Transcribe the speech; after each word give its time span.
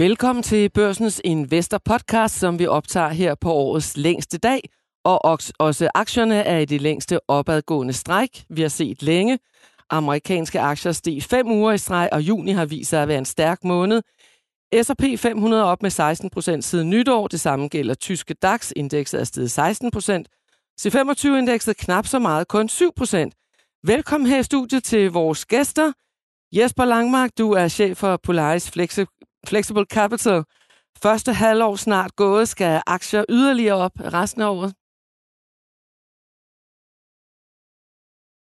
Velkommen 0.00 0.42
til 0.42 0.70
Børsens 0.70 1.20
Investor 1.24 1.78
Podcast, 1.78 2.38
som 2.38 2.58
vi 2.58 2.66
optager 2.66 3.08
her 3.08 3.34
på 3.34 3.52
årets 3.52 3.96
længste 3.96 4.38
dag. 4.38 4.60
Og 5.04 5.24
også 5.58 5.90
aktierne 5.94 6.34
er 6.34 6.58
i 6.58 6.64
det 6.64 6.80
længste 6.80 7.30
opadgående 7.30 7.92
stræk, 7.92 8.44
vi 8.50 8.62
har 8.62 8.68
set 8.68 9.02
længe. 9.02 9.38
Amerikanske 9.90 10.60
aktier 10.60 10.92
steg 10.92 11.22
fem 11.22 11.50
uger 11.50 11.72
i 11.72 11.78
streg, 11.78 12.08
og 12.12 12.20
juni 12.22 12.52
har 12.52 12.64
vist 12.64 12.90
sig 12.90 13.02
at 13.02 13.08
være 13.08 13.18
en 13.18 13.24
stærk 13.24 13.64
måned. 13.64 14.02
S&P 14.82 15.18
500 15.18 15.62
er 15.62 15.66
op 15.66 15.82
med 15.82 15.90
16 15.90 16.30
procent 16.30 16.64
siden 16.64 16.90
nytår. 16.90 17.26
Det 17.28 17.40
samme 17.40 17.68
gælder 17.68 17.94
tyske 17.94 18.34
DAX-indekset 18.34 19.20
er 19.20 19.24
steget 19.24 19.50
16 19.50 19.90
procent. 19.90 20.28
C25-indekset 20.80 21.76
knap 21.76 22.06
så 22.06 22.18
meget, 22.18 22.48
kun 22.48 22.68
7 22.68 22.92
procent. 22.96 23.34
Velkommen 23.84 24.30
her 24.30 24.38
i 24.38 24.42
studiet 24.42 24.84
til 24.84 25.10
vores 25.10 25.46
gæster. 25.46 25.92
Jesper 26.52 26.84
Langmark, 26.84 27.30
du 27.38 27.52
er 27.52 27.68
chef 27.68 27.98
for 27.98 28.16
Polaris 28.16 28.68
Flexi- 28.76 29.19
Flexible 29.46 29.84
Capital. 29.84 30.44
Første 31.02 31.32
halvår 31.32 31.76
snart 31.76 32.16
gået. 32.16 32.48
Skal 32.48 32.82
aktier 32.86 33.24
yderligere 33.28 33.74
op 33.74 33.92
resten 34.00 34.42
af 34.42 34.48
året? 34.48 34.72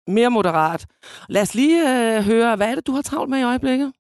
Mere 0.08 0.30
moderat. 0.30 0.86
Lad 1.30 1.42
os 1.42 1.56
lige 1.56 1.80
øh, 2.18 2.24
høre, 2.24 2.56
hvad 2.56 2.68
er 2.70 2.76
det, 2.76 2.88
du 2.88 2.92
har 2.92 3.02
travlt 3.02 3.30
med 3.30 3.40
i 3.40 3.44
øjeblikket? 3.44 3.94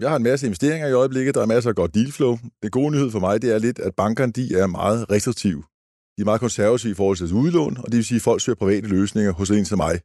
Jeg 0.00 0.08
har 0.10 0.16
en 0.16 0.22
masse 0.22 0.46
investeringer 0.46 0.88
i 0.88 0.92
øjeblikket. 0.92 1.34
Der 1.34 1.42
er 1.42 1.46
masser 1.46 1.70
af 1.70 1.76
godt 1.76 1.94
dealflow. 1.94 2.38
Det 2.62 2.72
gode 2.72 2.90
nyhed 2.90 3.10
for 3.10 3.20
mig, 3.20 3.42
det 3.42 3.54
er 3.54 3.58
lidt, 3.58 3.78
at 3.78 3.94
bankerne 3.94 4.32
de 4.32 4.58
er 4.58 4.66
meget 4.66 5.10
restriktive. 5.10 5.62
De 6.16 6.20
er 6.22 6.24
meget 6.24 6.40
konservative 6.40 6.92
i 6.92 6.94
forhold 6.94 7.16
til 7.16 7.24
deres 7.26 7.32
udlån, 7.32 7.76
og 7.76 7.84
det 7.84 7.96
vil 7.96 8.04
sige, 8.04 8.16
at 8.16 8.22
folk 8.22 8.40
søger 8.40 8.56
private 8.56 8.88
løsninger 8.88 9.32
hos 9.32 9.50
en 9.50 9.64
som 9.64 9.78
mig. 9.78 10.00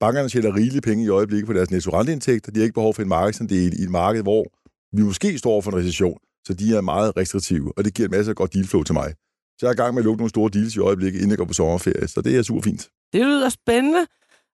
Bankerne 0.00 0.28
tjener 0.28 0.56
rigelige 0.56 0.80
penge 0.80 1.04
i 1.04 1.08
øjeblikket 1.08 1.46
på 1.46 1.52
deres 1.52 1.70
netto-renteindtægter. 1.70 2.52
De 2.52 2.60
har 2.60 2.64
ikke 2.64 2.74
behov 2.74 2.94
for 2.94 3.02
en 3.02 3.08
markedsandel 3.08 3.80
i 3.80 3.82
et 3.82 3.90
marked, 3.90 4.22
hvor 4.22 4.44
vi 4.96 5.02
måske 5.02 5.38
står 5.38 5.60
for 5.60 5.70
en 5.70 5.78
recession, 5.78 6.18
så 6.46 6.54
de 6.54 6.76
er 6.76 6.80
meget 6.80 7.16
restriktive, 7.16 7.72
og 7.76 7.84
det 7.84 7.94
giver 7.94 8.08
en 8.08 8.16
masse 8.16 8.30
af 8.30 8.36
godt 8.36 8.54
dealflow 8.54 8.82
til 8.82 8.94
mig. 8.94 9.14
Så 9.58 9.66
jeg 9.66 9.68
er 9.68 9.72
i 9.72 9.76
gang 9.76 9.94
med 9.94 10.00
at 10.02 10.04
lukke 10.04 10.18
nogle 10.18 10.30
store 10.30 10.50
deals 10.50 10.76
i 10.76 10.78
øjeblikket, 10.78 11.18
inden 11.18 11.30
jeg 11.30 11.38
går 11.38 11.44
på 11.44 11.54
sommerferie, 11.54 12.08
så 12.08 12.20
det 12.20 12.36
er 12.36 12.42
super 12.42 12.62
fint. 12.62 12.88
Det 13.12 13.20
lyder 13.20 13.48
spændende. 13.48 14.06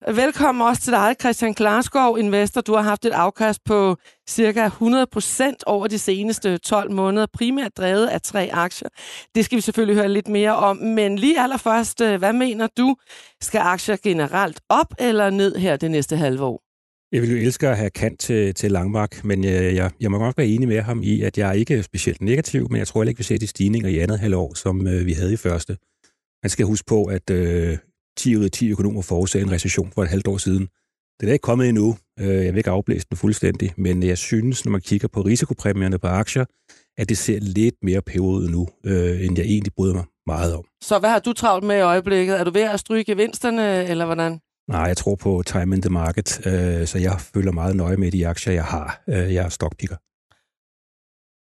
Velkommen 0.08 0.66
også 0.66 0.83
til 0.83 0.92
dig, 0.92 1.16
Christian 1.20 1.55
Klarskov, 1.55 2.18
investor. 2.18 2.61
Du 2.61 2.74
har 2.74 2.83
haft 2.83 3.05
et 3.05 3.12
afkast 3.12 3.64
på 3.64 3.96
cirka 4.28 4.68
100% 4.68 5.55
over 5.66 5.86
de 5.86 5.98
seneste 5.98 6.58
12 6.58 6.92
måneder, 6.92 7.27
primært 7.33 7.77
drevet 7.77 8.06
af 8.06 8.22
tre 8.22 8.50
aktier. 8.52 8.88
Det 9.34 9.44
skal 9.44 9.56
vi 9.56 9.61
selvfølgelig 9.61 9.96
høre 9.96 10.08
lidt 10.08 10.28
mere 10.28 10.56
om, 10.56 10.77
men 10.77 11.16
lige 11.16 11.41
allerførst, 11.41 12.00
øh, 12.00 12.18
hvad 12.18 12.33
mener 12.33 12.68
du? 12.78 12.96
Skal 13.41 13.61
aktier 13.61 13.96
generelt 14.02 14.61
op 14.68 14.94
eller 14.98 15.30
ned 15.30 15.56
her 15.56 15.77
det 15.77 15.91
næste 15.91 16.16
halve 16.16 16.44
år? 16.44 16.69
Jeg 17.12 17.22
vil 17.22 17.30
jo 17.30 17.36
elske 17.36 17.69
at 17.69 17.77
have 17.77 17.91
kant 17.91 18.20
til, 18.20 18.55
til 18.55 18.72
Langmark, 18.72 19.25
men 19.25 19.44
jeg, 19.44 19.75
jeg, 19.75 19.91
jeg 20.00 20.11
må 20.11 20.19
godt 20.19 20.39
være 20.39 20.47
enig 20.47 20.69
med 20.69 20.80
ham 20.80 21.03
i, 21.03 21.20
at 21.22 21.39
jeg 21.39 21.56
ikke 21.58 21.75
er 21.77 21.83
specielt 21.83 22.20
negativ, 22.20 22.67
men 22.70 22.78
jeg 22.78 22.86
tror 22.86 23.05
ikke, 23.05 23.19
vi 23.19 23.25
ser 23.25 23.39
de 23.39 23.47
stigninger 23.47 23.89
i 23.89 23.98
andet 23.98 24.19
halvår, 24.19 24.55
som 24.55 24.86
øh, 24.86 25.06
vi 25.06 25.12
havde 25.12 25.33
i 25.33 25.36
første. 25.36 25.77
Man 26.42 26.50
skal 26.50 26.67
huske 26.67 26.86
på, 26.86 27.05
at 27.05 27.30
øh, 27.30 27.78
10 28.17 28.36
ud 28.36 28.44
af 28.44 28.50
10 28.50 28.70
økonomer 28.70 29.02
forudsagde 29.02 29.47
en 29.47 29.52
recession 29.52 29.91
for 29.94 30.02
et 30.02 30.08
halvt 30.08 30.27
år 30.27 30.36
siden. 30.36 30.69
Den 31.20 31.28
er 31.28 31.33
ikke 31.33 31.42
kommet 31.42 31.69
endnu. 31.69 31.97
Øh, 32.20 32.27
jeg 32.27 32.52
vil 32.52 32.56
ikke 32.56 32.70
afblæse 32.70 33.06
den 33.11 33.17
fuldstændig, 33.17 33.72
men 33.77 34.02
jeg 34.02 34.19
synes, 34.19 34.64
når 34.64 34.72
man 34.72 34.80
kigger 34.80 35.08
på 35.08 35.20
risikopræmierne 35.20 35.98
på 35.98 36.06
aktier, 36.06 36.45
at 36.98 37.08
det 37.08 37.19
ser 37.19 37.39
lidt 37.41 37.74
mere 37.83 38.02
pævet 38.02 38.50
nu, 38.50 38.69
øh, 38.84 39.24
end 39.24 39.39
jeg 39.39 39.47
egentlig 39.47 39.72
bryder 39.77 39.95
mig 39.95 40.05
meget 40.27 40.55
om. 40.55 40.64
Så 40.83 40.98
hvad 40.98 41.11
har 41.11 41.19
du 41.19 41.33
travlt 41.33 41.64
med 41.67 41.78
i 41.78 41.80
øjeblikket? 41.80 42.41
Er 42.41 42.45
du 42.45 42.50
ved 42.50 42.62
at 42.62 42.80
stryge 42.80 43.05
gevinsterne, 43.05 43.89
eller 43.89 44.06
hvordan? 44.06 44.41
Nej, 44.70 44.80
jeg 44.80 44.96
tror 44.96 45.14
på 45.14 45.42
time 45.46 45.76
in 45.76 45.82
the 45.82 45.90
market, 45.90 46.46
øh, 46.46 46.86
så 46.86 46.98
jeg 46.98 47.20
følger 47.20 47.52
meget 47.52 47.77
nøje 47.77 47.96
med 47.96 48.11
de 48.12 48.28
aktier, 48.28 48.52
jeg 48.52 48.64
har. 48.64 49.02
Øh, 49.08 49.34
jeg 49.34 49.45
er 49.45 49.48
stockpicker. 49.48 49.96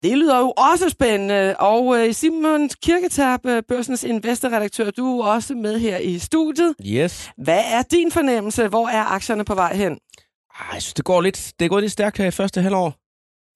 Det 0.03 0.17
lyder 0.17 0.39
jo 0.39 0.53
også 0.57 0.89
spændende. 0.89 1.55
Og 1.59 1.97
øh, 1.97 2.13
Simon 2.13 2.69
Kirketab, 2.83 3.45
øh, 3.45 3.63
børsens 3.67 4.03
investorredaktør, 4.03 4.91
du 4.91 5.19
er 5.19 5.25
også 5.25 5.55
med 5.55 5.79
her 5.79 5.97
i 5.97 6.19
studiet. 6.19 6.75
Yes. 6.85 7.31
Hvad 7.37 7.61
er 7.71 7.81
din 7.91 8.11
fornemmelse? 8.11 8.67
Hvor 8.67 8.87
er 8.87 9.03
aktierne 9.03 9.45
på 9.45 9.55
vej 9.55 9.75
hen? 9.75 9.91
Ej, 9.91 10.67
jeg 10.73 10.81
synes, 10.81 10.93
det 10.93 11.05
går 11.05 11.21
lidt, 11.21 11.53
det 11.59 11.69
går 11.69 11.79
lidt 11.79 11.91
stærkt 11.91 12.17
her 12.17 12.25
i 12.25 12.31
første 12.31 12.61
halvår. 12.61 12.93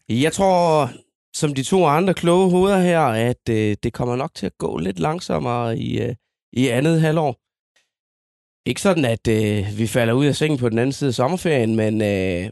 Jeg 0.09 0.33
tror, 0.33 0.89
som 1.33 1.53
de 1.53 1.63
to 1.63 1.85
andre 1.85 2.13
kloge 2.13 2.49
hoveder 2.49 2.79
her, 2.79 3.01
at 3.01 3.49
øh, 3.49 3.75
det 3.83 3.94
kommer 3.94 4.15
nok 4.15 4.31
til 4.35 4.45
at 4.45 4.57
gå 4.57 4.77
lidt 4.77 4.99
langsommere 4.99 5.77
i, 5.77 6.01
øh, 6.01 6.15
i 6.53 6.67
andet 6.67 7.01
halvår. 7.01 7.48
Ikke 8.65 8.81
sådan, 8.81 9.05
at 9.05 9.27
øh, 9.27 9.77
vi 9.77 9.87
falder 9.87 10.13
ud 10.13 10.25
af 10.25 10.35
sengen 10.35 10.59
på 10.59 10.69
den 10.69 10.79
anden 10.79 10.93
side 10.93 11.07
af 11.07 11.13
sommerferien, 11.13 11.75
men 11.75 12.01
øh, 12.01 12.49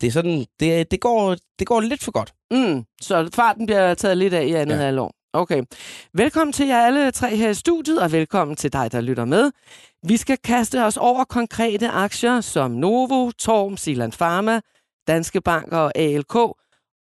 det 0.00 0.06
er 0.06 0.10
sådan, 0.10 0.46
det, 0.60 0.90
det, 0.90 1.00
går, 1.00 1.36
det 1.58 1.66
går 1.66 1.80
lidt 1.80 2.02
for 2.02 2.12
godt. 2.12 2.34
Mm, 2.50 2.84
så 3.00 3.30
farten 3.34 3.66
bliver 3.66 3.94
taget 3.94 4.18
lidt 4.18 4.34
af 4.34 4.44
i 4.44 4.52
andet 4.52 4.76
ja. 4.76 4.80
halvår. 4.80 5.14
Okay. 5.32 5.62
Velkommen 6.14 6.52
til 6.52 6.66
jer 6.66 6.86
alle 6.86 7.10
tre 7.10 7.36
her 7.36 7.50
i 7.50 7.54
studiet, 7.54 8.02
og 8.02 8.12
velkommen 8.12 8.56
til 8.56 8.72
dig, 8.72 8.92
der 8.92 9.00
lytter 9.00 9.24
med. 9.24 9.50
Vi 10.02 10.16
skal 10.16 10.38
kaste 10.44 10.84
os 10.84 10.96
over 10.96 11.24
konkrete 11.24 11.88
aktier 11.88 12.40
som 12.40 12.70
Novo, 12.70 13.30
Torm, 13.30 13.76
Siland 13.76 14.12
Pharma, 14.12 14.60
Danske 15.06 15.40
Bank 15.40 15.72
og 15.72 15.98
ALK. 15.98 16.34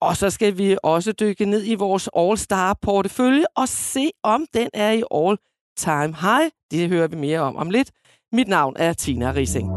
Og 0.01 0.17
så 0.17 0.31
skal 0.31 0.59
vi 0.59 0.77
også 0.83 1.13
dykke 1.13 1.45
ned 1.45 1.67
i 1.67 1.75
vores 1.75 2.09
All-Star-portefølje 2.17 3.45
og 3.57 3.69
se, 3.69 4.11
om 4.23 4.47
den 4.55 4.69
er 4.75 4.93
i 4.93 5.03
all-time 5.15 6.17
high. 6.21 6.51
Det 6.71 6.89
hører 6.89 7.09
vi 7.09 7.17
mere 7.17 7.41
om 7.41 7.57
om 7.57 7.71
lidt. 7.71 7.91
Mit 8.33 8.49
navn 8.49 8.77
er 8.79 8.93
Tina 8.93 9.33
Rising. 9.33 9.71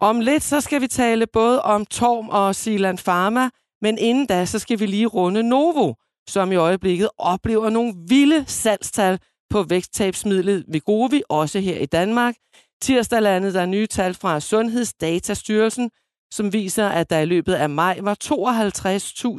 Om 0.00 0.20
lidt 0.20 0.42
så 0.42 0.60
skal 0.60 0.80
vi 0.80 0.86
tale 0.86 1.26
både 1.26 1.62
om 1.62 1.86
Torm 1.86 2.28
og 2.28 2.54
Siland 2.54 2.98
Pharma, 2.98 3.50
men 3.82 3.98
inden 3.98 4.26
da 4.26 4.44
så 4.44 4.58
skal 4.58 4.80
vi 4.80 4.86
lige 4.86 5.06
runde 5.06 5.42
Novo, 5.42 5.94
som 6.28 6.52
i 6.52 6.56
øjeblikket 6.56 7.08
oplever 7.18 7.70
nogle 7.70 7.94
vilde 8.08 8.44
salgstal 8.46 9.18
på 9.50 9.62
vægttabsmidlet 9.62 10.64
Vigovi, 10.68 11.22
også 11.28 11.60
her 11.60 11.78
i 11.78 11.86
Danmark. 11.86 12.34
Tirsdag 12.82 13.22
landede 13.22 13.54
der 13.54 13.66
nye 13.66 13.86
tal 13.86 14.14
fra 14.14 14.40
Sundhedsdatastyrelsen, 14.40 15.90
som 16.32 16.52
viser, 16.52 16.88
at 16.88 17.10
der 17.10 17.18
i 17.18 17.26
løbet 17.26 17.54
af 17.54 17.70
maj 17.70 17.98
var 18.02 18.16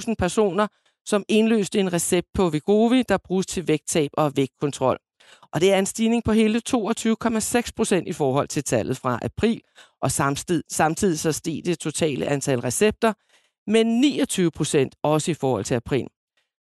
52.000 0.08 0.14
personer, 0.20 0.68
som 1.06 1.26
indløste 1.30 1.80
en 1.80 1.94
recept 1.94 2.28
på 2.34 2.50
Vigovi, 2.50 3.04
der 3.10 3.18
bruges 3.18 3.46
til 3.46 3.68
vægttab 3.68 4.10
og 4.14 4.32
vægtkontrol. 4.36 4.98
Og 5.54 5.62
det 5.62 5.74
er 5.74 5.80
en 5.80 5.86
stigning 5.86 6.24
på 6.24 6.32
hele 6.32 6.62
22,6 6.70 7.70
procent 7.76 8.08
i 8.08 8.14
forhold 8.14 8.48
til 8.48 8.64
tallet 8.64 8.98
fra 8.98 9.20
april, 9.22 9.62
og 10.02 10.12
samtidig, 10.12 10.64
samtidig 10.72 11.20
så 11.20 11.32
steg 11.32 11.62
det 11.66 11.80
totale 11.80 12.26
antal 12.26 12.60
recepter 12.60 13.14
med 13.68 13.84
29 13.84 14.52
procent 14.52 14.96
også 15.04 15.32
i 15.32 15.34
forhold 15.34 15.66
til 15.66 15.76
april. 15.76 16.08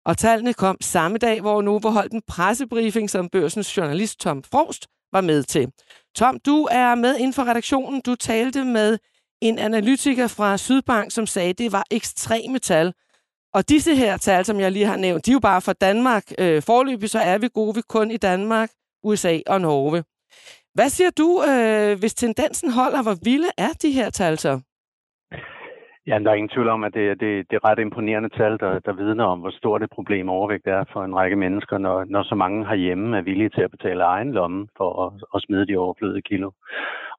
Og 0.06 0.18
tallene 0.18 0.54
kom 0.54 0.76
samme 0.80 1.18
dag, 1.18 1.40
hvor 1.40 1.62
Novo 1.62 1.88
holdt 1.88 2.12
en 2.12 2.22
pressebriefing, 2.26 3.10
som 3.10 3.28
børsens 3.28 3.76
journalist 3.76 4.20
Tom 4.20 4.42
Frost 4.42 4.86
var 5.12 5.20
med 5.20 5.42
til. 5.42 5.68
Tom, 6.14 6.40
du 6.46 6.68
er 6.70 6.94
med 6.94 7.16
inden 7.16 7.32
for 7.32 7.44
redaktionen. 7.44 8.00
Du 8.00 8.14
talte 8.14 8.64
med 8.64 8.98
en 9.40 9.58
analytiker 9.58 10.26
fra 10.26 10.56
Sydbank, 10.58 11.12
som 11.12 11.26
sagde, 11.26 11.50
at 11.50 11.58
det 11.58 11.72
var 11.72 11.84
ekstreme 11.90 12.58
tal, 12.58 12.92
og 13.54 13.68
disse 13.68 13.94
her 13.94 14.16
tal, 14.16 14.44
som 14.44 14.60
jeg 14.60 14.72
lige 14.72 14.86
har 14.86 14.96
nævnt, 14.96 15.26
de 15.26 15.30
er 15.30 15.38
jo 15.38 15.40
bare 15.50 15.60
fra 15.60 15.72
Danmark. 15.72 16.24
Øh, 16.42 16.62
forløbig 16.62 17.10
så 17.10 17.18
er 17.18 17.38
vi 17.38 17.48
gode 17.54 17.74
vi 17.74 17.82
kun 17.88 18.10
i 18.10 18.16
Danmark, 18.16 18.70
USA 19.04 19.34
og 19.46 19.60
Norge. 19.60 20.04
Hvad 20.74 20.88
siger 20.88 21.10
du, 21.20 21.28
øh, 21.50 21.98
hvis 22.00 22.14
tendensen 22.14 22.70
holder? 22.72 23.02
Hvor 23.02 23.16
vilde 23.24 23.50
er 23.58 23.72
de 23.82 23.90
her 23.98 24.10
tal 24.10 24.38
så? 24.38 24.60
Ja, 26.08 26.18
der 26.18 26.30
er 26.30 26.34
ingen 26.34 26.54
tvivl 26.54 26.68
om, 26.68 26.84
at 26.84 26.94
det, 26.94 27.20
det, 27.20 27.50
det 27.50 27.56
er 27.56 27.68
ret 27.68 27.78
imponerende 27.78 28.28
tal, 28.28 28.52
der, 28.60 28.78
der 28.78 28.92
vidner 28.92 29.24
om, 29.24 29.40
hvor 29.40 29.50
stort 29.50 29.82
et 29.82 29.90
problem 29.90 30.28
overvægt 30.28 30.66
er 30.66 30.84
for 30.92 31.04
en 31.04 31.14
række 31.14 31.36
mennesker, 31.36 31.78
når, 31.78 32.04
når 32.04 32.22
så 32.22 32.34
mange 32.34 32.66
herhjemme 32.66 33.18
er 33.18 33.22
villige 33.22 33.48
til 33.48 33.62
at 33.62 33.70
betale 33.70 34.04
egen 34.04 34.32
lomme 34.32 34.68
for 34.76 34.90
at, 35.04 35.12
at 35.34 35.42
smide 35.42 35.66
de 35.66 35.76
overflødige 35.76 36.28
kilo. 36.30 36.50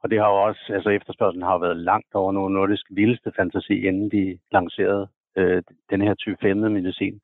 Og 0.02 0.10
det 0.10 0.20
har 0.20 0.30
jo 0.30 0.38
også, 0.48 0.72
altså 0.74 0.90
efterspørgselen 0.90 1.48
har 1.48 1.58
været 1.58 1.78
langt 1.78 2.14
over 2.14 2.32
nogle 2.32 2.54
nordisk 2.54 2.86
vildeste 2.90 3.32
fantasi, 3.36 3.76
inden 3.88 4.12
de 4.12 4.38
lancerede 4.52 5.08
øh, 5.38 5.64
den 5.90 6.02
her 6.02 6.14
type 6.14 6.38
5 6.42 6.58
medicin. 6.58 7.20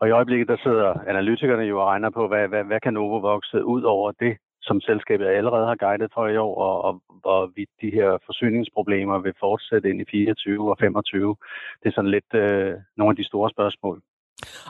Og 0.00 0.08
i 0.08 0.10
øjeblikket, 0.10 0.48
der 0.48 0.56
sidder 0.56 0.94
analytikerne 1.06 1.62
jo 1.62 1.80
og 1.80 1.86
regner 1.86 2.10
på, 2.10 2.28
hvad, 2.28 2.48
hvad, 2.48 2.64
hvad 2.64 2.80
kan 2.80 2.94
Novo 2.94 3.18
vokse 3.18 3.64
ud 3.64 3.82
over 3.82 4.12
det, 4.12 4.36
som 4.62 4.80
selskabet 4.80 5.26
allerede 5.26 5.66
har 5.66 5.76
guidet 5.76 6.10
for 6.14 6.26
i 6.28 6.36
år, 6.36 6.54
og, 6.66 6.84
og 6.84 7.02
hvorvidt 7.22 7.70
de 7.80 7.90
her 7.90 8.18
forsyningsproblemer 8.26 9.18
vil 9.18 9.34
fortsætte 9.40 9.90
ind 9.90 10.00
i 10.00 10.04
24 10.10 10.70
og 10.70 10.76
25. 10.80 11.36
Det 11.82 11.88
er 11.88 11.92
sådan 11.94 12.10
lidt 12.10 12.34
øh, 12.34 12.74
nogle 12.96 13.12
af 13.12 13.16
de 13.16 13.26
store 13.26 13.50
spørgsmål. 13.50 14.02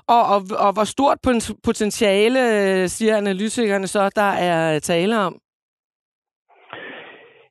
Og, 0.06 0.22
og, 0.34 0.40
og 0.66 0.72
hvor 0.72 0.84
stort 0.84 1.18
potentiale, 1.64 2.88
siger 2.88 3.16
analytikerne 3.16 3.86
så, 3.86 4.10
der 4.16 4.30
er 4.48 4.78
tale 4.78 5.18
om? 5.18 5.40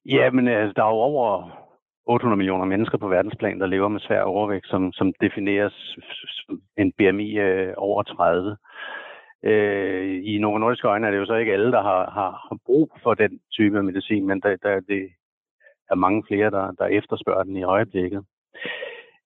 Ja, 0.05 0.29
men 0.31 0.47
altså, 0.47 0.73
der 0.75 0.83
er 0.83 0.88
jo 0.88 1.01
over 1.12 1.58
800 2.09 2.38
millioner 2.38 2.65
mennesker 2.65 2.97
på 2.97 3.07
verdensplan, 3.07 3.59
der 3.59 3.65
lever 3.67 3.88
med 3.88 4.00
svær 4.00 4.21
overvægt, 4.21 4.67
som, 4.67 4.91
som 4.91 5.13
defineres 5.21 5.97
som 6.29 6.61
en 6.77 6.91
BMI 6.91 7.39
øh, 7.39 7.73
over 7.77 8.03
30. 8.03 8.57
Øh, 9.44 10.21
I 10.23 10.38
nogle 10.38 10.59
nordiske 10.59 10.88
øjne 10.88 11.07
er 11.07 11.11
det 11.11 11.17
jo 11.17 11.25
så 11.25 11.35
ikke 11.35 11.53
alle, 11.53 11.71
der 11.71 11.81
har, 11.81 12.09
har, 12.09 12.57
brug 12.65 12.91
for 13.03 13.13
den 13.13 13.39
type 13.51 13.77
af 13.77 13.83
medicin, 13.83 14.27
men 14.27 14.41
der, 14.41 14.56
der, 14.56 14.79
det 14.79 15.09
er 15.91 15.95
mange 15.95 16.23
flere, 16.27 16.50
der, 16.51 16.71
der 16.71 16.85
efterspørger 16.85 17.44
den 17.44 17.56
i 17.57 17.63
øjeblikket. 17.63 18.25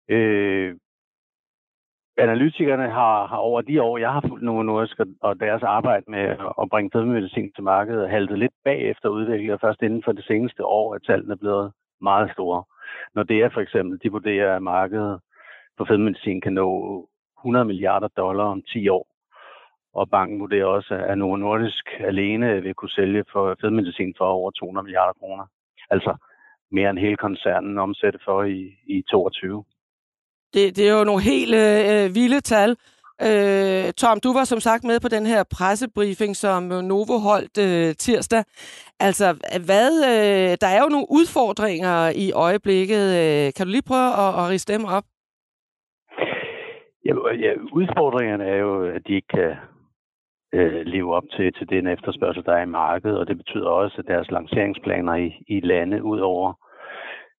Øh, 0.10 0.76
analytikerne 2.18 2.90
har, 2.90 3.28
har 3.28 3.38
over 3.38 3.62
de 3.62 3.82
år, 3.82 3.98
jeg 3.98 4.12
har 4.12 4.24
fulgt 4.28 4.44
Novo 4.44 4.62
Nordisk 4.62 4.98
og 5.22 5.40
deres 5.40 5.64
arbejde 5.64 6.06
med 6.08 6.36
at 6.62 6.70
bringe 6.70 6.90
fedmemedicin 6.94 7.52
til 7.52 7.64
markedet, 7.64 8.10
haltet 8.10 8.40
lidt 8.40 8.54
bagefter 8.64 9.10
udviklingen, 9.10 9.54
og 9.54 9.60
først 9.62 9.82
inden 9.82 10.04
for 10.06 10.12
det 10.12 10.26
seneste 10.26 10.66
år, 10.66 10.96
at 10.96 11.02
tallene 11.08 11.34
er 11.34 11.38
blevet 11.38 11.72
meget 12.02 12.32
store. 12.32 12.64
Når 13.16 13.24
det 13.24 13.38
er 13.42 13.50
for 13.54 13.62
eksempel, 13.62 14.00
de 14.04 14.12
vurderer, 14.12 14.56
at 14.56 14.64
markedet 14.64 15.20
for 15.78 15.86
fedmedicin 15.86 16.42
kan 16.42 16.54
nå 16.54 16.68
100 17.40 17.66
milliarder 17.66 18.08
dollar 18.08 18.44
om 18.44 18.62
10 18.62 18.90
år. 18.90 19.08
Og 19.94 20.10
banken 20.10 20.40
vurderer 20.40 20.66
også, 20.66 20.94
at 21.10 21.18
Novo 21.18 21.36
Nordisk 21.36 21.86
alene 22.00 22.62
vil 22.62 22.74
kunne 22.74 22.90
sælge 22.90 23.24
for 23.32 23.56
fedmedicin 23.62 24.14
for 24.18 24.26
over 24.26 24.52
200 24.52 24.84
milliarder 24.84 25.14
kroner. 25.14 25.46
Altså 25.90 26.16
mere 26.72 26.90
end 26.90 27.00
hele 27.00 27.18
koncernen 27.18 27.80
omsætte 27.80 28.20
for 28.26 28.44
i, 28.44 28.60
i 28.88 29.04
22. 29.12 29.64
Det, 30.54 30.76
det 30.76 30.90
er 30.90 30.98
jo 31.00 31.04
nogle 31.04 31.24
helt 31.24 31.56
øh, 31.56 31.80
øh 31.94 32.16
vilde 32.16 32.42
tal. 32.42 32.78
Øh, 33.28 33.94
Tom, 34.02 34.20
du 34.26 34.34
var 34.34 34.44
som 34.44 34.60
sagt 34.60 34.84
med 34.84 34.98
på 35.00 35.10
den 35.16 35.26
her 35.26 35.44
pressebriefing, 35.58 36.36
som 36.36 36.64
Novo 36.64 37.16
holdt 37.30 37.56
øh, 37.68 37.96
tirsdag. 37.96 38.44
Altså, 39.00 39.28
hvad, 39.70 39.92
øh, 40.12 40.52
der 40.62 40.70
er 40.76 40.82
jo 40.84 40.90
nogle 40.96 41.08
udfordringer 41.10 41.98
i 42.26 42.32
øjeblikket. 42.32 43.06
Øh, 43.22 43.46
kan 43.56 43.66
du 43.66 43.72
lige 43.72 43.90
prøve 43.92 44.10
at, 44.24 44.32
at 44.40 44.50
riste 44.50 44.74
dem 44.74 44.86
op? 44.98 45.04
Ja, 47.06 47.14
ja, 47.46 47.52
udfordringerne 47.80 48.46
er 48.46 48.56
jo, 48.56 48.86
at 48.86 49.02
de 49.08 49.14
ikke 49.14 49.28
kan 49.28 49.56
øh, 50.54 50.86
leve 50.86 51.16
op 51.16 51.24
til, 51.36 51.54
til 51.54 51.70
den 51.70 51.88
efterspørgsel, 51.88 52.46
der 52.46 52.54
er 52.54 52.64
i 52.64 52.76
markedet, 52.84 53.18
og 53.18 53.28
det 53.28 53.38
betyder 53.38 53.70
også, 53.70 53.96
at 54.00 54.08
deres 54.08 54.32
lanceringsplaner 54.32 55.16
i, 55.16 55.44
i 55.48 55.60
lande 55.60 56.04
ud 56.04 56.20
over 56.20 56.54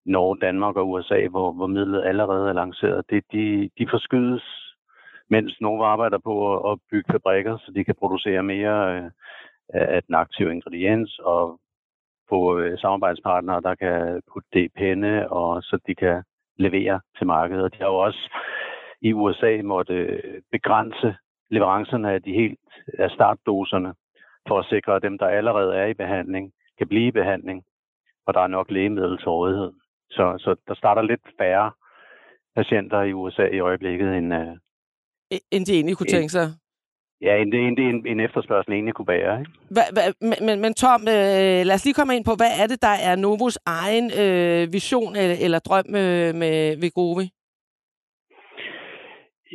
Norge, 0.06 0.38
Danmark 0.40 0.76
og 0.76 0.90
USA, 0.90 1.26
hvor, 1.30 1.52
hvor 1.52 1.66
midlet 1.66 2.04
allerede 2.04 2.48
er 2.48 2.52
lanceret, 2.52 3.10
det, 3.10 3.24
de, 3.32 3.70
de 3.78 3.86
forskydes, 3.90 4.63
mens 5.30 5.60
Novo 5.60 5.84
arbejder 5.84 6.18
på 6.18 6.56
at, 6.72 6.78
bygge 6.90 7.12
fabrikker, 7.12 7.58
så 7.58 7.72
de 7.74 7.84
kan 7.84 7.94
producere 7.98 8.42
mere 8.42 8.96
øh, 8.96 9.10
af 9.74 10.02
den 10.02 10.14
aktive 10.14 10.52
ingrediens 10.52 11.18
og 11.18 11.60
få 12.28 12.58
øh, 12.58 12.78
samarbejdspartnere, 12.78 13.60
der 13.60 13.74
kan 13.74 14.22
putte 14.32 14.48
det 14.52 14.64
i 14.64 14.68
penne, 14.68 15.32
og 15.32 15.62
så 15.62 15.78
de 15.86 15.94
kan 15.94 16.22
levere 16.58 17.00
til 17.18 17.26
markedet. 17.26 17.72
De 17.72 17.78
har 17.78 17.86
jo 17.86 17.96
også 17.96 18.30
i 19.00 19.12
USA 19.12 19.62
måtte 19.62 19.94
øh, 19.94 20.42
begrænse 20.52 21.16
leverancerne 21.50 22.12
af 22.12 22.22
de 22.22 22.32
helt 22.32 22.58
af 22.98 23.10
startdoserne, 23.10 23.94
for 24.48 24.58
at 24.58 24.66
sikre, 24.66 24.96
at 24.96 25.02
dem, 25.02 25.18
der 25.18 25.26
allerede 25.26 25.76
er 25.76 25.86
i 25.86 25.94
behandling, 25.94 26.52
kan 26.78 26.88
blive 26.88 27.06
i 27.06 27.10
behandling, 27.10 27.64
og 28.26 28.34
der 28.34 28.40
er 28.40 28.46
nok 28.46 28.70
lægemiddel 28.70 29.18
til 29.18 29.28
rådighed. 29.28 29.72
Så, 30.10 30.34
så 30.38 30.56
der 30.68 30.74
starter 30.74 31.02
lidt 31.02 31.20
færre 31.38 31.72
patienter 32.56 33.02
i 33.02 33.12
USA 33.12 33.46
i 33.46 33.58
øjeblikket, 33.58 34.16
end, 34.16 34.32
end 35.50 35.66
de 35.66 35.72
egentlig 35.72 35.96
kunne 35.96 36.06
tænke 36.16 36.28
sig. 36.28 36.46
Ja, 37.20 37.36
end, 37.42 37.54
end, 37.54 37.78
end, 37.78 38.06
end 38.06 38.20
efterspørgsel 38.20 38.72
egentlig 38.72 38.94
kunne 38.94 39.06
bære. 39.06 39.40
Ikke? 39.40 39.52
Hva, 39.70 39.82
hva, 39.92 40.02
men, 40.46 40.60
men 40.60 40.74
Tom, 40.74 41.00
øh, 41.00 41.60
lad 41.68 41.74
os 41.74 41.84
lige 41.84 41.94
komme 41.94 42.16
ind 42.16 42.24
på, 42.24 42.34
hvad 42.36 42.52
er 42.62 42.66
det, 42.66 42.82
der 42.82 42.96
er 43.08 43.16
Novos 43.16 43.58
egen 43.66 44.06
øh, 44.22 44.72
vision 44.72 45.16
eller, 45.16 45.36
eller 45.44 45.58
drøm 45.58 45.88
øh, 45.88 46.34
med 46.42 46.80
Vegovi? 46.80 47.26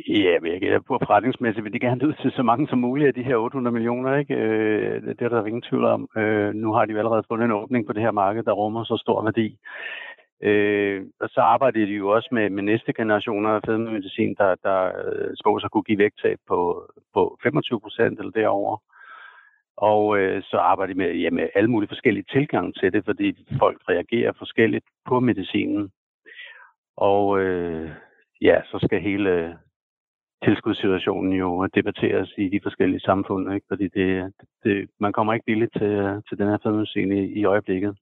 Ja, 0.08 0.34
men 0.40 0.52
jeg 0.52 0.60
gætter 0.60 0.80
på 0.80 0.98
forretningsmæssigt 1.02 1.64
vil 1.64 1.72
de 1.72 1.80
gerne 1.80 2.06
ud 2.08 2.14
til 2.22 2.30
så 2.32 2.42
mange 2.42 2.68
som 2.68 2.78
muligt 2.78 3.08
af 3.08 3.14
de 3.14 3.22
her 3.22 3.36
800 3.36 3.74
millioner. 3.74 4.16
Ikke? 4.16 4.34
Øh, 4.34 5.02
det 5.02 5.22
er 5.22 5.28
der 5.28 5.44
ingen 5.44 5.62
tvivl 5.62 5.84
om. 5.84 6.08
Øh, 6.16 6.54
nu 6.54 6.72
har 6.72 6.84
de 6.84 6.92
jo 6.92 6.98
allerede 6.98 7.24
fundet 7.28 7.44
en 7.44 7.52
åbning 7.52 7.86
på 7.86 7.92
det 7.92 8.02
her 8.02 8.10
marked, 8.10 8.42
der 8.42 8.52
rummer 8.52 8.84
så 8.84 8.96
stor 8.96 9.24
værdi. 9.24 9.58
Øh, 10.42 11.06
og 11.20 11.28
så 11.28 11.40
arbejder 11.40 11.86
de 11.86 11.92
jo 11.92 12.08
også 12.08 12.28
med, 12.32 12.50
med 12.50 12.62
næste 12.62 12.92
generationer 12.92 13.50
af 13.50 13.60
fedmemedicin, 13.66 14.34
der, 14.34 14.54
der 14.54 14.92
øh, 15.04 15.30
spås 15.40 15.64
at 15.64 15.70
kunne 15.70 15.82
give 15.82 15.98
vægttab 15.98 16.38
på, 16.48 16.90
på 17.14 17.38
25 17.42 17.80
procent 17.80 18.18
eller 18.18 18.32
derover. 18.32 18.76
Og 19.76 20.18
øh, 20.18 20.42
så 20.42 20.56
arbejder 20.56 20.92
de 20.92 20.98
med, 20.98 21.14
ja, 21.14 21.30
med 21.30 21.48
alle 21.54 21.70
mulige 21.70 21.88
forskellige 21.88 22.24
tilgange 22.32 22.72
til 22.72 22.92
det, 22.92 23.04
fordi 23.04 23.46
folk 23.58 23.80
reagerer 23.88 24.32
forskelligt 24.38 24.84
på 25.06 25.20
medicinen. 25.20 25.90
Og 26.96 27.40
øh, 27.40 27.90
ja, 28.40 28.62
så 28.64 28.78
skal 28.82 29.00
hele 29.00 29.58
tilskudssituationen 30.44 31.32
jo 31.32 31.66
debatteres 31.74 32.34
i 32.38 32.48
de 32.48 32.60
forskellige 32.62 33.00
samfund, 33.00 33.54
ikke? 33.54 33.66
fordi 33.68 33.88
det, 33.88 34.32
det, 34.64 34.90
man 35.00 35.12
kommer 35.12 35.32
ikke 35.32 35.46
billigt 35.46 35.72
til, 35.72 35.82
øh, 35.82 36.22
til 36.28 36.38
den 36.38 36.48
her 36.48 36.58
fedmemedicin 36.62 37.12
i, 37.12 37.24
i 37.40 37.44
øjeblikket. 37.44 37.96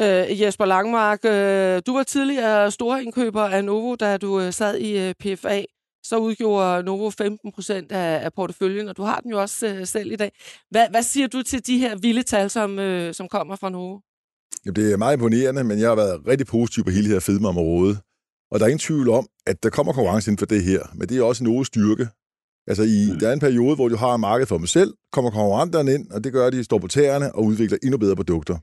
Øh, 0.00 0.40
Jesper 0.40 0.64
Langmark, 0.64 1.24
øh, 1.24 1.82
du 1.86 1.96
var 1.96 2.02
tidligere 2.02 2.70
store 2.70 3.04
indkøber 3.04 3.42
af 3.42 3.64
Novo, 3.64 3.94
da 3.94 4.16
du 4.16 4.40
øh, 4.40 4.52
sad 4.52 4.78
i 4.78 5.08
øh, 5.08 5.14
PFA. 5.14 5.62
Så 6.02 6.16
udgjorde 6.16 6.82
Novo 6.82 7.10
15 7.10 7.52
procent 7.52 7.92
af, 7.92 8.24
af 8.24 8.32
porteføljen, 8.32 8.88
og 8.88 8.96
du 8.96 9.02
har 9.02 9.20
den 9.20 9.30
jo 9.30 9.40
også 9.40 9.66
øh, 9.66 9.86
selv 9.86 10.12
i 10.12 10.16
dag. 10.16 10.32
Hvad, 10.70 10.86
hvad 10.90 11.02
siger 11.02 11.26
du 11.26 11.42
til 11.42 11.66
de 11.66 11.78
her 11.78 11.96
vilde 11.96 12.22
tal, 12.22 12.50
som, 12.50 12.78
øh, 12.78 13.14
som 13.14 13.28
kommer 13.28 13.56
fra 13.56 13.70
Novo? 13.70 13.98
Jamen, 14.64 14.76
det 14.76 14.92
er 14.92 14.96
meget 14.96 15.16
imponerende, 15.16 15.64
men 15.64 15.78
jeg 15.78 15.88
har 15.88 15.96
været 15.96 16.26
rigtig 16.26 16.46
positiv 16.46 16.84
på 16.84 16.90
hele 16.90 17.04
det 17.04 17.12
her 17.12 17.20
fedmeområde. 17.20 17.96
Og 18.50 18.58
der 18.58 18.64
er 18.64 18.68
ingen 18.68 18.78
tvivl 18.78 19.08
om, 19.08 19.26
at 19.46 19.62
der 19.62 19.70
kommer 19.70 19.92
konkurrence 19.92 20.30
inden 20.30 20.38
for 20.38 20.46
det 20.46 20.62
her, 20.64 20.80
men 20.94 21.08
det 21.08 21.18
er 21.18 21.22
også 21.22 21.44
Novos 21.44 21.66
styrke. 21.66 22.08
Altså, 22.66 22.82
i, 22.82 23.10
mm. 23.12 23.18
der 23.18 23.28
er 23.28 23.32
en 23.32 23.40
periode, 23.40 23.74
hvor 23.74 23.88
du 23.88 23.96
har 23.96 24.16
markedet 24.16 24.48
for 24.48 24.58
dem 24.58 24.66
selv, 24.66 24.94
kommer 25.12 25.30
konkurrenterne 25.30 25.94
ind, 25.94 26.10
og 26.10 26.24
det 26.24 26.32
gør, 26.32 26.46
at 26.46 26.52
de 26.52 26.64
står 26.64 26.78
på 26.78 26.88
tæerne 26.88 27.34
og 27.34 27.44
udvikler 27.44 27.78
endnu 27.82 27.98
bedre 27.98 28.16
produkter. 28.16 28.58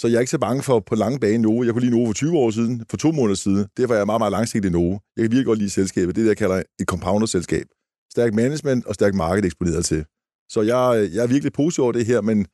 Så 0.00 0.08
jeg 0.08 0.16
er 0.16 0.20
ikke 0.20 0.30
så 0.30 0.38
bange 0.38 0.62
for 0.62 0.80
på 0.80 0.94
lange 0.94 1.18
bane 1.20 1.38
Novo. 1.38 1.62
Jeg 1.64 1.72
kunne 1.72 1.86
lide 1.86 1.94
Novo 1.96 2.06
for 2.06 2.12
20 2.12 2.38
år 2.38 2.50
siden, 2.50 2.84
for 2.90 2.96
to 2.96 3.12
måneder 3.12 3.34
siden. 3.34 3.66
Derfor 3.76 3.94
er 3.94 3.98
jeg 3.98 4.06
meget, 4.06 4.20
meget 4.20 4.32
langsigtet 4.32 4.68
i 4.68 4.72
Novo. 4.72 4.90
Jeg 5.16 5.22
kan 5.22 5.30
virkelig 5.30 5.44
godt 5.46 5.58
lide 5.58 5.70
selskabet. 5.70 6.14
Det 6.14 6.20
er 6.20 6.24
det, 6.24 6.28
jeg 6.28 6.36
kalder 6.36 6.62
et 6.80 6.86
compounder-selskab. 6.86 7.66
Stærk 8.12 8.34
management 8.34 8.86
og 8.86 8.94
stærk 8.94 9.14
marked 9.14 9.44
eksponeret 9.44 9.84
til. 9.84 10.04
Så 10.50 10.62
jeg, 10.62 11.08
jeg 11.14 11.22
er 11.22 11.26
virkelig 11.26 11.52
positiv 11.52 11.84
over 11.84 11.92
det 11.92 12.06
her, 12.06 12.20
men 12.20 12.46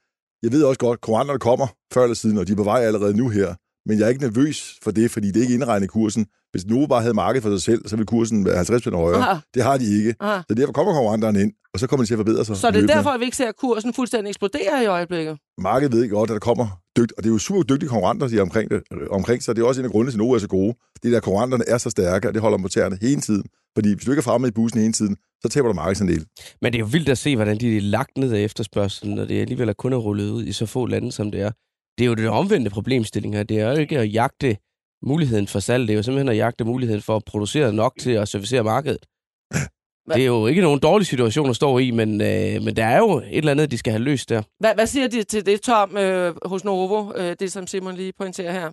jeg 0.42 0.52
ved 0.52 0.62
også 0.64 0.78
godt, 0.78 0.96
at 0.96 1.00
konkurrenterne 1.00 1.38
kommer 1.38 1.66
før 1.92 2.02
eller 2.02 2.14
siden, 2.14 2.38
og 2.38 2.46
de 2.46 2.52
er 2.52 2.56
på 2.56 2.64
vej 2.64 2.80
allerede 2.80 3.16
nu 3.16 3.28
her. 3.28 3.54
Men 3.88 3.98
jeg 3.98 4.04
er 4.04 4.08
ikke 4.08 4.22
nervøs 4.22 4.78
for 4.82 4.90
det, 4.90 5.10
fordi 5.10 5.26
det 5.26 5.36
er 5.36 5.40
ikke 5.40 5.54
indregnet 5.54 5.84
i 5.84 5.88
kursen. 5.88 6.26
Hvis 6.50 6.66
Novo 6.66 6.86
bare 6.86 7.00
havde 7.00 7.14
marked 7.14 7.42
for 7.42 7.50
sig 7.50 7.62
selv, 7.62 7.88
så 7.88 7.96
ville 7.96 8.06
kursen 8.06 8.44
være 8.44 8.56
50 8.56 8.84
højere. 8.84 9.18
Aha. 9.18 9.40
Det 9.54 9.62
har 9.62 9.76
de 9.76 9.98
ikke. 9.98 10.14
Aha. 10.20 10.40
Så 10.48 10.54
derfor 10.54 10.72
kommer 10.72 10.92
konkurrenterne 10.92 11.40
ind, 11.42 11.52
og 11.74 11.80
så 11.80 11.86
kommer 11.86 12.04
de 12.04 12.08
til 12.08 12.14
at 12.14 12.18
forbedre 12.18 12.44
sig. 12.44 12.56
Så 12.56 12.66
det 12.66 12.76
er 12.76 12.80
løbende. 12.80 12.94
derfor, 12.94 13.10
at 13.10 13.20
vi 13.20 13.24
ikke 13.24 13.36
ser, 13.36 13.48
at 13.48 13.56
kursen 13.56 13.92
fuldstændig 13.94 14.30
eksplodere 14.30 14.82
i 14.84 14.86
øjeblikket? 14.86 15.38
Markedet 15.58 15.92
ved 15.92 16.10
godt, 16.10 16.30
at 16.30 16.34
der 16.34 16.40
kommer 16.40 16.85
dygtige, 16.96 17.18
og 17.18 17.22
det 17.22 17.28
er 17.30 17.32
jo 17.32 17.38
super 17.38 17.62
dygtige 17.62 17.88
konkurrenter, 17.88 18.28
de 18.28 18.40
omkring, 18.40 18.70
det, 18.70 18.82
øh, 18.92 19.06
omkring 19.10 19.42
sig. 19.42 19.56
Det 19.56 19.62
er 19.62 19.66
også 19.66 19.80
en 19.80 19.84
af 19.84 19.90
grundene 19.90 20.10
til, 20.12 20.16
at 20.16 20.18
Novo 20.18 20.32
er 20.32 20.38
så 20.38 20.48
gode. 20.48 20.74
Det 21.02 21.12
der 21.12 21.20
konkurrenterne 21.20 21.64
er 21.68 21.78
så 21.78 21.90
stærke, 21.90 22.28
og 22.28 22.34
det 22.34 22.42
holder 22.42 22.58
motorerne 22.58 22.98
hele 23.00 23.20
tiden. 23.20 23.44
Fordi 23.76 23.94
hvis 23.94 24.04
du 24.04 24.10
ikke 24.10 24.20
er 24.20 24.22
fremme 24.22 24.48
i 24.48 24.50
bussen 24.50 24.80
hele 24.80 24.92
tiden, 24.92 25.16
så 25.42 25.48
taber 25.48 25.68
du 25.68 25.74
markedsandel. 25.74 26.26
Men 26.62 26.72
det 26.72 26.78
er 26.78 26.80
jo 26.80 26.88
vildt 26.92 27.08
at 27.08 27.18
se, 27.18 27.36
hvordan 27.36 27.58
de 27.58 27.76
er 27.76 27.80
lagt 27.80 28.18
ned 28.18 28.32
af 28.32 28.40
efterspørgselen, 28.40 29.18
og 29.18 29.28
det 29.28 29.40
alligevel 29.40 29.68
er 29.68 29.72
kun 29.72 29.92
er 29.92 29.96
rullet 29.96 30.30
ud 30.30 30.44
i 30.44 30.52
så 30.52 30.66
få 30.66 30.86
lande, 30.86 31.12
som 31.12 31.30
det 31.30 31.40
er. 31.40 31.50
Det 31.98 32.04
er 32.04 32.08
jo 32.08 32.14
det 32.14 32.28
omvendte 32.28 32.70
problemstilling 32.70 33.34
her. 33.34 33.42
Det 33.42 33.60
er 33.60 33.70
jo 33.70 33.76
ikke 33.76 33.98
at 33.98 34.12
jagte 34.12 34.56
muligheden 35.02 35.46
for 35.46 35.60
salg. 35.60 35.88
Det 35.88 35.92
er 35.92 35.96
jo 35.96 36.02
simpelthen 36.02 36.28
at 36.28 36.36
jagte 36.36 36.64
muligheden 36.64 37.02
for 37.02 37.16
at 37.16 37.22
producere 37.26 37.72
nok 37.72 37.92
til 38.00 38.10
at 38.10 38.28
servicere 38.28 38.64
markedet. 38.64 39.06
Det 40.14 40.22
er 40.22 40.26
jo 40.26 40.46
ikke 40.46 40.62
nogen 40.62 40.80
dårlig 40.80 41.06
situation 41.06 41.48
at 41.50 41.56
stå 41.56 41.78
i, 41.78 41.90
men, 41.90 42.10
øh, 42.20 42.54
men 42.64 42.76
der 42.76 42.86
er 42.94 42.98
jo 42.98 43.10
et 43.18 43.38
eller 43.38 43.50
andet, 43.50 43.70
de 43.70 43.78
skal 43.78 43.92
have 43.92 44.04
løst 44.04 44.30
der. 44.30 44.42
Hvad, 44.60 44.74
hvad 44.74 44.86
siger 44.86 45.08
de 45.08 45.22
til 45.22 45.46
det, 45.46 45.60
Tom, 45.60 45.96
øh, 45.96 46.34
hos 46.52 46.64
Novo, 46.64 47.00
øh, 47.20 47.32
det 47.40 47.52
som 47.52 47.66
Simon 47.66 47.94
lige 47.94 48.12
pointerer 48.18 48.52
her? 48.52 48.68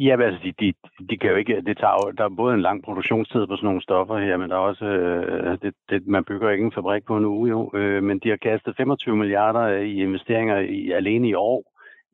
Ja, 0.00 0.22
altså, 0.22 0.40
de, 0.44 0.52
de, 0.60 0.72
de 1.10 1.16
kan 1.18 1.30
jo 1.30 1.36
ikke, 1.36 1.62
det 1.66 1.78
tager 1.78 1.96
jo, 2.00 2.10
der 2.18 2.24
er 2.24 2.38
både 2.42 2.54
en 2.54 2.66
lang 2.68 2.84
produktionstid 2.84 3.46
på 3.46 3.56
sådan 3.56 3.66
nogle 3.66 3.82
stoffer 3.82 4.18
her, 4.18 4.36
men 4.36 4.50
der 4.50 4.56
er 4.56 4.68
også, 4.70 4.84
øh, 4.84 5.58
det, 5.62 5.74
det, 5.90 6.06
man 6.06 6.24
bygger 6.24 6.50
ikke 6.50 6.64
en 6.64 6.76
fabrik 6.78 7.04
på 7.06 7.16
en 7.16 7.24
uge 7.24 7.48
jo, 7.48 7.70
øh, 7.74 8.02
men 8.02 8.18
de 8.18 8.28
har 8.28 8.36
kastet 8.36 8.76
25 8.76 9.16
milliarder 9.16 9.66
i 9.68 9.94
investeringer 10.08 10.58
i, 10.58 10.90
alene 10.90 11.28
i 11.28 11.34
år 11.34 11.62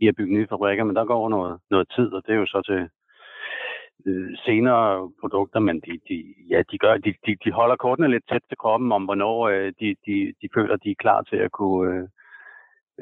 i 0.01 0.09
at 0.09 0.17
bygge 0.17 0.35
nye 0.35 0.47
fabrikker, 0.51 0.85
men 0.85 0.97
der 0.97 1.05
går 1.05 1.29
noget, 1.29 1.59
noget 1.71 1.87
tid, 1.97 2.09
og 2.17 2.23
det 2.27 2.33
er 2.33 2.41
jo 2.43 2.47
så 2.47 2.61
til, 2.71 2.81
øh, 4.07 4.31
senere 4.47 5.11
produkter, 5.21 5.61
men 5.61 5.81
de, 5.81 5.93
de, 6.09 6.35
ja, 6.51 6.63
de, 6.71 6.79
gør, 6.79 6.95
de, 6.97 7.15
de, 7.27 7.37
de 7.45 7.53
holder 7.53 7.77
kortene 7.77 8.09
lidt 8.11 8.29
tæt 8.31 8.43
til 8.49 8.59
kroppen 8.59 8.93
om, 8.93 9.05
hvornår 9.05 9.49
øh, 9.49 9.73
de, 9.81 9.89
de, 10.07 10.17
de 10.43 10.49
føler, 10.55 10.77
de 10.77 10.91
er 10.91 11.03
klar 11.05 11.23
til 11.23 11.37
at 11.37 11.53
kunne 11.53 11.95
øh, 11.95 12.09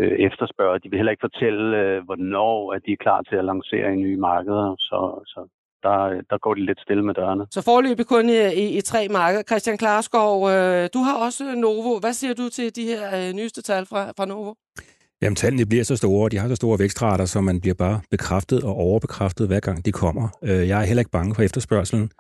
øh, 0.01 0.13
efterspørge. 0.27 0.79
De 0.79 0.91
vil 0.91 0.99
heller 0.99 1.11
ikke 1.13 1.29
fortælle, 1.29 1.79
øh, 1.79 2.05
hvornår 2.05 2.73
at 2.75 2.83
de 2.87 2.93
er 2.93 3.05
klar 3.07 3.23
til 3.23 3.37
at 3.37 3.45
lancere 3.45 3.93
i 3.93 3.97
nye 3.97 4.17
markeder, 4.17 4.77
så, 4.79 5.23
så 5.27 5.41
der, 5.83 6.23
der 6.31 6.39
går 6.39 6.55
de 6.55 6.65
lidt 6.65 6.81
stille 6.81 7.05
med 7.05 7.15
dørene. 7.15 7.47
Så 7.51 7.63
forløbig 7.65 8.07
kun 8.07 8.29
i, 8.29 8.41
i, 8.65 8.79
i 8.79 8.81
tre 8.81 9.09
markeder. 9.09 9.43
Christian 9.43 9.79
Klarskov, 9.79 10.49
øh, 10.51 10.89
du 10.95 10.99
har 10.99 11.17
også 11.27 11.45
Novo. 11.57 11.99
Hvad 12.01 12.13
siger 12.13 12.35
du 12.35 12.49
til 12.49 12.77
de 12.77 12.85
her 12.85 13.03
øh, 13.19 13.33
nyeste 13.33 13.63
tal 13.63 13.87
fra, 13.87 14.03
fra 14.17 14.27
Novo? 14.27 14.55
Jamen, 15.23 15.37
tallene 15.37 15.67
bliver 15.67 15.85
så 15.85 15.97
store, 15.97 16.25
og 16.25 16.33
de 16.33 16.39
har 16.39 16.49
så 16.49 16.55
store 16.55 16.79
vækstrater, 16.79 17.25
så 17.25 17.41
man 17.41 17.61
bliver 17.61 17.75
bare 17.75 18.01
bekræftet 18.11 18.63
og 18.63 18.75
overbekræftet, 18.75 19.47
hver 19.47 19.61
gang 19.61 19.85
de 19.85 19.93
kommer. 19.93 20.29
Øh, 20.45 20.69
jeg 20.69 20.81
er 20.81 20.85
heller 20.85 21.01
ikke 21.01 21.11
bange 21.11 21.35
for 21.35 21.43
efterspørgselen. 21.43 22.11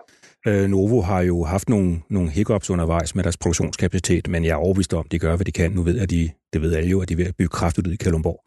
Øh, 0.46 0.68
Novo 0.68 1.00
har 1.00 1.20
jo 1.20 1.44
haft 1.44 1.68
nogle, 1.68 2.00
nogle 2.10 2.30
hiccups 2.30 2.70
undervejs 2.70 3.14
med 3.14 3.24
deres 3.24 3.36
produktionskapacitet, 3.36 4.28
men 4.28 4.44
jeg 4.44 4.50
er 4.50 4.56
overbevist 4.56 4.94
om, 4.94 5.04
at 5.06 5.12
de 5.12 5.18
gør, 5.18 5.36
hvad 5.36 5.44
de 5.44 5.52
kan. 5.52 5.72
Nu 5.72 5.82
ved 5.82 5.94
jeg, 5.94 6.02
at 6.02 6.10
de, 6.10 6.30
det 6.52 6.62
ved 6.62 6.74
alle 6.74 6.90
jo, 6.90 7.00
at 7.00 7.08
de 7.08 7.14
er 7.14 7.16
ved 7.16 7.26
at 7.26 7.36
bygge 7.36 7.48
kraftigt 7.48 7.86
ud 7.86 7.92
i 7.92 7.96
Kalundborg 7.96 8.44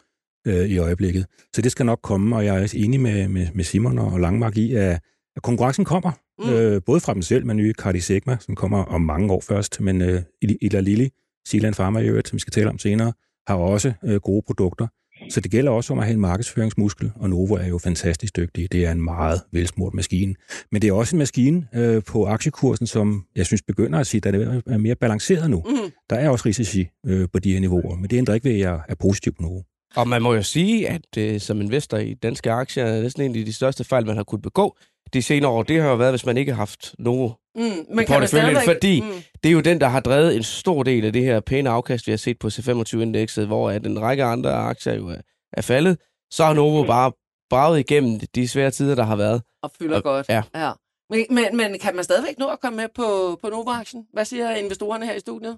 øh, 0.47 0.69
i 0.69 0.77
øjeblikket. 0.77 1.25
Så 1.55 1.61
det 1.61 1.71
skal 1.71 1.85
nok 1.85 1.99
komme, 2.03 2.35
og 2.35 2.45
jeg 2.45 2.63
er 2.63 2.73
enig 2.75 2.99
med, 2.99 3.27
med, 3.27 3.47
med 3.53 3.63
Simon 3.63 3.99
og 3.99 4.19
Langmark 4.19 4.57
i, 4.57 4.73
at, 4.73 4.99
Konkurrencen 5.43 5.85
kommer, 5.85 6.11
mm. 6.39 6.49
øh, 6.49 6.81
både 6.85 6.99
fra 6.99 7.13
dem 7.13 7.21
selv 7.21 7.45
med 7.45 7.55
nye 7.55 7.73
Cardi 7.73 7.99
Sigma, 7.99 8.37
som 8.39 8.55
kommer 8.55 8.83
om 8.83 9.01
mange 9.01 9.33
år 9.33 9.41
først, 9.41 9.81
men 9.81 10.01
øh, 10.01 10.21
Ila 10.41 10.79
Lilly, 10.79 11.07
Sealand 11.47 11.75
Pharma 11.75 11.99
i 11.99 12.07
øvrigt, 12.07 12.27
som 12.27 12.35
vi 12.35 12.39
skal 12.39 12.51
tale 12.51 12.69
om 12.69 12.79
senere, 12.79 13.13
har 13.47 13.55
også 13.55 13.93
øh, 14.03 14.15
gode 14.15 14.41
produkter. 14.47 14.87
Så 15.29 15.39
det 15.39 15.51
gælder 15.51 15.71
også 15.71 15.93
om 15.93 15.99
at 15.99 16.05
have 16.05 16.13
en 16.13 16.19
markedsføringsmuskel, 16.19 17.11
og 17.15 17.29
Novo 17.29 17.55
er 17.55 17.67
jo 17.67 17.77
fantastisk 17.77 18.35
dygtig. 18.35 18.71
Det 18.71 18.85
er 18.85 18.91
en 18.91 19.01
meget 19.01 19.41
velsmurt 19.51 19.93
maskine. 19.93 20.35
Men 20.71 20.81
det 20.81 20.87
er 20.87 20.93
også 20.93 21.15
en 21.15 21.17
maskine 21.17 21.67
øh, 21.75 22.03
på 22.03 22.25
aktiekursen, 22.25 22.87
som 22.87 23.25
jeg 23.35 23.45
synes 23.45 23.61
begynder 23.61 23.99
at 23.99 24.07
sige, 24.07 24.21
at 24.25 24.33
det 24.33 24.63
er 24.67 24.77
mere 24.77 24.95
balanceret 24.95 25.49
nu. 25.49 25.63
Mm. 25.65 25.91
Der 26.09 26.15
er 26.15 26.29
også 26.29 26.45
risici 26.45 26.87
øh, 27.05 27.27
på 27.33 27.39
de 27.39 27.53
her 27.53 27.59
niveauer, 27.59 27.95
men 27.95 28.09
det 28.09 28.17
ændrer 28.17 28.33
ikke 28.33 28.49
ved, 28.49 28.53
at 28.53 28.59
jeg 28.59 28.81
er 28.89 28.95
positiv 28.95 29.33
på 29.33 29.41
Novo. 29.41 29.61
Og 29.95 30.07
man 30.07 30.21
må 30.21 30.33
jo 30.33 30.43
sige, 30.43 30.89
at 30.89 31.17
øh, 31.17 31.39
som 31.39 31.61
investor 31.61 31.97
i 31.97 32.13
danske 32.13 32.51
aktier, 32.51 32.85
er 32.85 33.01
næsten 33.01 33.23
en 33.23 33.39
af 33.39 33.45
de 33.45 33.53
største 33.53 33.83
fejl, 33.83 34.05
man 34.05 34.15
har 34.15 34.23
kunnet 34.23 34.43
begå 34.43 34.77
de 35.13 35.21
senere 35.21 35.51
år, 35.51 35.63
det 35.63 35.81
har 35.81 35.89
jo 35.89 35.95
været, 35.95 36.11
hvis 36.11 36.25
man 36.25 36.37
ikke 36.37 36.51
har 36.51 36.57
haft 36.57 36.95
Novo 36.99 37.31
mm, 37.55 37.61
men 37.61 38.05
kan 38.05 38.07
porteføljen, 38.07 38.57
fordi 38.65 39.01
mm. 39.01 39.07
det 39.43 39.49
er 39.49 39.53
jo 39.53 39.59
den, 39.59 39.81
der 39.81 39.87
har 39.87 39.99
drevet 39.99 40.35
en 40.35 40.43
stor 40.43 40.83
del 40.83 41.05
af 41.05 41.13
det 41.13 41.23
her 41.23 41.39
pæne 41.39 41.69
afkast, 41.69 42.07
vi 42.07 42.11
har 42.11 42.17
set 42.17 42.39
på 42.39 42.47
C25-indekset, 42.47 43.47
hvor 43.47 43.69
at 43.69 43.85
en 43.85 44.01
række 44.01 44.23
andre 44.23 44.51
aktier 44.51 44.93
jo 44.93 45.07
er, 45.07 45.17
er 45.53 45.61
faldet. 45.61 45.97
Så 46.31 46.45
har 46.45 46.53
Novo 46.53 46.81
mm. 46.81 46.87
bare 46.87 47.11
braget 47.49 47.79
igennem 47.79 48.19
de 48.35 48.47
svære 48.47 48.71
tider, 48.71 48.95
der 48.95 49.03
har 49.03 49.15
været. 49.15 49.41
Og 49.63 49.71
fylder 49.79 49.97
og, 49.97 50.03
godt. 50.03 50.29
Ja. 50.29 50.43
ja. 50.55 50.71
Men, 51.09 51.25
men, 51.29 51.57
men 51.57 51.79
kan 51.79 51.95
man 51.95 52.03
stadigvæk 52.03 52.39
nå 52.39 52.47
at 52.47 52.59
komme 52.59 52.77
med 52.77 52.87
på, 52.95 53.39
på 53.41 53.49
Novo-aktien? 53.49 54.05
Hvad 54.13 54.25
siger 54.25 54.55
investorerne 54.55 55.05
her 55.05 55.13
i 55.13 55.19
studiet? 55.19 55.57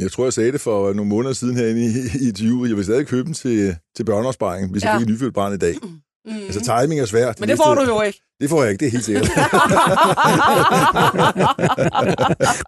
Jeg 0.00 0.12
tror, 0.12 0.24
jeg 0.24 0.32
sagde 0.32 0.52
det 0.52 0.60
for 0.60 0.92
nogle 0.92 1.08
måneder 1.08 1.34
siden 1.34 1.56
herinde 1.56 1.82
i, 1.84 1.86
i 2.24 2.28
interviewet. 2.28 2.68
Jeg 2.68 2.76
vil 2.76 2.84
stadig 2.84 3.06
købe 3.06 3.24
dem 3.24 3.34
til, 3.34 3.76
til 3.96 4.04
børneopsparing, 4.04 4.70
hvis 4.72 4.84
ja. 4.84 4.90
jeg 4.90 5.00
fik 5.00 5.08
et 5.08 5.12
nyfødt 5.12 5.34
barn 5.34 5.54
i 5.54 5.58
dag. 5.58 5.74
Mm. 5.82 6.32
Altså, 6.32 6.60
timing 6.60 7.00
er 7.00 7.06
svært. 7.06 7.40
Men 7.40 7.48
det 7.48 7.56
får 7.56 7.74
du 7.74 7.82
jo 7.82 8.00
ikke. 8.00 8.20
Det 8.40 8.50
får 8.50 8.62
jeg 8.62 8.70
ikke, 8.72 8.80
det 8.80 8.86
er 8.86 8.90
helt 8.90 9.04
sikkert. 9.04 9.28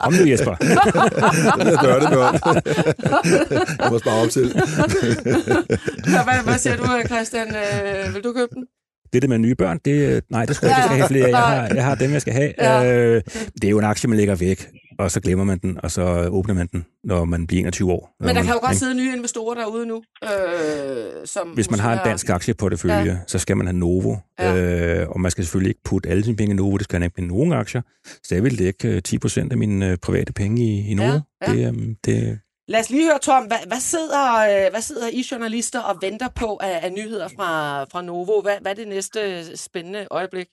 Kom 0.03 0.13
nu, 0.13 0.25
Jesper. 0.31 0.57
jeg 1.59 1.79
dør 1.83 1.99
det 2.01 2.11
mørkt. 2.11 2.47
jeg 3.81 3.91
må 3.91 3.99
spare 3.99 4.23
op 4.23 4.31
til. 4.31 4.53
hvad, 6.03 6.45
hvad 6.45 6.59
siger 6.59 6.77
du, 6.77 6.85
Christian? 7.07 7.49
Øh, 7.49 8.15
vil 8.15 8.25
du 8.25 8.33
købe 8.33 8.55
den? 8.55 8.65
det 9.13 9.23
der 9.23 9.29
med 9.29 9.39
nye 9.39 9.55
børn, 9.55 9.79
det, 9.85 10.25
nej, 10.31 10.47
det 10.47 10.57
skulle 10.57 10.77
jeg 10.77 10.85
ikke 10.85 10.97
have 10.97 11.09
flere 11.09 11.29
Jeg 11.29 11.39
har, 11.39 11.69
jeg 11.75 11.85
har 11.85 11.95
dem, 11.95 12.13
jeg 12.13 12.21
skal 12.21 12.33
have. 12.33 12.53
Ja. 12.59 12.95
Øh, 12.95 13.23
det 13.55 13.65
er 13.65 13.69
jo 13.71 13.79
en 13.79 13.85
aktie, 13.85 14.09
man 14.09 14.17
lægger 14.17 14.35
væk 14.35 14.69
og 15.01 15.11
så 15.11 15.21
glemmer 15.21 15.45
man 15.45 15.59
den, 15.59 15.79
og 15.83 15.91
så 15.91 16.29
åbner 16.31 16.55
man 16.55 16.67
den, 16.67 16.87
når 17.05 17.25
man 17.25 17.47
bliver 17.47 17.61
21 17.61 17.93
år. 17.93 18.17
Men 18.21 18.29
der 18.29 18.35
man, 18.35 18.45
kan 18.45 18.55
jo 18.55 18.61
godt 18.67 18.77
sidde 18.77 18.95
nye 18.95 19.13
investorer 19.13 19.55
derude 19.55 19.87
nu. 19.87 20.03
Øh, 20.25 21.27
som 21.27 21.49
Hvis 21.49 21.71
man 21.71 21.81
har 21.81 21.93
en 21.93 21.99
dansk 22.05 22.29
aktie 22.29 22.55
på 22.55 22.69
det 22.69 22.81
følge, 22.81 22.97
ja. 22.97 23.17
så 23.27 23.39
skal 23.39 23.57
man 23.57 23.67
have 23.67 23.79
Novo. 23.79 24.17
Ja. 24.39 24.57
Øh, 24.57 25.09
og 25.09 25.21
man 25.21 25.31
skal 25.31 25.45
selvfølgelig 25.45 25.71
ikke 25.71 25.83
putte 25.85 26.09
alle 26.09 26.25
sine 26.25 26.37
penge 26.37 26.53
i 26.53 26.57
Novo, 26.57 26.77
det 26.77 26.85
skal 26.85 27.03
ikke 27.03 27.21
med 27.21 27.29
nogle 27.29 27.57
aktier. 27.57 27.83
Så 28.05 28.35
jeg 28.35 28.45
vil 28.45 28.53
lægge 28.53 29.03
10% 29.09 29.41
øh, 29.41 29.47
af 29.51 29.57
mine 29.57 29.91
øh, 29.91 29.97
private 29.97 30.33
penge 30.33 30.63
i, 30.63 30.91
i 30.91 30.95
Novo. 30.95 31.21
Ja. 31.47 31.53
Ja. 31.53 31.53
Det, 31.53 31.79
øh, 31.79 31.95
det, 32.05 32.39
Lad 32.69 32.81
os 32.81 32.91
lige 32.91 33.05
høre, 33.05 33.19
Tom, 33.19 33.45
hvad, 33.45 33.59
hvad, 33.67 33.81
sidder, 33.81 34.25
øh, 34.37 34.71
hvad 34.71 34.81
sidder 34.81 35.09
I 35.09 35.25
journalister 35.31 35.81
og 35.81 35.99
venter 36.03 36.29
på 36.29 36.59
af, 36.63 36.81
af 36.83 36.93
nyheder 36.93 37.29
fra, 37.29 37.85
fra 37.85 38.03
Novo? 38.03 38.43
Hvad, 38.43 38.57
hvad 38.61 38.71
er 38.71 38.75
det 38.75 38.89
næste 38.89 39.57
spændende 39.57 40.07
øjeblik? 40.11 40.47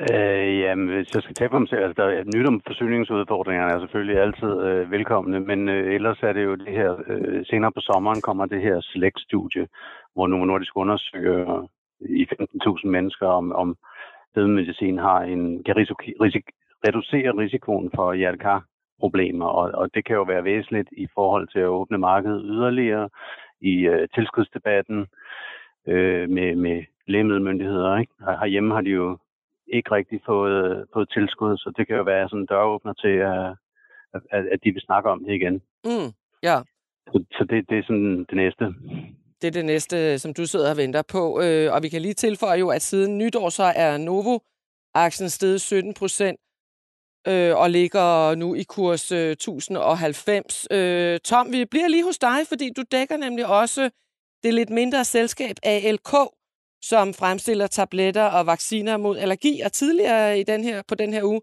Øh, 0.00 0.58
jamen, 0.60 0.88
hvis 0.88 1.14
jeg 1.14 1.22
skal 1.22 1.34
tage 1.34 1.48
på 1.48 1.58
mig 1.58 1.68
selv, 1.68 1.84
altså 1.84 2.02
der 2.02 2.08
er 2.08 2.24
nyt 2.36 2.46
om 2.46 2.60
forsyningsudfordringerne 2.66 3.72
er 3.72 3.80
selvfølgelig 3.80 4.18
altid 4.20 4.52
øh, 4.68 4.90
velkomne, 4.90 5.40
men 5.40 5.68
øh, 5.68 5.94
ellers 5.94 6.18
er 6.22 6.32
det 6.32 6.44
jo 6.44 6.54
det 6.54 6.72
her, 6.72 6.96
øh, 7.06 7.46
senere 7.46 7.72
på 7.72 7.80
sommeren 7.80 8.20
kommer 8.20 8.46
det 8.46 8.62
her 8.62 8.80
SELECT-studie, 8.80 9.66
hvor 10.14 10.26
Novo 10.26 10.44
Nordisk 10.44 10.76
undersøger 10.76 11.58
øh, 11.58 12.10
i 12.20 12.26
15.000 12.32 12.86
mennesker, 12.86 13.26
om, 13.26 13.52
om 13.52 13.76
fedmedicin 14.34 14.98
har 14.98 15.20
en, 15.20 15.64
kan 15.64 15.76
risik, 15.76 15.96
risik, 16.20 16.44
reducere 16.86 17.38
risikoen 17.38 17.90
for 17.94 18.12
hjertekar-problemer, 18.12 19.46
og, 19.46 19.70
og 19.74 19.94
det 19.94 20.04
kan 20.04 20.16
jo 20.16 20.22
være 20.22 20.44
væsentligt 20.44 20.88
i 20.92 21.06
forhold 21.14 21.48
til 21.48 21.58
at 21.58 21.74
åbne 21.78 21.98
markedet 21.98 22.42
yderligere 22.44 23.08
i 23.60 23.74
øh, 23.86 24.08
tilskudsdebatten 24.14 25.06
øh, 25.86 26.30
med, 26.30 26.56
med 26.56 26.84
lægemiddelmyndigheder. 27.06 27.96
Ikke? 27.96 28.12
Herhjemme 28.20 28.74
har 28.74 28.80
de 28.80 28.90
jo 28.90 29.18
ikke 29.76 29.90
rigtig 29.90 30.20
fået, 30.26 30.86
fået 30.92 31.08
tilskud, 31.10 31.56
så 31.56 31.72
det 31.76 31.86
kan 31.86 31.96
jo 31.96 32.02
være 32.02 32.28
sådan 32.28 32.40
en 32.40 32.46
døråbner 32.46 32.92
til, 32.92 33.16
at, 33.32 33.46
at, 34.36 34.46
at 34.52 34.58
de 34.64 34.70
vil 34.72 34.82
snakke 34.82 35.10
om 35.10 35.24
det 35.24 35.32
igen. 35.34 35.54
Mm, 35.84 36.10
ja. 36.42 36.56
Så, 37.12 37.24
så 37.32 37.46
det, 37.50 37.68
det 37.70 37.78
er 37.78 37.82
sådan 37.82 38.26
det 38.30 38.36
næste. 38.36 38.64
Det 39.40 39.46
er 39.48 39.56
det 39.60 39.64
næste, 39.64 40.18
som 40.18 40.34
du 40.34 40.46
sidder 40.46 40.70
og 40.70 40.76
venter 40.76 41.02
på. 41.12 41.40
Øh, 41.42 41.72
og 41.74 41.82
vi 41.82 41.88
kan 41.88 42.02
lige 42.02 42.14
tilføje 42.14 42.58
jo, 42.58 42.68
at 42.70 42.82
siden 42.82 43.18
nytår 43.18 43.48
så 43.48 43.72
er 43.76 43.96
Novo-aktien 43.98 45.30
steget 45.30 45.60
17 45.60 45.94
procent 45.94 46.40
øh, 47.28 47.56
og 47.56 47.70
ligger 47.70 48.34
nu 48.34 48.54
i 48.54 48.62
kurs 48.62 49.12
øh, 49.12 49.30
1090. 49.30 50.66
Øh, 50.70 51.18
Tom, 51.20 51.52
vi 51.52 51.64
bliver 51.64 51.88
lige 51.88 52.04
hos 52.04 52.18
dig, 52.18 52.38
fordi 52.48 52.70
du 52.76 52.82
dækker 52.92 53.16
nemlig 53.16 53.46
også 53.46 53.90
det 54.42 54.54
lidt 54.54 54.70
mindre 54.70 55.04
selskab 55.04 55.56
ALK, 55.62 56.12
som 56.88 57.14
fremstiller 57.14 57.66
tabletter 57.66 58.24
og 58.24 58.46
vacciner 58.46 58.96
mod 58.96 59.18
allergi. 59.18 59.60
Og 59.60 59.72
tidligere 59.72 60.40
i 60.40 60.42
den 60.42 60.64
her, 60.64 60.82
på 60.88 60.94
den 60.94 61.12
her 61.12 61.24
uge, 61.24 61.40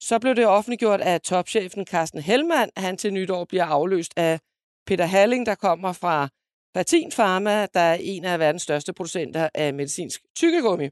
så 0.00 0.18
blev 0.18 0.34
det 0.34 0.46
offentliggjort, 0.46 1.00
at 1.00 1.22
topchefen 1.22 1.86
Carsten 1.86 2.20
Hellmann, 2.20 2.70
han 2.76 2.96
til 2.96 3.12
nytår 3.12 3.44
bliver 3.44 3.64
afløst 3.64 4.12
af 4.16 4.40
Peter 4.86 5.04
Halling, 5.04 5.46
der 5.46 5.54
kommer 5.54 5.92
fra 5.92 6.28
Platin 6.74 7.10
Pharma, 7.10 7.66
der 7.74 7.80
er 7.80 7.98
en 8.00 8.24
af 8.24 8.38
verdens 8.38 8.62
største 8.62 8.92
producenter 8.92 9.48
af 9.54 9.74
medicinsk 9.74 10.20
tykkegummi. 10.36 10.88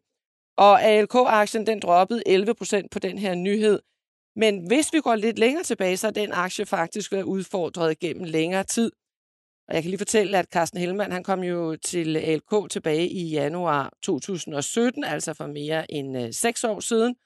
Og 0.57 0.83
ALK-aktien, 0.83 1.67
den 1.67 1.81
droppede 1.81 2.23
11 2.27 2.55
procent 2.55 2.91
på 2.91 2.99
den 2.99 3.19
her 3.19 3.35
nyhed. 3.35 3.81
Men 4.37 4.67
hvis 4.67 4.93
vi 4.93 5.01
går 5.01 5.15
lidt 5.15 5.39
længere 5.39 5.65
tilbage, 5.65 5.97
så 5.97 6.07
er 6.07 6.11
den 6.11 6.33
aktie 6.33 6.67
faktisk 6.67 7.13
været 7.13 7.23
udfordret 7.23 7.99
gennem 7.99 8.25
længere 8.25 8.65
tid. 8.65 8.93
Og 9.69 9.75
jeg 9.75 9.83
kan 9.83 9.91
lige 9.91 9.99
fortælle, 9.99 10.39
at 10.39 10.47
Carsten 10.53 10.81
Hellmann 10.81 11.13
han 11.13 11.25
kom 11.25 11.43
jo 11.43 11.77
til 11.77 12.17
ALK 12.17 12.71
tilbage 12.71 13.09
i 13.09 13.29
januar 13.29 13.93
2017, 14.03 15.05
altså 15.05 15.35
for 15.35 15.47
mere 15.47 15.93
end 15.93 16.19
øh, 16.19 16.33
seks 16.33 16.65
år 16.65 16.81
siden. 16.81 17.17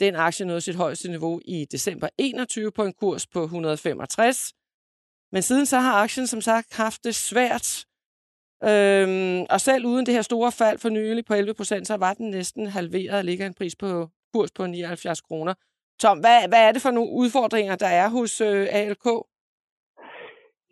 Den 0.00 0.16
aktie 0.16 0.46
nåede 0.46 0.60
sit 0.60 0.74
højeste 0.74 1.08
niveau 1.08 1.40
i 1.44 1.64
december 1.64 2.08
21 2.18 2.72
på 2.72 2.84
en 2.84 2.92
kurs 2.92 3.26
på 3.26 3.42
165. 3.42 4.52
Men 5.32 5.42
siden 5.42 5.66
så 5.66 5.78
har 5.78 5.92
aktien 5.92 6.26
som 6.26 6.40
sagt 6.40 6.74
haft 6.74 7.04
det 7.04 7.14
svært. 7.14 7.84
Øhm, 8.64 9.46
og 9.50 9.60
selv 9.60 9.86
uden 9.86 10.06
det 10.06 10.14
her 10.14 10.22
store 10.22 10.52
fald 10.52 10.78
for 10.78 10.88
nylig 10.88 11.24
på 11.24 11.34
11 11.34 11.54
procent, 11.54 11.86
så 11.86 11.96
var 11.96 12.14
den 12.14 12.30
næsten 12.30 12.66
halveret 12.66 13.18
og 13.18 13.24
ligger 13.24 13.46
en 13.46 13.54
pris 13.54 13.76
på 13.76 14.08
kurs 14.34 14.50
på 14.50 14.66
79 14.66 15.20
kroner. 15.20 15.54
Tom, 16.00 16.18
hvad, 16.18 16.48
hvad 16.48 16.68
er 16.68 16.72
det 16.72 16.82
for 16.82 16.90
nogle 16.90 17.10
udfordringer, 17.10 17.76
der 17.76 17.86
er 17.86 18.08
hos 18.08 18.40
øh, 18.40 18.68
ALK? 18.70 19.06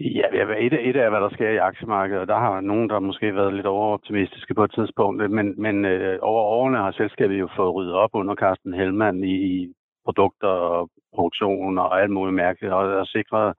Ja, 0.00 0.26
et, 0.58 0.88
et 0.88 0.96
af, 0.96 1.10
hvad 1.10 1.20
der 1.20 1.28
sker 1.28 1.48
i 1.50 1.56
aktiemarkedet, 1.56 2.20
og 2.20 2.28
der 2.28 2.38
har 2.38 2.60
nogen, 2.60 2.88
der 2.88 2.98
måske 2.98 3.34
været 3.34 3.54
lidt 3.54 3.66
overoptimistiske 3.66 4.54
på 4.54 4.64
et 4.64 4.72
tidspunkt, 4.74 5.30
men, 5.30 5.62
men 5.62 5.84
øh, 5.84 6.18
over 6.22 6.42
årene 6.42 6.78
har 6.78 6.92
selskabet 6.92 7.40
jo 7.40 7.48
fået 7.56 7.74
ryddet 7.74 7.94
op 7.94 8.10
under 8.14 8.34
Carsten 8.34 8.74
Hellmann 8.74 9.24
i, 9.24 9.34
i 9.34 9.72
produkter 10.04 10.48
og 10.48 10.90
produktion 11.14 11.78
og 11.78 12.02
alt 12.02 12.10
muligt 12.10 12.34
mærkeligt, 12.34 12.72
og, 12.72 12.82
og 13.00 13.06
sikret, 13.06 13.54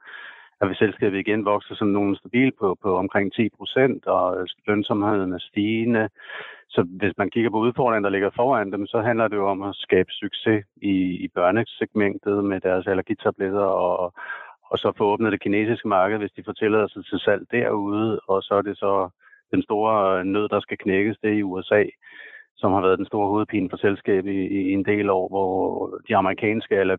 at 0.62 0.70
vi 0.70 0.76
selskabet 0.76 1.20
igen 1.20 1.46
vokser 1.46 1.76
som 1.76 1.88
nogen 1.88 2.16
stabil 2.16 2.52
på, 2.60 2.78
på 2.84 2.98
omkring 2.98 3.34
10 3.34 3.50
procent, 3.58 4.06
og 4.06 4.48
lønsomheden 4.68 5.34
er 5.34 5.40
stigende. 5.40 6.10
Så 6.70 6.82
hvis 7.00 7.14
man 7.18 7.30
kigger 7.30 7.50
på 7.50 7.60
udfordringen, 7.60 8.04
der 8.04 8.10
ligger 8.10 8.30
foran 8.36 8.72
dem, 8.72 8.88
så 8.88 9.02
handler 9.02 9.28
det 9.28 9.36
jo 9.36 9.48
om 9.50 9.62
at 9.62 9.76
skabe 9.76 10.12
succes 10.12 10.66
i, 10.82 10.96
i 11.26 11.28
børnesegmentet 11.36 12.44
med 12.44 12.60
deres 12.62 12.88
allergitabletter 12.88 13.68
og 13.96 14.14
og 14.72 14.80
så 14.80 14.92
få 14.98 15.04
åbnet 15.14 15.32
det 15.32 15.42
kinesiske 15.42 15.88
marked, 15.88 16.18
hvis 16.18 16.32
de 16.32 16.44
får 16.44 16.52
tilladelse 16.52 17.04
til 17.04 17.20
salg 17.20 17.52
derude, 17.52 18.20
og 18.28 18.44
så 18.44 18.54
er 18.54 18.62
det 18.62 18.78
så 18.78 19.10
den 19.52 19.64
store 19.64 20.26
nød, 20.26 20.50
der 20.50 20.60
skal 20.60 20.78
knækkes, 20.78 21.18
det 21.24 21.34
i 21.34 21.44
USA, 21.44 21.84
som 22.58 22.72
har 22.74 22.82
været 22.82 22.98
den 22.98 23.06
store 23.06 23.28
hovedpine 23.28 23.70
for 23.70 23.78
selskabet 23.78 24.32
i, 24.32 24.46
i 24.70 24.72
en 24.74 24.86
del 24.86 25.10
år, 25.10 25.28
hvor 25.28 25.56
de 26.08 26.16
amerikanske 26.16 26.98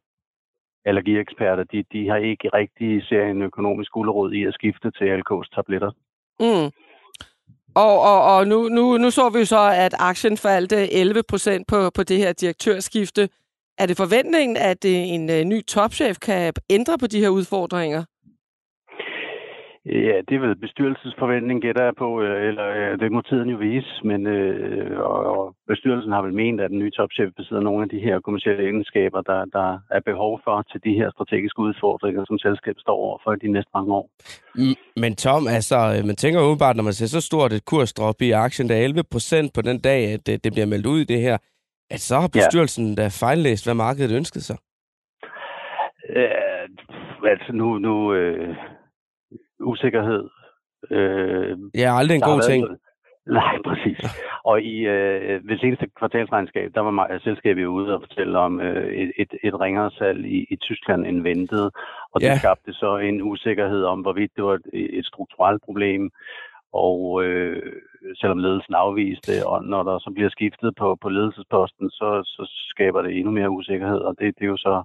allergieksperter, 0.85 1.65
de, 1.65 1.85
de 1.93 2.09
har 2.09 2.17
ikke 2.17 2.49
rigtig 2.55 3.07
ser 3.07 3.25
en 3.25 3.43
økonomisk 3.43 3.93
gulerod 3.93 4.33
i 4.33 4.45
at 4.45 4.55
skifte 4.55 4.91
til 4.91 5.05
ALK's 5.05 5.49
tabletter. 5.55 5.91
Mm. 6.41 6.71
Og, 7.75 8.01
og, 8.01 8.37
og 8.37 8.47
nu, 8.47 8.69
nu, 8.69 8.97
nu 8.99 9.11
så 9.11 9.29
vi 9.29 9.45
så, 9.45 9.73
at 9.77 9.95
aktien 9.99 10.37
faldt 10.37 10.73
øh, 10.73 10.89
11 10.93 11.23
procent 11.29 11.67
på, 11.69 11.91
på 11.95 12.03
det 12.03 12.19
her 12.19 12.33
direktørskifte. 12.33 13.29
Er 13.81 13.87
det 13.87 13.97
forventningen, 13.97 14.57
at 14.57 14.85
en 14.85 15.31
øh, 15.31 15.45
ny 15.45 15.59
topchef 15.65 16.17
kan 16.19 16.53
ændre 16.71 16.99
på 16.99 17.07
de 17.07 17.21
her 17.21 17.29
udfordringer? 17.29 18.03
Ja, 19.87 20.17
det 20.27 20.35
er 20.37 20.43
vel 20.47 20.63
bestyrelsesforventning, 20.67 21.63
gætter 21.63 21.85
jeg 21.85 21.95
på, 22.03 22.09
øh, 22.25 22.49
eller 22.49 22.67
øh, 22.79 22.93
det 23.01 23.13
må 23.13 23.21
tiden 23.21 23.49
jo 23.55 23.57
vise, 23.69 23.93
men 24.11 24.21
øh, 24.27 24.99
og 25.01 25.55
bestyrelsen 25.69 26.13
har 26.13 26.23
vel 26.23 26.35
ment, 26.43 26.61
at 26.61 26.71
den 26.71 26.79
nye 26.79 26.95
topchef 26.99 27.31
besidder 27.37 27.63
nogle 27.63 27.83
af 27.85 27.89
de 27.95 28.01
her 28.07 28.21
kommersielle 28.21 28.63
egenskaber, 28.69 29.21
der, 29.31 29.41
der 29.59 29.69
er 29.97 30.01
behov 30.11 30.41
for 30.45 30.57
til 30.73 30.81
de 30.87 30.93
her 31.01 31.09
strategiske 31.15 31.61
udfordringer, 31.69 32.25
som 32.27 32.39
selskabet 32.39 32.81
står 32.81 32.97
over 33.07 33.19
for 33.25 33.31
de 33.35 33.49
næste 33.57 33.71
mange 33.77 33.93
år. 34.01 34.07
Men 35.03 35.13
Tom, 35.25 35.43
altså, 35.59 35.77
man 36.11 36.17
tænker 36.17 36.41
åbenbart, 36.41 36.77
når 36.77 36.85
man 36.89 36.93
ser 36.93 37.07
så 37.07 37.21
stort 37.21 37.53
et 37.53 37.65
kursdrop 37.65 38.23
i 38.23 38.31
aktien, 38.31 38.69
der 38.69 38.75
er 38.77 38.85
11 38.85 39.03
procent 39.13 39.49
på 39.55 39.63
den 39.63 39.79
dag, 39.89 40.01
at 40.15 40.27
det 40.45 40.53
bliver 40.55 40.67
meldt 40.73 40.87
ud 40.87 41.01
i 41.01 41.11
det 41.13 41.21
her, 41.21 41.37
at 41.91 42.01
så 42.01 42.17
har 42.21 42.29
bestyrelsen 42.29 42.87
ja. 42.89 43.03
da 43.03 43.09
fejllæst, 43.09 43.67
hvad 43.67 43.75
markedet 43.75 44.17
ønskede 44.17 44.45
sig. 44.45 44.59
Øh, 46.17 46.69
altså 47.33 47.53
nu, 47.53 47.79
nu 47.79 48.15
øh, 48.15 48.57
usikkerhed. 49.61 50.29
Øh, 50.91 51.59
ja, 51.75 51.99
aldrig 51.99 52.15
en 52.15 52.21
god 52.21 52.43
ting. 52.51 52.65
Noget. 52.65 52.79
Nej, 53.27 53.55
præcis. 53.65 53.99
Og 54.45 54.63
i 54.63 54.77
øh, 54.87 55.49
ved 55.49 55.59
seneste 55.59 55.87
kvartalsregnskab, 55.99 56.71
der 56.75 56.81
var 56.81 57.19
selskabet 57.25 57.65
ude 57.65 57.95
og 57.95 58.03
fortælle 58.03 58.39
om 58.39 58.61
øh, 58.61 58.93
et, 58.93 59.13
et, 59.17 59.33
et 59.43 59.61
ringere 59.61 59.91
salg 59.91 60.27
i, 60.27 60.47
i 60.51 60.57
Tyskland 60.57 61.07
end 61.07 61.23
ventet. 61.23 61.71
Og 62.13 62.21
det 62.21 62.39
skabte 62.39 62.73
så 62.73 62.97
en 62.97 63.23
usikkerhed 63.23 63.85
om, 63.85 64.01
hvorvidt 64.01 64.33
det 64.37 64.45
var 64.45 64.55
et, 64.55 64.99
et 64.99 65.07
strukturelt 65.07 65.63
problem. 65.65 66.11
Og 66.73 67.25
øh, 67.25 67.73
selvom 68.21 68.39
ledelsen 68.39 68.75
afviste, 68.75 69.47
og 69.47 69.65
når 69.65 69.83
der 69.83 69.99
så 69.99 70.11
bliver 70.15 70.31
skiftet 70.31 70.71
på, 70.81 70.99
på 71.03 71.09
ledelsesposten, 71.09 71.91
så, 71.91 72.09
så 72.25 72.43
skaber 72.73 73.03
det 73.03 73.17
endnu 73.19 73.33
mere 73.33 73.51
usikkerhed. 73.51 73.99
Og 73.99 74.15
det, 74.19 74.35
det 74.39 74.45
er 74.45 74.55
jo 74.57 74.57
så 74.57 74.83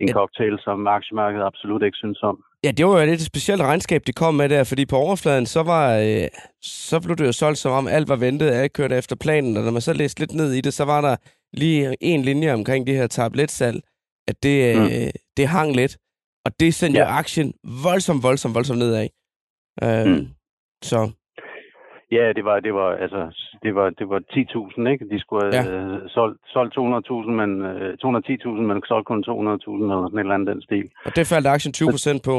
en 0.00 0.12
cocktail, 0.12 0.58
som 0.60 0.86
aktiemarkedet 0.86 1.44
absolut 1.44 1.82
ikke 1.82 1.96
synes 1.96 2.22
om. 2.22 2.44
Ja, 2.64 2.70
det 2.70 2.86
var 2.86 3.00
jo 3.00 3.06
lidt 3.06 3.20
et 3.20 3.26
specielt 3.26 3.62
regnskab, 3.62 4.02
de 4.06 4.12
kom 4.12 4.34
med 4.34 4.48
der, 4.48 4.64
fordi 4.64 4.86
på 4.86 4.96
overfladen, 4.96 5.46
så, 5.46 5.62
var, 5.62 5.98
øh, 5.98 6.28
så 6.62 7.00
blev 7.00 7.16
det 7.16 7.26
jo 7.26 7.32
solgt 7.32 7.58
som 7.58 7.72
om 7.72 7.88
alt 7.88 8.08
var 8.08 8.16
ventet, 8.16 8.50
alt 8.50 8.72
kørte 8.72 8.96
efter 8.96 9.16
planen, 9.16 9.56
og 9.56 9.62
når 9.62 9.70
man 9.70 9.80
så 9.80 9.92
læste 9.92 10.20
lidt 10.20 10.34
ned 10.34 10.52
i 10.52 10.60
det, 10.60 10.74
så 10.74 10.84
var 10.84 11.00
der 11.00 11.16
lige 11.52 11.96
en 12.00 12.22
linje 12.22 12.52
omkring 12.52 12.86
det 12.86 12.94
her 12.94 13.06
tabletsalg, 13.06 13.80
at 14.28 14.42
det, 14.42 14.74
øh, 14.74 14.82
mm. 14.82 14.86
øh, 14.86 15.10
det 15.36 15.48
hang 15.48 15.76
lidt, 15.76 15.98
og 16.44 16.60
det 16.60 16.74
sendte 16.74 17.00
ja. 17.00 17.04
jo 17.04 17.10
aktien 17.10 17.52
voldsomt, 17.84 18.22
voldsomt, 18.22 18.54
voldsomt 18.54 18.78
nedad. 18.78 19.08
Øh, 19.82 20.06
mm. 20.06 20.28
Så 20.82 21.10
Ja, 22.16 22.32
det 22.36 22.44
var, 22.44 22.60
det 22.60 22.74
var, 22.74 22.90
altså, 23.04 23.22
det 23.62 23.74
var, 23.74 23.90
det 23.90 24.08
var 24.08 24.20
10.000, 24.32 24.88
ikke? 24.92 25.04
De 25.12 25.20
skulle 25.20 25.42
have 25.44 25.54
ja. 25.54 25.94
øh, 25.94 26.00
solgt, 26.08 26.38
solgt 26.54 26.72
200.000, 26.76 27.30
men 27.40 27.50
øh, 27.70 27.94
210.000, 28.04 28.48
men 28.68 28.82
solgt 28.88 29.06
kun 29.06 29.24
200.000 29.28 29.32
eller 29.32 30.08
sådan 30.08 30.18
et 30.18 30.20
eller 30.20 30.34
andet 30.34 30.54
den 30.54 30.62
stil. 30.62 30.86
Og 31.06 31.16
det 31.16 31.26
faldt 31.26 31.46
aktien 31.46 31.72
20 31.72 31.90
procent 31.90 32.22
på? 32.24 32.36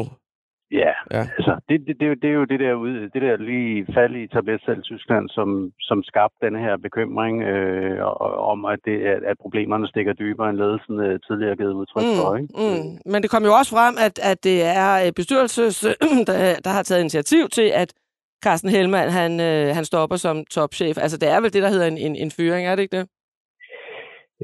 Ja, 0.81 0.93
ja. 1.15 1.23
altså, 1.37 1.53
det, 1.69 1.77
det, 1.87 1.95
det, 1.99 2.21
det, 2.21 2.29
er 2.29 2.37
jo 2.41 2.45
det 2.51 2.59
der, 2.59 2.73
ude, 2.73 3.09
det 3.13 3.21
der 3.21 3.37
lige 3.37 3.85
fald 3.93 4.15
i 4.15 4.27
tabletsalg 4.27 4.79
i 4.79 4.87
Tyskland, 4.91 5.29
som, 5.29 5.71
som 5.79 6.03
skabte 6.03 6.45
den 6.45 6.55
her 6.55 6.77
bekymring 6.77 7.35
øh, 7.41 7.97
om, 8.51 8.65
at, 8.65 8.79
det, 8.85 8.97
at, 9.13 9.23
at 9.31 9.37
problemerne 9.41 9.87
stikker 9.87 10.13
dybere, 10.13 10.49
end 10.49 10.57
ledelsen 10.57 10.99
øh, 10.99 11.19
tidligere 11.27 11.55
givet 11.55 11.73
udtryk 11.81 12.05
mm, 12.05 12.17
for. 12.19 12.35
Ikke? 12.35 12.49
Mm. 12.61 13.11
Men 13.11 13.21
det 13.23 13.29
kom 13.31 13.43
jo 13.49 13.53
også 13.59 13.71
frem, 13.77 13.95
at, 14.07 14.15
at 14.31 14.43
det 14.43 14.57
er 14.83 15.05
øh, 15.05 15.11
bestyrelses, 15.19 15.77
der, 16.29 16.37
der 16.65 16.71
har 16.75 16.83
taget 16.83 17.01
initiativ 17.01 17.43
til, 17.49 17.67
at 17.81 17.93
Carsten 18.43 18.69
Helman, 18.69 19.09
han, 19.09 19.31
øh, 19.39 19.75
han 19.75 19.85
stopper 19.85 20.15
som 20.15 20.45
topchef. 20.45 20.97
Altså, 20.97 21.17
det 21.17 21.29
er 21.29 21.39
vel 21.41 21.53
det, 21.53 21.63
der 21.63 21.69
hedder 21.69 21.87
en, 21.87 21.97
en, 21.97 22.15
en 22.15 22.31
fyring, 22.31 22.67
er 22.67 22.75
det 22.75 22.83
ikke 22.83 22.97
det? 22.97 23.07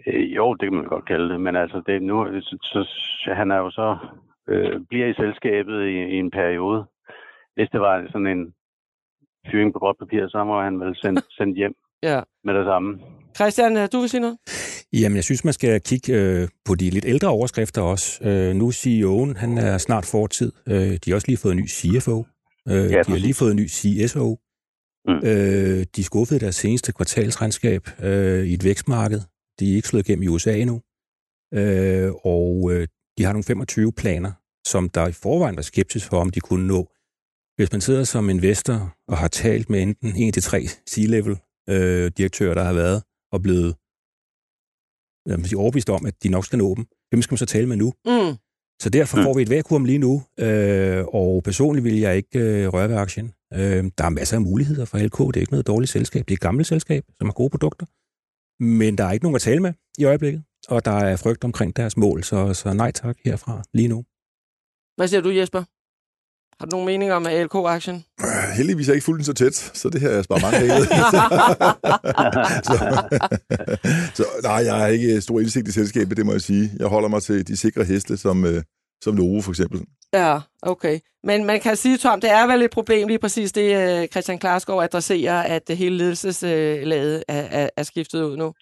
Øh, 0.07 0.35
jo, 0.35 0.53
det 0.53 0.65
kan 0.67 0.77
man 0.79 0.85
godt 0.85 1.07
kalde 1.07 1.29
det, 1.29 1.41
men 1.41 1.55
altså, 1.55 1.81
det, 1.87 2.01
nu, 2.01 2.15
så, 2.41 2.85
så, 3.23 3.33
han 3.33 3.51
er 3.51 3.57
jo 3.57 3.69
så, 3.71 3.97
øh, 4.49 4.79
bliver 4.89 5.07
i 5.07 5.13
selskabet 5.13 5.77
i, 5.93 5.95
i 6.15 6.17
en 6.23 6.31
periode. 6.31 6.85
Hvis 7.55 7.69
det 7.73 7.81
var 7.81 8.07
sådan 8.11 8.27
en 8.27 8.53
fyring 9.51 9.73
på 9.73 9.79
gråt 9.79 9.95
papir, 9.99 10.27
så 10.27 10.43
må 10.43 10.61
han 10.61 10.79
vel 10.79 10.95
sendt, 10.95 11.25
sendt 11.37 11.57
hjem 11.57 11.75
ja. 12.03 12.19
med 12.43 12.53
det 12.53 12.65
samme. 12.65 12.99
Christian, 13.35 13.77
øh, 13.77 13.87
du 13.91 13.99
vil 13.99 14.09
sige 14.09 14.21
noget? 14.21 14.37
Jamen, 14.93 15.15
jeg 15.15 15.23
synes, 15.23 15.45
man 15.45 15.53
skal 15.53 15.81
kigge 15.81 16.13
øh, 16.13 16.47
på 16.65 16.75
de 16.75 16.89
lidt 16.89 17.05
ældre 17.05 17.27
overskrifter 17.27 17.81
også. 17.81 18.29
Øh, 18.29 18.55
nu 18.55 18.69
CEO'en, 18.69 19.39
han 19.39 19.57
er 19.57 19.77
snart 19.77 20.05
fortid. 20.11 20.51
Øh, 20.67 20.91
de 21.01 21.05
har 21.07 21.15
også 21.15 21.27
lige 21.27 21.41
fået 21.43 21.53
en 21.53 21.59
ny 21.59 21.67
CFO. 21.67 22.25
Øh, 22.67 22.91
ja, 22.91 23.01
de 23.03 23.11
har 23.11 23.17
lige 23.17 23.33
fået 23.33 23.51
en 23.51 23.57
ny 23.57 23.67
CSO. 23.67 24.39
Mm. 25.07 25.27
Øh, 25.29 25.85
de 25.95 26.03
skuffede 26.03 26.39
deres 26.39 26.55
seneste 26.55 26.93
kvartalsregnskab 26.93 27.87
øh, 27.99 28.45
i 28.45 28.53
et 28.53 28.63
vækstmarked. 28.63 29.21
De 29.59 29.71
er 29.71 29.75
ikke 29.75 29.87
slået 29.87 30.09
igennem 30.09 30.23
i 30.23 30.27
USA 30.27 30.57
endnu. 30.57 30.81
Øh, 31.53 32.11
og 32.23 32.71
øh, 32.71 32.87
de 33.17 33.23
har 33.23 33.33
nogle 33.33 33.43
25 33.43 33.93
planer, 33.93 34.31
som 34.67 34.89
der 34.89 35.07
i 35.07 35.11
forvejen 35.11 35.55
var 35.55 35.61
skeptisk 35.61 36.09
for, 36.09 36.21
om 36.21 36.29
de 36.29 36.39
kunne 36.39 36.67
nå. 36.67 36.91
Hvis 37.55 37.71
man 37.71 37.81
sidder 37.81 38.03
som 38.03 38.29
investor 38.29 38.95
og 39.07 39.17
har 39.17 39.27
talt 39.27 39.69
med 39.69 39.81
enten 39.81 40.15
en 40.15 40.33
til 40.33 40.43
tre 40.43 40.65
C-level 40.89 41.37
øh, 41.69 42.11
direktører, 42.17 42.53
der 42.53 42.63
har 42.63 42.73
været 42.73 43.03
og 43.31 43.41
blevet 43.41 43.75
sige, 45.47 45.59
overbevist 45.59 45.89
om, 45.89 46.05
at 46.05 46.23
de 46.23 46.29
nok 46.29 46.45
skal 46.45 46.59
nå 46.59 46.75
dem, 46.75 46.85
hvem 47.09 47.21
skal 47.21 47.33
man 47.33 47.37
så 47.37 47.45
tale 47.45 47.67
med 47.67 47.77
nu? 47.77 47.93
Mm. 48.05 48.37
Så 48.81 48.89
derfor 48.89 49.17
mm. 49.17 49.23
får 49.23 49.33
vi 49.33 49.41
et 49.41 49.49
vakuum 49.49 49.85
lige 49.85 49.97
nu, 49.97 50.23
øh, 50.39 51.05
og 51.05 51.43
personligt 51.43 51.83
vil 51.83 51.99
jeg 51.99 52.17
ikke 52.17 52.39
øh, 52.39 52.67
røre 52.67 52.89
ved 52.89 52.95
aktien. 52.95 53.33
Øh, 53.53 53.91
der 53.97 54.03
er 54.03 54.09
masser 54.09 54.37
af 54.37 54.41
muligheder 54.41 54.85
for 54.85 54.97
LK. 54.97 55.17
Det 55.17 55.35
er 55.35 55.41
ikke 55.41 55.53
noget 55.53 55.67
dårligt 55.67 55.91
selskab. 55.91 56.25
Det 56.27 56.31
er 56.31 56.35
et 56.35 56.41
gammelt 56.41 56.67
selskab, 56.67 57.03
som 57.17 57.27
har 57.27 57.33
gode 57.33 57.49
produkter. 57.49 57.85
Men 58.63 58.97
der 58.97 59.03
er 59.03 59.11
ikke 59.11 59.25
nogen 59.25 59.35
at 59.35 59.41
tale 59.41 59.59
med 59.59 59.73
i 59.97 60.05
øjeblikket, 60.05 60.43
og 60.67 60.85
der 60.85 60.91
er 60.91 61.15
frygt 61.15 61.43
omkring 61.43 61.75
deres 61.75 61.97
mål, 61.97 62.23
så, 62.23 62.53
så 62.53 62.73
nej 62.73 62.91
tak 62.91 63.17
herfra 63.25 63.63
lige 63.73 63.87
nu. 63.87 64.05
Hvad 64.97 65.07
siger 65.07 65.21
du, 65.21 65.29
Jesper? 65.29 65.63
Har 66.59 66.65
du 66.65 66.69
nogen 66.71 66.85
mening 66.85 67.11
om 67.11 67.25
ALK-aktien? 67.25 68.05
Øh, 68.49 68.55
heldigvis 68.57 68.87
er 68.87 68.91
jeg 68.91 68.97
ikke 68.97 69.09
fuldt 69.09 69.25
så 69.25 69.33
tæt, 69.33 69.55
så 69.81 69.89
det 69.93 70.01
her 70.01 70.09
er 70.09 70.23
bare 70.31 70.43
mange 70.45 70.59
penge. 70.61 70.77
så, 72.67 72.75
så 74.17 74.23
nej, 74.49 74.59
jeg 74.69 74.75
har 74.81 74.87
ikke 74.87 75.21
stor 75.21 75.39
indsigt 75.39 75.67
i 75.67 75.71
selskabet, 75.71 76.17
det 76.17 76.25
må 76.25 76.31
jeg 76.31 76.41
sige. 76.49 76.65
Jeg 76.79 76.87
holder 76.87 77.09
mig 77.09 77.21
til 77.21 77.47
de 77.47 77.57
sikre 77.57 77.83
heste, 77.83 78.17
som, 78.17 78.37
øh, 78.51 78.59
som 79.03 79.13
Novo 79.15 79.41
for 79.41 79.51
eksempel. 79.55 79.79
Ja, 80.13 80.33
okay. 80.61 80.95
Men 81.23 81.45
man 81.45 81.59
kan 81.59 81.75
sige, 81.75 81.97
Tom, 81.97 82.21
det 82.21 82.31
er 82.39 82.45
vel 82.51 82.61
et 82.61 82.71
problem 82.71 83.07
lige 83.07 83.23
præcis 83.25 83.51
det, 83.51 83.69
øh, 83.81 84.07
Christian 84.13 84.39
Klarsgaard 84.39 84.83
adresserer, 84.83 85.39
at 85.55 85.67
det 85.67 85.77
hele 85.77 85.97
ledelseslaget 85.97 87.23
er, 87.27 87.43
er, 87.59 87.69
er 87.77 87.83
skiftet 87.83 88.23
ud 88.23 88.37
nu. 88.37 88.53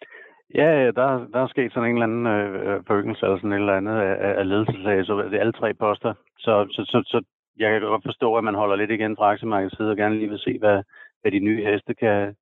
Ja, 0.55 0.69
der, 0.97 1.07
der 1.33 1.39
er 1.43 1.47
sket 1.47 1.73
sådan 1.73 1.89
en 1.89 1.95
eller 1.95 2.09
anden 2.09 2.27
øh, 2.27 2.79
forøgelse 2.87 3.25
eller 3.25 3.37
sådan 3.37 3.53
et 3.53 3.59
eller 3.59 3.79
andet 3.79 3.97
af, 4.07 4.39
af 4.39 4.45
ledelseslaget, 4.51 5.05
så 5.07 5.13
det 5.31 5.35
er 5.37 5.45
alle 5.45 5.59
tre 5.61 5.73
poster. 5.73 6.13
Så, 6.45 6.53
så, 6.75 6.81
så, 6.91 6.97
så 7.11 7.17
jeg 7.59 7.69
kan 7.71 7.81
godt 7.81 8.03
forstå, 8.09 8.35
at 8.35 8.43
man 8.43 8.55
holder 8.55 8.75
lidt 8.75 8.91
igen 8.91 9.15
fra 9.17 9.31
aktiemarkedets 9.31 9.77
side 9.77 9.89
og 9.89 9.97
gerne 9.97 10.17
lige 10.17 10.29
vil 10.29 10.39
se, 10.39 10.59
hvad, 10.59 10.77
hvad 11.21 11.31
de 11.31 11.39
nye 11.39 11.65
heste 11.65 11.93
kan, 11.93 12.35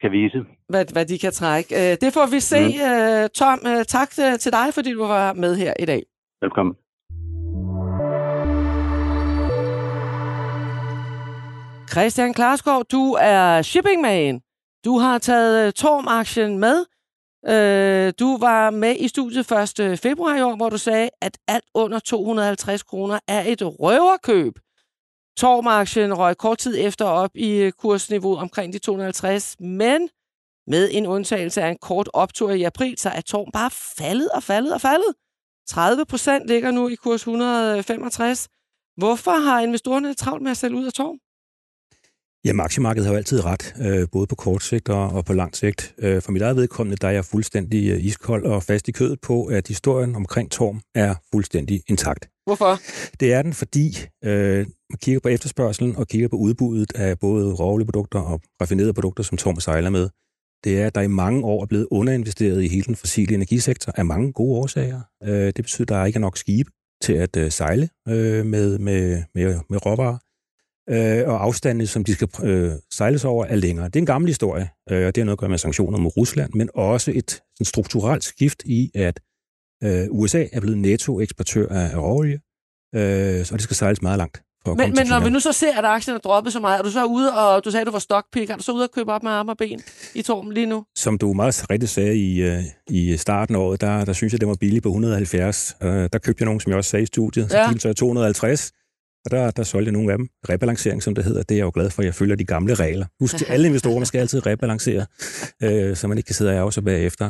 kan 0.00 0.12
vise. 0.12 0.38
Hvad, 0.68 0.84
hvad 0.92 1.06
de 1.06 1.18
kan 1.18 1.32
trække. 1.32 1.70
Øh, 1.80 1.96
det 2.02 2.10
får 2.16 2.26
vi 2.34 2.40
se. 2.40 2.62
Mm. 2.68 3.28
Tom, 3.40 3.58
øh, 3.72 3.84
tak 3.84 4.10
til 4.42 4.52
dig, 4.58 4.66
fordi 4.74 4.90
du 4.92 5.04
var 5.06 5.32
med 5.32 5.56
her 5.56 5.72
i 5.78 5.86
dag. 5.92 6.02
Velkommen. 6.42 6.74
Christian 11.92 12.34
Klarsgaard, 12.34 12.84
du 12.92 13.16
er 13.20 13.62
shippingman. 13.62 14.40
Du 14.84 14.98
har 14.98 15.18
taget 15.18 15.74
Torm-aktien 15.74 16.58
med. 16.58 16.84
Øh, 17.48 18.12
du 18.18 18.36
var 18.36 18.70
med 18.70 18.96
i 18.98 19.08
studiet 19.08 19.52
1. 19.80 19.98
februar 19.98 20.36
i 20.36 20.42
år, 20.42 20.56
hvor 20.56 20.68
du 20.68 20.78
sagde, 20.78 21.10
at 21.20 21.38
alt 21.48 21.64
under 21.74 21.98
250 21.98 22.82
kroner 22.82 23.18
er 23.28 23.44
et 23.46 23.62
røverkøb. 23.62 24.58
Torm-aktien 25.36 26.18
røg 26.18 26.36
kort 26.36 26.58
tid 26.58 26.78
efter 26.78 27.04
op 27.04 27.30
i 27.34 27.50
øh, 27.50 27.72
kursniveau 27.72 28.36
omkring 28.36 28.72
de 28.72 28.78
250, 28.78 29.56
men 29.60 30.08
med 30.66 30.88
en 30.92 31.06
undtagelse 31.06 31.62
af 31.62 31.68
en 31.68 31.78
kort 31.78 32.08
optur 32.12 32.50
i 32.50 32.62
april, 32.62 32.98
så 32.98 33.08
er 33.08 33.20
Torm 33.20 33.50
bare 33.52 33.70
faldet 33.70 34.28
og 34.28 34.42
faldet 34.42 34.74
og 34.74 34.80
faldet. 34.80 35.14
30 35.68 36.04
procent 36.06 36.48
ligger 36.48 36.70
nu 36.70 36.88
i 36.88 36.94
kurs 36.94 37.20
165. 37.20 38.48
Hvorfor 38.96 39.30
har 39.30 39.60
investorerne 39.60 40.14
travlt 40.14 40.42
med 40.42 40.50
at 40.50 40.56
sælge 40.56 40.76
ud 40.76 40.86
af 40.86 40.92
Torm? 40.92 41.18
Ja, 42.48 42.62
aktiemarkedet 42.62 43.06
har 43.06 43.12
jo 43.12 43.16
altid 43.16 43.44
ret, 43.44 43.74
øh, 43.80 44.08
både 44.12 44.26
på 44.26 44.34
kort 44.34 44.62
sigt 44.62 44.88
og 44.88 45.24
på 45.24 45.32
lang 45.32 45.56
sigt. 45.56 45.94
Øh, 45.98 46.22
for 46.22 46.32
mit 46.32 46.42
eget 46.42 46.56
vedkommende, 46.56 46.96
der 46.96 47.08
er 47.08 47.12
jeg 47.12 47.24
fuldstændig 47.24 47.90
øh, 47.90 48.04
iskold 48.04 48.44
og 48.44 48.62
fast 48.62 48.88
i 48.88 48.92
kødet 48.92 49.20
på, 49.20 49.44
at 49.44 49.68
historien 49.68 50.14
omkring 50.14 50.50
Torm 50.50 50.80
er 50.94 51.14
fuldstændig 51.32 51.82
intakt. 51.88 52.28
Hvorfor? 52.46 52.78
Det 53.20 53.32
er 53.32 53.42
den, 53.42 53.52
fordi 53.52 53.98
øh, 54.24 54.56
man 54.90 54.98
kigger 55.02 55.20
på 55.20 55.28
efterspørgselen 55.28 55.96
og 55.96 56.06
kigger 56.06 56.28
på 56.28 56.36
udbuddet 56.36 56.92
af 56.94 57.18
både 57.18 57.54
råolieprodukter 57.54 58.18
og 58.18 58.40
raffinerede 58.60 58.94
produkter, 58.94 59.22
som 59.22 59.38
Torm 59.38 59.60
sejler 59.60 59.90
med. 59.90 60.08
Det 60.64 60.80
er, 60.80 60.86
at 60.86 60.94
der 60.94 61.00
i 61.00 61.08
mange 61.08 61.44
år 61.44 61.62
er 61.62 61.66
blevet 61.66 61.86
underinvesteret 61.90 62.62
i 62.62 62.68
hele 62.68 62.84
den 62.84 62.96
fossile 62.96 63.34
energisektor 63.34 63.92
af 63.96 64.04
mange 64.04 64.32
gode 64.32 64.58
årsager. 64.58 65.00
Øh, 65.24 65.46
det 65.46 65.54
betyder, 65.54 65.84
at 65.84 65.88
der 65.88 66.04
ikke 66.04 66.16
er 66.16 66.20
nok 66.20 66.36
skibe 66.36 66.70
til 67.02 67.12
at 67.12 67.36
øh, 67.36 67.50
sejle 67.50 67.88
øh, 68.08 68.46
med, 68.46 68.78
med, 68.78 69.22
med, 69.34 69.58
med 69.70 69.86
råvarer 69.86 70.18
øh, 70.90 71.28
og 71.28 71.44
afstandene, 71.44 71.86
som 71.86 72.04
de 72.04 72.14
skal 72.14 72.28
øh, 72.42 72.72
sejles 72.92 73.24
over, 73.24 73.44
er 73.44 73.56
længere. 73.56 73.86
Det 73.86 73.96
er 73.96 74.00
en 74.00 74.06
gammel 74.06 74.28
historie, 74.28 74.68
øh, 74.90 75.06
og 75.06 75.14
det 75.14 75.20
har 75.20 75.24
noget 75.24 75.36
at 75.36 75.38
gøre 75.38 75.50
med 75.50 75.58
sanktioner 75.58 75.98
mod 75.98 76.16
Rusland, 76.16 76.52
men 76.54 76.68
også 76.74 77.12
et 77.14 77.30
sådan 77.30 77.64
strukturelt 77.64 78.24
skift 78.24 78.62
i, 78.64 78.90
at 78.94 79.20
øh, 79.84 80.06
USA 80.10 80.44
er 80.52 80.60
blevet 80.60 80.78
nettoeksportør 80.78 81.68
af, 81.68 81.96
råolie, 81.96 82.40
øh, 82.94 83.44
så 83.44 83.54
det 83.54 83.62
skal 83.62 83.76
sejles 83.76 84.02
meget 84.02 84.18
langt. 84.18 84.42
For 84.64 84.74
men, 84.74 84.94
men 84.94 85.06
når 85.06 85.20
vi 85.20 85.30
nu 85.30 85.40
så 85.40 85.52
ser, 85.52 85.78
at 85.78 85.84
aktien 85.84 86.14
er 86.14 86.18
droppet 86.18 86.52
så 86.52 86.60
meget, 86.60 86.78
er 86.78 86.82
du 86.82 86.90
så 86.90 87.04
ude, 87.04 87.34
og 87.34 87.64
du 87.64 87.70
sagde, 87.70 87.80
at 87.80 87.86
du 87.86 87.92
var 87.92 87.98
stockpick, 87.98 88.50
er 88.50 88.56
du 88.56 88.62
så 88.62 88.72
ude 88.72 88.84
og 88.84 88.90
købe 88.90 89.12
op 89.12 89.22
med 89.22 89.30
arme 89.30 89.52
og 89.52 89.56
ben 89.56 89.80
i 90.14 90.22
Torben 90.22 90.52
lige 90.52 90.66
nu? 90.66 90.84
Som 90.96 91.18
du 91.18 91.32
meget 91.32 91.70
rigtigt 91.70 91.90
sagde 91.90 92.16
i, 92.16 92.50
uh, 92.50 92.62
i 92.90 93.16
starten 93.16 93.54
af 93.54 93.58
året, 93.58 93.80
der, 93.80 94.04
der 94.04 94.12
synes 94.12 94.32
jeg, 94.32 94.40
det 94.40 94.48
var 94.48 94.56
billigt 94.60 94.82
på 94.82 94.88
170. 94.88 95.76
Uh, 95.80 95.88
der 95.88 96.18
købte 96.18 96.42
jeg 96.42 96.44
nogen, 96.44 96.60
som 96.60 96.70
jeg 96.70 96.76
også 96.76 96.90
sagde 96.90 97.02
i 97.02 97.06
studiet, 97.06 97.50
så 97.50 97.58
ja. 97.58 97.78
så 97.78 97.92
250. 97.92 98.72
Og 99.28 99.32
der, 99.32 99.50
der 99.50 99.62
solgte 99.62 99.86
jeg 99.88 99.92
nogle 99.92 100.12
af 100.12 100.18
dem. 100.18 100.28
Rebalancering, 100.48 101.02
som 101.02 101.14
det 101.14 101.24
hedder, 101.24 101.42
det 101.42 101.54
er 101.54 101.58
jeg 101.58 101.64
jo 101.64 101.70
glad 101.74 101.90
for, 101.90 102.02
at 102.02 102.06
jeg 102.06 102.14
følger 102.14 102.36
de 102.36 102.44
gamle 102.44 102.74
regler. 102.74 103.06
Husk 103.20 103.36
til 103.36 103.44
alle 103.44 103.66
investorer, 103.66 103.98
man 103.98 104.06
skal 104.06 104.18
altid 104.18 104.46
rebalancere, 104.46 105.06
øh, 105.62 105.96
så 105.96 106.08
man 106.08 106.18
ikke 106.18 106.26
kan 106.26 106.34
sidde 106.34 106.50
og 106.50 106.56
ærge 106.56 106.72
sig 106.72 106.84
bagefter. 106.84 107.24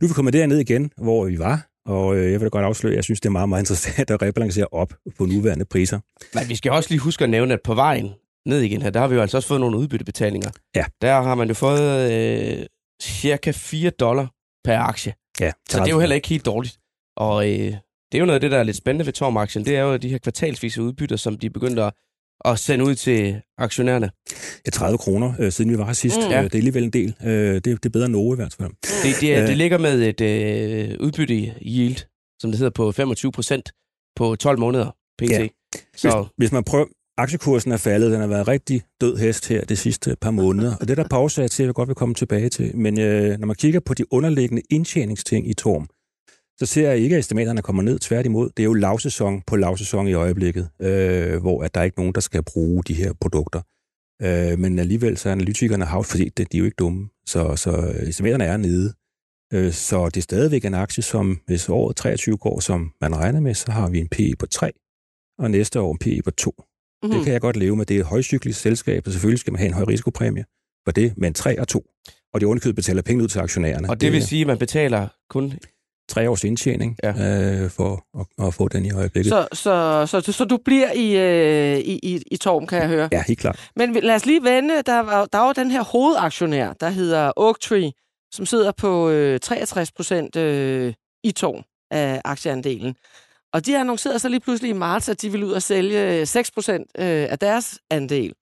Nu 0.00 0.04
er 0.04 0.08
vi 0.08 0.14
kommet 0.14 0.34
derned 0.34 0.58
igen, 0.58 0.90
hvor 0.96 1.24
vi 1.24 1.38
var, 1.38 1.68
og 1.86 2.16
øh, 2.16 2.32
jeg 2.32 2.40
vil 2.40 2.44
da 2.46 2.48
godt 2.48 2.64
afsløre, 2.64 2.92
at 2.92 2.96
jeg 2.96 3.04
synes, 3.04 3.20
det 3.20 3.26
er 3.26 3.30
meget, 3.30 3.48
meget 3.48 3.62
interessant 3.62 4.10
at 4.14 4.22
rebalancere 4.22 4.66
op 4.72 4.94
på 5.18 5.24
nuværende 5.26 5.64
priser. 5.64 6.00
Men 6.34 6.48
vi 6.48 6.56
skal 6.56 6.72
også 6.72 6.90
lige 6.90 7.00
huske 7.00 7.24
at 7.24 7.30
nævne, 7.30 7.54
at 7.54 7.60
på 7.64 7.74
vejen 7.74 8.10
ned 8.46 8.60
igen 8.60 8.82
her, 8.82 8.90
der 8.90 9.00
har 9.00 9.08
vi 9.08 9.14
jo 9.14 9.20
altså 9.20 9.36
også 9.36 9.48
fået 9.48 9.60
nogle 9.60 9.76
udbyttebetalinger. 9.78 10.50
Ja. 10.76 10.84
Der 11.02 11.22
har 11.22 11.34
man 11.34 11.48
jo 11.48 11.54
fået 11.54 12.12
øh, 12.12 12.66
cirka 13.02 13.50
4 13.50 13.90
dollar 13.90 14.30
per 14.64 14.78
aktie. 14.78 15.14
Ja, 15.40 15.52
Så 15.68 15.78
det 15.78 15.86
er 15.86 15.90
jo 15.90 16.00
heller 16.00 16.16
ikke 16.16 16.28
helt 16.28 16.46
dårligt. 16.46 16.78
Og 17.16 17.50
øh, 17.50 17.74
det 18.12 18.18
er 18.18 18.20
jo 18.20 18.26
noget 18.26 18.34
af 18.34 18.40
det, 18.40 18.50
der 18.50 18.58
er 18.58 18.62
lidt 18.62 18.76
spændende 18.76 19.06
ved 19.06 19.12
Torm-aktien. 19.12 19.64
Det 19.64 19.76
er 19.76 19.82
jo 19.82 19.96
de 19.96 20.08
her 20.08 20.18
kvartalsvise 20.18 20.82
udbytter, 20.82 21.16
som 21.16 21.38
de 21.38 21.50
begyndte 21.50 21.82
at, 21.82 21.92
at 22.44 22.58
sende 22.58 22.84
ud 22.84 22.94
til 22.94 23.40
aktionærerne. 23.58 24.10
Ja, 24.66 24.70
30 24.70 24.98
kroner, 24.98 25.32
øh, 25.38 25.52
siden 25.52 25.70
vi 25.72 25.78
var 25.78 25.86
her 25.86 25.92
sidst. 25.92 26.16
Mm. 26.16 26.22
Ja. 26.30 26.42
Det 26.42 26.54
er 26.54 26.58
alligevel 26.58 26.84
en 26.84 26.90
del. 26.90 27.14
Øh, 27.24 27.54
det, 27.54 27.64
det 27.64 27.84
er 27.86 27.90
bedre 27.90 28.06
end 28.06 28.12
Novo 28.12 28.32
i 28.32 28.36
hvert 28.36 28.54
fald. 28.60 28.70
Det, 28.82 29.20
det, 29.20 29.34
er, 29.34 29.40
Ja. 29.40 29.46
det 29.46 29.56
ligger 29.56 29.78
med 29.78 30.02
et 30.02 30.20
øh, 30.20 30.96
udbytte 31.00 31.34
yield, 31.62 31.96
som 32.40 32.50
det 32.50 32.58
hedder 32.58 32.70
på 32.70 32.92
25 32.92 33.32
procent 33.32 33.70
på 34.16 34.36
12 34.36 34.58
måneder 34.58 34.90
pt. 35.18 35.30
Ja. 35.30 35.46
Så 35.96 36.18
Hvis, 36.18 36.28
hvis 36.36 36.52
man 36.52 36.64
prøver, 36.64 36.86
aktiekursen 37.18 37.72
er 37.72 37.76
faldet, 37.76 38.12
den 38.12 38.20
har 38.20 38.26
været 38.26 38.48
rigtig 38.48 38.82
død 39.00 39.16
hest 39.16 39.48
her 39.48 39.64
de 39.64 39.76
sidste 39.76 40.16
par 40.20 40.30
måneder, 40.30 40.76
og 40.80 40.88
det 40.88 40.98
er 40.98 41.02
der 41.02 41.08
pause 41.08 41.48
til, 41.48 41.64
jeg 41.64 41.74
godt 41.74 41.88
vil 41.88 41.96
komme 41.96 42.14
tilbage 42.14 42.48
til. 42.48 42.76
Men 42.76 43.00
øh, 43.00 43.38
når 43.38 43.46
man 43.46 43.56
kigger 43.56 43.80
på 43.80 43.94
de 43.94 44.12
underliggende 44.12 44.62
indtjeningsting 44.70 45.50
i 45.50 45.54
Torm, 45.54 45.88
så 46.60 46.66
ser 46.66 46.88
jeg 46.88 46.98
ikke, 46.98 47.16
at 47.16 47.20
estimaterne 47.20 47.62
kommer 47.62 47.82
ned. 47.82 47.98
Tværtimod, 47.98 48.50
det 48.56 48.62
er 48.62 48.64
jo 48.64 48.74
lavsæson 48.74 49.42
på 49.46 49.56
lavsæson 49.56 50.08
i 50.08 50.12
øjeblikket, 50.12 50.68
øh, 50.80 51.40
hvor 51.40 51.62
at 51.62 51.74
der 51.74 51.80
er 51.80 51.84
ikke 51.84 51.98
nogen, 51.98 52.12
der 52.14 52.20
skal 52.20 52.42
bruge 52.42 52.82
de 52.82 52.94
her 52.94 53.12
produkter. 53.20 53.60
Øh, 54.22 54.58
men 54.58 54.78
alligevel 54.78 55.16
så 55.16 55.28
er 55.28 55.32
analytikerne 55.32 55.84
haft, 55.84 56.08
fordi 56.10 56.28
det, 56.28 56.52
de 56.52 56.56
er 56.56 56.58
jo 56.58 56.64
ikke 56.64 56.76
dumme, 56.78 57.08
så, 57.26 57.56
så 57.56 57.94
estimaterne 58.00 58.44
er 58.44 58.56
nede. 58.56 58.92
Øh, 59.52 59.72
så 59.72 60.06
det 60.06 60.16
er 60.16 60.22
stadigvæk 60.22 60.64
en 60.64 60.74
aktie, 60.74 61.02
som 61.02 61.40
hvis 61.46 61.68
året 61.68 61.96
23 61.96 62.36
går, 62.36 62.60
som 62.60 62.92
man 63.00 63.16
regner 63.16 63.40
med, 63.40 63.54
så 63.54 63.72
har 63.72 63.90
vi 63.90 63.98
en 63.98 64.08
PE 64.08 64.32
på 64.38 64.46
3, 64.46 64.72
og 65.38 65.50
næste 65.50 65.80
år 65.80 65.92
en 65.92 65.98
PE 65.98 66.22
på 66.24 66.30
2. 66.30 66.54
Mm. 67.02 67.10
Det 67.10 67.24
kan 67.24 67.32
jeg 67.32 67.40
godt 67.40 67.56
leve 67.56 67.76
med. 67.76 67.86
Det 67.86 67.96
er 67.96 68.00
et 68.00 68.06
højcyklisk 68.06 68.60
selskab, 68.60 69.06
og 69.06 69.12
selvfølgelig 69.12 69.40
skal 69.40 69.52
man 69.52 69.58
have 69.58 69.68
en 69.68 69.74
høj 69.74 69.84
risikopræmie 69.84 70.44
for 70.84 70.92
det, 70.92 71.14
men 71.16 71.34
3 71.34 71.60
og 71.60 71.68
2. 71.68 71.84
Og 72.34 72.40
de 72.40 72.46
underkøbet 72.46 72.76
betaler 72.76 73.02
penge 73.02 73.22
ud 73.22 73.28
til 73.28 73.38
aktionærerne. 73.38 73.90
og 73.90 74.00
det 74.00 74.12
vil 74.12 74.20
er 74.20 74.24
sige, 74.24 74.40
at 74.40 74.46
man 74.46 74.58
betaler 74.58 75.08
kun... 75.30 75.52
tre 76.10 76.30
års 76.30 76.44
indtjening 76.44 76.96
Ja. 77.02 77.08
øh, 77.62 77.70
for 77.70 78.04
at, 78.20 78.46
at 78.46 78.54
få 78.54 78.68
den 78.68 78.84
i 78.86 78.92
øjeblikket. 78.92 79.30
Så, 79.30 79.48
så, 79.52 80.06
så, 80.06 80.20
så, 80.20 80.32
så 80.32 80.44
du 80.44 80.56
bliver 80.64 80.92
i, 80.92 81.16
øh, 81.16 81.78
i, 81.78 81.98
i, 82.02 82.22
i 82.30 82.36
Torm, 82.36 82.66
kan 82.66 82.78
jeg 82.78 82.88
høre. 82.88 83.08
Ja, 83.12 83.22
helt 83.26 83.38
klart. 83.40 83.70
Men 83.76 83.92
lad 83.92 84.14
os 84.14 84.26
lige 84.26 84.42
vende. 84.42 84.82
Der 84.82 84.98
var, 85.00 85.24
der 85.26 85.38
var 85.38 85.52
den 85.52 85.70
her 85.70 85.82
hovedaktionær, 85.84 86.72
der 86.72 86.88
hedder 86.90 87.32
Oaktree, 87.36 87.92
som 88.32 88.46
sidder 88.46 88.72
på 88.72 89.10
øh, 89.10 89.40
63 89.40 89.92
procent 89.92 90.36
øh, 90.36 90.94
i 91.24 91.32
Torm 91.32 91.62
af 91.90 92.20
aktieandelen. 92.24 92.94
Og 93.52 93.66
de 93.66 93.78
annoncerede 93.78 94.18
så 94.18 94.28
lige 94.28 94.40
pludselig 94.40 94.70
i 94.70 94.72
marts, 94.72 95.08
at 95.08 95.22
de 95.22 95.30
ville 95.30 95.46
ud 95.46 95.52
og 95.52 95.62
sælge 95.62 96.26
6 96.26 96.50
procent 96.50 96.86
øh, 96.98 97.26
af 97.30 97.38
deres 97.38 97.78
andel. 97.90 98.32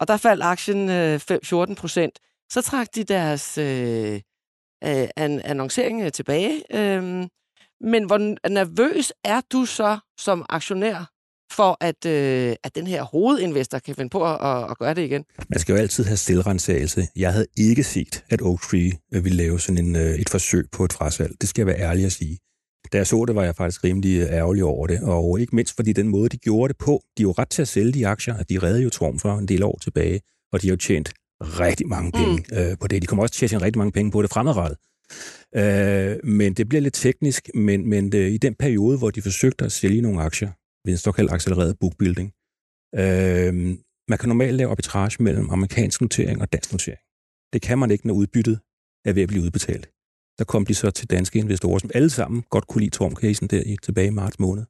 Og 0.00 0.08
der 0.08 0.16
faldt 0.16 0.42
aktien 0.42 0.90
øh, 0.90 1.18
5 1.18 1.40
14 1.44 1.74
procent. 1.74 2.18
Så 2.52 2.62
trak 2.62 2.86
de 2.94 3.04
deres 3.04 3.58
øh, 3.58 4.20
øh, 4.86 5.08
an- 5.16 5.40
annoncering 5.44 6.02
øh, 6.02 6.12
tilbage. 6.12 6.62
Øh, 6.74 7.02
men 7.80 8.04
hvor 8.04 8.48
nervøs 8.48 9.12
er 9.24 9.40
du 9.52 9.64
så 9.64 9.98
som 10.18 10.46
aktionær 10.48 11.10
for, 11.52 11.76
at, 11.80 12.06
øh, 12.06 12.56
at 12.64 12.74
den 12.74 12.86
her 12.86 13.02
hovedinvestor 13.02 13.78
kan 13.78 13.94
finde 13.94 14.10
på 14.10 14.24
at, 14.24 14.38
at, 14.50 14.70
at 14.70 14.78
gøre 14.78 14.94
det 14.94 15.02
igen? 15.02 15.24
Man 15.48 15.58
skal 15.58 15.72
jo 15.72 15.78
altid 15.78 16.04
have 16.04 16.16
stillrensagelse. 16.16 17.08
Jeg 17.16 17.32
havde 17.32 17.46
ikke 17.56 17.84
set, 17.84 18.24
at 18.30 18.42
Oak 18.42 18.60
Tree 18.62 18.92
øh, 19.14 19.24
ville 19.24 19.36
lave 19.36 19.60
sådan 19.60 19.84
en, 19.84 19.96
øh, 19.96 20.14
et 20.14 20.28
forsøg 20.28 20.66
på 20.72 20.84
et 20.84 20.92
frasalg. 20.92 21.32
Det 21.40 21.48
skal 21.48 21.60
jeg 21.60 21.66
være 21.66 21.78
ærlig 21.78 22.04
at 22.04 22.12
sige. 22.12 22.38
Da 22.92 22.96
jeg 22.96 23.06
så 23.06 23.24
det, 23.24 23.34
var 23.34 23.44
jeg 23.44 23.56
faktisk 23.56 23.84
rimelig 23.84 24.22
ærgerlig 24.22 24.64
over 24.64 24.86
det. 24.86 25.00
Og 25.02 25.40
ikke 25.40 25.56
mindst 25.56 25.76
fordi 25.76 25.92
den 25.92 26.08
måde, 26.08 26.28
de 26.28 26.36
gjorde 26.36 26.68
det 26.72 26.78
på. 26.78 27.02
De 27.18 27.22
er 27.22 27.24
jo 27.24 27.32
ret 27.32 27.48
til 27.48 27.62
at 27.62 27.68
sælge 27.68 27.92
de 27.92 28.06
aktier, 28.06 28.34
at 28.34 28.50
de 28.50 28.58
redde 28.58 28.82
jo 28.82 28.90
Torm 28.90 29.18
for 29.18 29.38
en 29.38 29.48
del 29.48 29.62
år 29.62 29.78
tilbage. 29.82 30.20
Og 30.52 30.62
de 30.62 30.66
har 30.66 30.72
jo 30.72 30.76
tjent 30.76 31.12
rigtig 31.60 31.88
mange 31.88 32.12
penge 32.12 32.44
mm. 32.50 32.58
øh, 32.58 32.78
på 32.80 32.86
det. 32.86 33.02
De 33.02 33.06
kommer 33.06 33.22
også 33.22 33.34
til 33.34 33.46
at 33.46 33.50
tjene 33.50 33.64
rigtig 33.64 33.78
mange 33.78 33.92
penge 33.92 34.10
på 34.10 34.22
det 34.22 34.30
fremadrettet. 34.30 34.78
Øh, 35.56 36.16
men 36.24 36.54
det 36.54 36.68
bliver 36.68 36.82
lidt 36.82 36.94
teknisk, 36.94 37.50
men, 37.54 37.88
men 37.88 38.14
øh, 38.14 38.30
i 38.30 38.36
den 38.36 38.54
periode, 38.54 38.98
hvor 38.98 39.10
de 39.10 39.22
forsøgte 39.22 39.64
at 39.64 39.72
sælge 39.72 40.00
nogle 40.00 40.22
aktier 40.22 40.50
ved 40.84 40.92
en 40.92 40.98
såkaldt 40.98 41.32
accelereret 41.32 41.78
bookbuilding, 41.78 42.32
øh, 42.94 43.54
man 44.08 44.18
kan 44.18 44.28
normalt 44.28 44.54
lave 44.54 44.70
arbitrage 44.70 45.22
mellem 45.22 45.50
amerikansk 45.50 46.00
notering 46.00 46.40
og 46.42 46.52
dansk 46.52 46.72
notering. 46.72 47.00
Det 47.52 47.62
kan 47.62 47.78
man 47.78 47.90
ikke, 47.90 48.06
når 48.06 48.14
udbyttet 48.14 48.60
er 49.04 49.12
ved 49.12 49.22
at 49.22 49.28
blive 49.28 49.42
udbetalt. 49.42 49.90
Der 50.38 50.44
kom 50.44 50.66
de 50.66 50.74
så 50.74 50.90
til 50.90 51.10
danske 51.10 51.38
investorer, 51.38 51.78
som 51.78 51.90
alle 51.94 52.10
sammen 52.10 52.42
godt 52.50 52.66
kunne 52.66 52.80
lide 52.80 52.96
Torm-casen 52.96 53.46
der 53.46 53.62
i, 53.66 53.76
tilbage 53.82 54.06
i 54.06 54.10
marts 54.10 54.38
måned, 54.38 54.64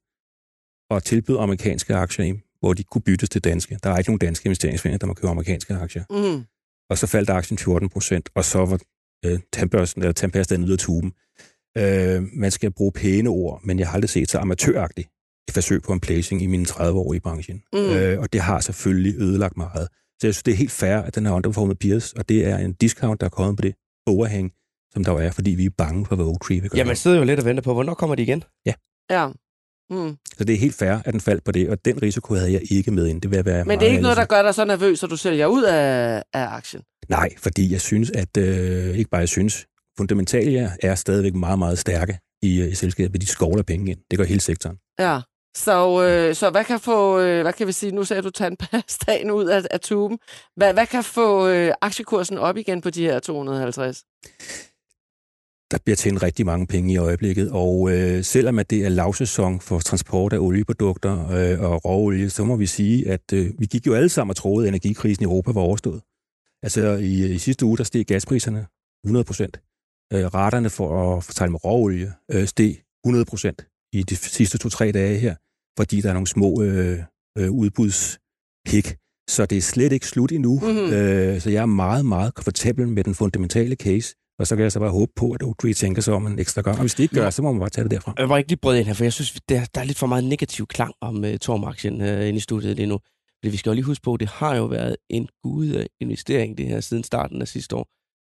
og 0.90 1.04
tilbød 1.04 1.38
amerikanske 1.38 1.94
aktier, 1.94 2.34
hvor 2.60 2.72
de 2.72 2.84
kunne 2.84 3.02
byttes 3.02 3.28
til 3.28 3.44
danske. 3.44 3.78
Der 3.82 3.90
er 3.90 3.98
ikke 3.98 4.10
nogen 4.10 4.18
danske 4.18 4.46
investeringsforeninger, 4.46 4.98
der 4.98 5.06
må 5.06 5.14
købe 5.14 5.28
amerikanske 5.28 5.74
aktier. 5.74 6.04
Mm. 6.10 6.44
Og 6.90 6.99
så 6.99 7.07
faldt 7.07 7.31
aktien 7.31 7.59
14 7.59 7.88
procent, 7.88 8.29
og 8.35 8.44
så 8.44 8.59
var 8.59 8.79
øh, 9.27 9.38
tandbørsten, 9.53 10.03
eller 10.03 10.12
tandpastaen 10.12 10.64
ud 10.64 10.70
af 10.73 10.79
tuben. 10.79 11.12
Øh, 11.79 12.23
man 12.33 12.51
skal 12.51 12.70
bruge 12.70 12.92
pæne 12.92 13.29
ord, 13.29 13.61
men 13.64 13.79
jeg 13.79 13.88
har 13.88 13.94
aldrig 13.94 14.11
set 14.11 14.31
så 14.31 14.38
amatøragtigt 14.38 15.09
et 15.49 15.55
forsøg 15.55 15.83
på 15.83 15.92
en 15.92 16.01
placing 16.01 16.42
i 16.42 16.47
mine 16.47 16.64
30 16.64 16.99
år 17.01 17.14
i 17.14 17.20
branchen. 17.20 17.62
Mm. 17.73 17.79
Øh, 17.79 18.20
og 18.20 18.33
det 18.33 18.40
har 18.40 18.61
selvfølgelig 18.61 19.14
ødelagt 19.18 19.57
meget. 19.57 19.88
Så 20.20 20.27
jeg 20.27 20.35
synes, 20.35 20.42
det 20.42 20.53
er 20.53 20.57
helt 20.57 20.70
fair, 20.70 20.97
at 20.97 21.14
den 21.14 21.27
har 21.27 21.35
underperformet 21.35 21.79
peers, 21.79 22.12
og 22.12 22.29
det 22.29 22.47
er 22.47 22.59
en 22.59 22.73
discount, 22.73 23.20
der 23.20 23.27
er 23.27 23.31
kommet 23.31 23.57
på 23.57 23.62
det 23.62 23.75
overhæng, 24.07 24.53
som 24.92 25.05
der 25.05 25.12
jo 25.12 25.18
er, 25.18 25.31
fordi 25.31 25.51
vi 25.51 25.64
er 25.64 25.70
bange 25.79 26.07
for, 26.07 26.16
hvad 26.16 26.27
Oaktree 26.27 26.61
vil 26.61 26.70
gøre. 26.70 26.79
Ja, 26.79 26.85
man 26.85 26.97
sidder 26.97 27.16
jo 27.18 27.25
lidt 27.25 27.40
og 27.40 27.47
venter 27.47 27.62
på, 27.62 27.73
hvornår 27.73 27.94
kommer 27.94 28.14
de 28.16 28.23
igen? 28.23 28.44
Ja. 28.66 28.75
Mm. 29.94 30.16
Så 30.38 30.44
det 30.44 30.54
er 30.54 30.59
helt 30.59 30.74
fair, 30.74 30.92
at 31.04 31.12
den 31.12 31.20
faldt 31.20 31.44
på 31.44 31.52
det, 31.52 31.68
og 31.68 31.85
den 31.85 32.02
risiko 32.02 32.35
havde 32.35 32.52
jeg 32.52 32.61
ikke 32.70 32.90
med 32.90 33.07
ind. 33.07 33.20
Det 33.22 33.30
vil 33.30 33.37
jeg 33.37 33.44
være 33.44 33.64
Men 33.64 33.78
det 33.78 33.87
er 33.87 33.90
ikke 33.90 34.02
noget, 34.02 34.16
der 34.16 34.24
gør 34.24 34.42
dig 34.42 34.54
så 34.54 34.64
nervøs, 34.64 35.02
at 35.02 35.11
du 35.11 35.16
sælger 35.16 35.46
ud 35.46 35.62
af, 35.62 36.22
af 36.33 36.46
aktien? 36.46 36.83
Nej, 37.09 37.28
fordi 37.38 37.72
jeg 37.72 37.80
synes, 37.80 38.11
at 38.11 38.37
øh, 38.37 38.98
ikke 38.98 39.11
bare 39.11 39.20
jeg 39.20 39.28
synes, 39.28 39.66
fundamentalia 39.96 40.72
er 40.83 40.94
stadigvæk 40.94 41.35
meget, 41.35 41.59
meget 41.59 41.78
stærke 41.78 42.18
i, 42.42 42.61
øh, 42.61 42.68
i 42.68 42.74
selskabet. 42.74 43.20
De 43.20 43.26
skovler 43.26 43.62
penge 43.62 43.90
ind. 43.90 43.98
Det 44.11 44.18
gør 44.18 44.24
hele 44.24 44.40
sektoren. 44.40 44.76
Ja. 44.98 45.20
Så, 45.57 46.02
øh, 46.02 46.35
så 46.35 46.50
hvad 46.50 46.64
kan 46.64 46.80
få, 46.80 47.20
øh, 47.20 47.42
hvad 47.42 47.52
kan 47.52 47.66
vi 47.66 47.72
sige, 47.72 47.92
nu 47.92 48.04
sagde 48.04 48.22
du 48.22 48.30
tandpastaen 48.30 49.30
ud 49.30 49.44
af, 49.44 49.62
af 49.70 49.80
tuben. 49.80 50.18
Hvad, 50.57 50.72
hvad 50.72 50.87
kan 50.87 51.04
få 51.04 51.48
øh, 51.48 51.72
aktiekursen 51.80 52.38
op 52.38 52.57
igen 52.57 52.80
på 52.80 52.90
de 52.90 53.02
her 53.02 53.18
250? 53.18 54.02
Der 55.70 55.79
bliver 55.85 55.96
tjent 55.96 56.22
rigtig 56.22 56.46
mange 56.46 56.66
penge 56.66 56.92
i 56.92 56.96
øjeblikket, 56.96 57.50
og 57.50 57.92
øh, 57.92 58.24
selvom 58.24 58.59
at 58.59 58.70
det 58.70 58.85
er 58.85 58.88
lavsæson 58.88 59.61
for 59.61 59.79
transport 59.79 60.33
af 60.33 60.38
olieprodukter 60.38 61.31
øh, 61.31 61.61
og 61.61 61.85
råolie, 61.85 62.31
så 62.31 62.44
må 62.44 62.57
vi 62.57 62.66
sige, 62.66 63.09
at 63.09 63.33
øh, 63.33 63.50
vi 63.59 63.66
gik 63.66 63.87
jo 63.87 63.94
alle 63.94 64.09
sammen 64.09 64.31
og 64.31 64.37
troede, 64.37 64.66
at 64.66 64.68
energikrisen 64.68 65.22
i 65.22 65.24
Europa 65.24 65.53
var 65.53 65.61
overstået. 65.61 66.03
Altså 66.62 66.96
i, 66.96 67.35
i 67.35 67.38
sidste 67.38 67.66
uge, 67.66 67.79
der 67.79 67.85
steg 67.85 68.07
gaspriserne 68.07 68.66
100 69.05 69.24
procent. 69.24 69.61
Øh, 70.12 70.24
raterne 70.35 70.70
for 70.70 71.16
at 71.16 71.24
fortælle 71.24 71.50
med 71.50 71.64
råolie 71.64 72.12
øh, 72.31 72.46
steg 72.46 72.83
100 73.05 73.24
procent 73.24 73.66
i 73.92 74.03
de 74.03 74.16
sidste 74.16 74.59
to-tre 74.59 74.92
dage 74.92 75.18
her, 75.18 75.35
fordi 75.79 76.00
der 76.00 76.09
er 76.09 76.12
nogle 76.12 76.27
små 76.27 76.62
øh, 76.62 76.98
øh, 77.38 77.50
udbudspik. 77.50 78.96
Så 79.29 79.46
det 79.46 79.59
er 79.59 79.62
slet 79.62 79.92
ikke 79.92 80.07
slut 80.07 80.33
endnu. 80.33 80.59
Mhm. 80.59 80.92
Øh, 80.92 81.40
så 81.40 81.50
jeg 81.50 81.62
er 81.62 81.66
meget, 81.66 82.07
meget 82.07 82.35
komfortabel 82.35 82.88
med 82.88 83.05
den 83.05 83.14
fundamentale 83.14 83.77
case. 83.77 84.14
Og 84.38 84.47
så 84.47 84.57
kan 84.57 84.62
jeg 84.62 84.73
så 84.73 84.81
bare 84.81 84.90
håbe 84.90 85.12
på, 85.16 85.33
at 85.33 85.42
Oaktree 85.42 85.75
tænker 85.75 86.03
sig 86.03 86.14
om 86.14 86.27
en 86.27 86.38
ekstra 86.38 86.62
gang. 86.62 86.77
Og 86.77 86.81
hvis 86.81 86.94
det 86.94 87.03
ikke 87.03 87.14
gør, 87.14 87.31
så 87.31 87.42
må 87.42 87.53
man 87.53 87.61
bare 87.61 87.70
tage 87.70 87.85
det 87.85 87.90
derfra. 87.90 88.14
Jeg 88.18 88.29
var 88.29 88.38
ikke 88.38 88.51
lige 88.51 88.59
brød 88.59 88.77
ind 88.77 88.87
her, 88.87 88.94
for 88.94 89.05
jeg 89.05 89.12
synes, 89.12 89.33
der, 89.49 89.64
der 89.75 89.81
er 89.81 89.85
lidt 89.85 89.99
for 89.99 90.07
meget 90.07 90.25
negativ 90.25 90.66
klang 90.66 90.94
om 91.01 91.25
uh, 91.25 91.37
Torm-aktien 91.37 92.01
uh, 92.01 92.29
inde 92.29 92.37
i 92.37 92.40
studiet 92.40 92.77
lige 92.77 92.87
nu. 92.87 92.99
Fordi 93.38 93.51
vi 93.51 93.57
skal 93.57 93.70
jo 93.70 93.75
lige 93.75 93.85
huske 93.85 94.03
på, 94.03 94.14
at 94.14 94.20
det 94.20 94.29
har 94.29 94.57
jo 94.57 94.64
været 94.64 94.97
en 95.11 95.29
gud 95.42 95.87
investering 96.01 96.59
det 96.59 96.66
her 96.66 96.81
siden 96.81 97.05
starten 97.05 97.42
af 97.42 97.49
sidste 97.49 97.77
år. 97.77 97.88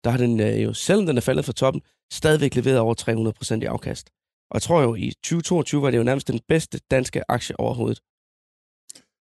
Der 0.04 0.10
har 0.10 0.18
den 0.18 0.40
uh, 0.40 0.64
jo, 0.64 0.74
selvom 0.74 1.06
den 1.06 1.18
er 1.18 1.22
faldet 1.22 1.46
fra 1.46 1.54
toppen, 1.54 1.82
stadigvæk 2.14 2.56
leveret 2.56 2.80
over 2.80 2.96
300% 3.58 3.62
i 3.62 3.66
afkast. 3.66 4.10
Og 4.52 4.54
jeg 4.54 4.62
tror 4.62 4.82
jo, 4.82 4.96
i 4.96 5.12
2022 5.24 5.82
var 5.82 5.92
det 5.92 5.98
jo 5.98 6.04
nærmest 6.04 6.28
den 6.28 6.40
bedste 6.48 6.80
danske 6.92 7.32
aktie 7.32 7.60
overhovedet. 7.60 8.00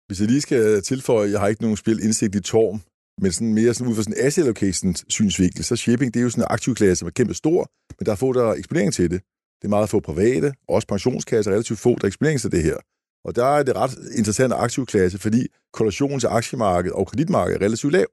Hvis 0.07 0.21
jeg 0.21 0.29
lige 0.29 0.41
skal 0.41 0.83
tilføje, 0.83 1.31
jeg 1.31 1.41
har 1.41 1.49
ikke 1.49 1.63
nogen 1.63 1.77
spil 1.77 2.05
indsigt 2.05 2.35
i 2.35 2.41
Torm, 2.41 2.81
men 3.23 3.33
sådan 3.33 3.55
mere 3.55 3.75
sådan 3.75 3.91
ud 3.91 3.97
fra 3.97 4.03
sådan 4.03 4.21
asset 4.27 4.43
allocation 4.43 4.95
synsvinkel, 5.09 5.65
så 5.65 5.77
shipping, 5.77 6.15
det 6.15 6.21
er 6.21 6.25
jo 6.25 6.31
sådan 6.31 6.43
en 6.45 6.47
aktivklasse, 6.51 6.97
som 6.97 7.07
er 7.07 7.11
kæmpe 7.11 7.35
stor, 7.35 7.71
men 7.99 8.07
der 8.07 8.13
er 8.13 8.17
få, 8.17 8.33
der 8.33 8.45
er 8.45 8.55
eksponering 8.55 8.93
til 8.93 9.11
det. 9.11 9.21
Det 9.61 9.65
er 9.65 9.69
meget 9.69 9.89
få 9.89 10.01
private, 10.01 10.53
også 10.69 10.89
pensionskasser, 10.89 11.53
relativt 11.53 11.79
få, 11.79 11.91
der 11.95 12.05
er 12.05 12.07
eksponering 12.07 12.41
til 12.41 12.53
det 12.53 12.63
her. 12.63 12.77
Og 13.25 13.37
der 13.37 13.45
er 13.45 13.63
det 13.63 13.77
ret 13.77 13.99
interessant 14.17 14.53
aktivklasse, 14.53 15.19
fordi 15.19 15.47
korrelationen 15.73 16.21
til 16.21 16.27
aktiemarkedet 16.27 16.93
og 16.97 17.07
kreditmarkedet 17.07 17.63
er 17.63 17.65
relativt 17.67 17.93
lav. 17.93 18.07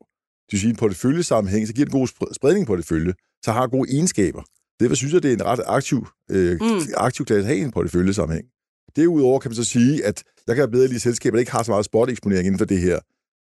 Det 0.46 0.52
vil 0.52 0.60
sige, 0.60 0.70
en 0.70 0.76
porteføljesammenhæng, 0.76 1.68
så 1.68 1.74
giver 1.74 1.86
det 1.86 1.92
god 1.94 2.08
spred- 2.08 2.34
spredning 2.34 2.68
på 2.68 2.72
portefølje, 2.74 3.14
så 3.46 3.52
har 3.52 3.68
gode 3.68 3.92
egenskaber. 3.94 4.44
Derfor 4.80 4.96
synes 4.96 5.14
jeg, 5.14 5.24
det 5.24 5.30
er 5.32 5.36
en 5.36 5.46
ret 5.46 5.60
aktiv, 5.68 6.08
øh, 6.32 6.58
Mm. 6.62 6.68
mm. 6.68 6.82
aktiv 6.98 7.26
klasse 7.26 7.40
at 7.40 7.46
have 7.46 7.58
i 7.58 7.62
en 7.62 7.72
porteføljesammenhæng. 7.72 8.48
Derudover 8.96 9.40
kan 9.40 9.50
man 9.52 9.56
så 9.56 9.64
sige, 9.64 10.06
at 10.06 10.24
Jeg 10.48 10.56
kan 10.56 10.72
bedre 10.72 10.88
lide 10.88 11.00
selskaber, 11.00 11.36
der 11.36 11.40
ikke 11.40 11.52
har 11.52 11.64
så 11.64 11.72
meget 11.72 11.86
spot-eksponering 11.86 12.46
inden 12.46 12.58
for 12.60 12.66
det 12.66 12.80
her. 12.80 13.00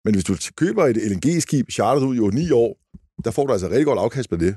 Men 0.06 0.14
hvis 0.14 0.24
du 0.24 0.36
køber 0.58 0.86
et 0.86 0.98
LNG-skib, 0.98 1.72
charteret 1.72 2.06
ud 2.06 2.16
i 2.16 2.48
8-9 2.50 2.54
år, 2.54 2.78
der 3.26 3.32
får 3.32 3.46
du 3.46 3.52
altså 3.54 3.68
rigtig 3.68 3.86
godt 3.86 4.00
afkast 4.00 4.30
på 4.30 4.36
det. 4.36 4.56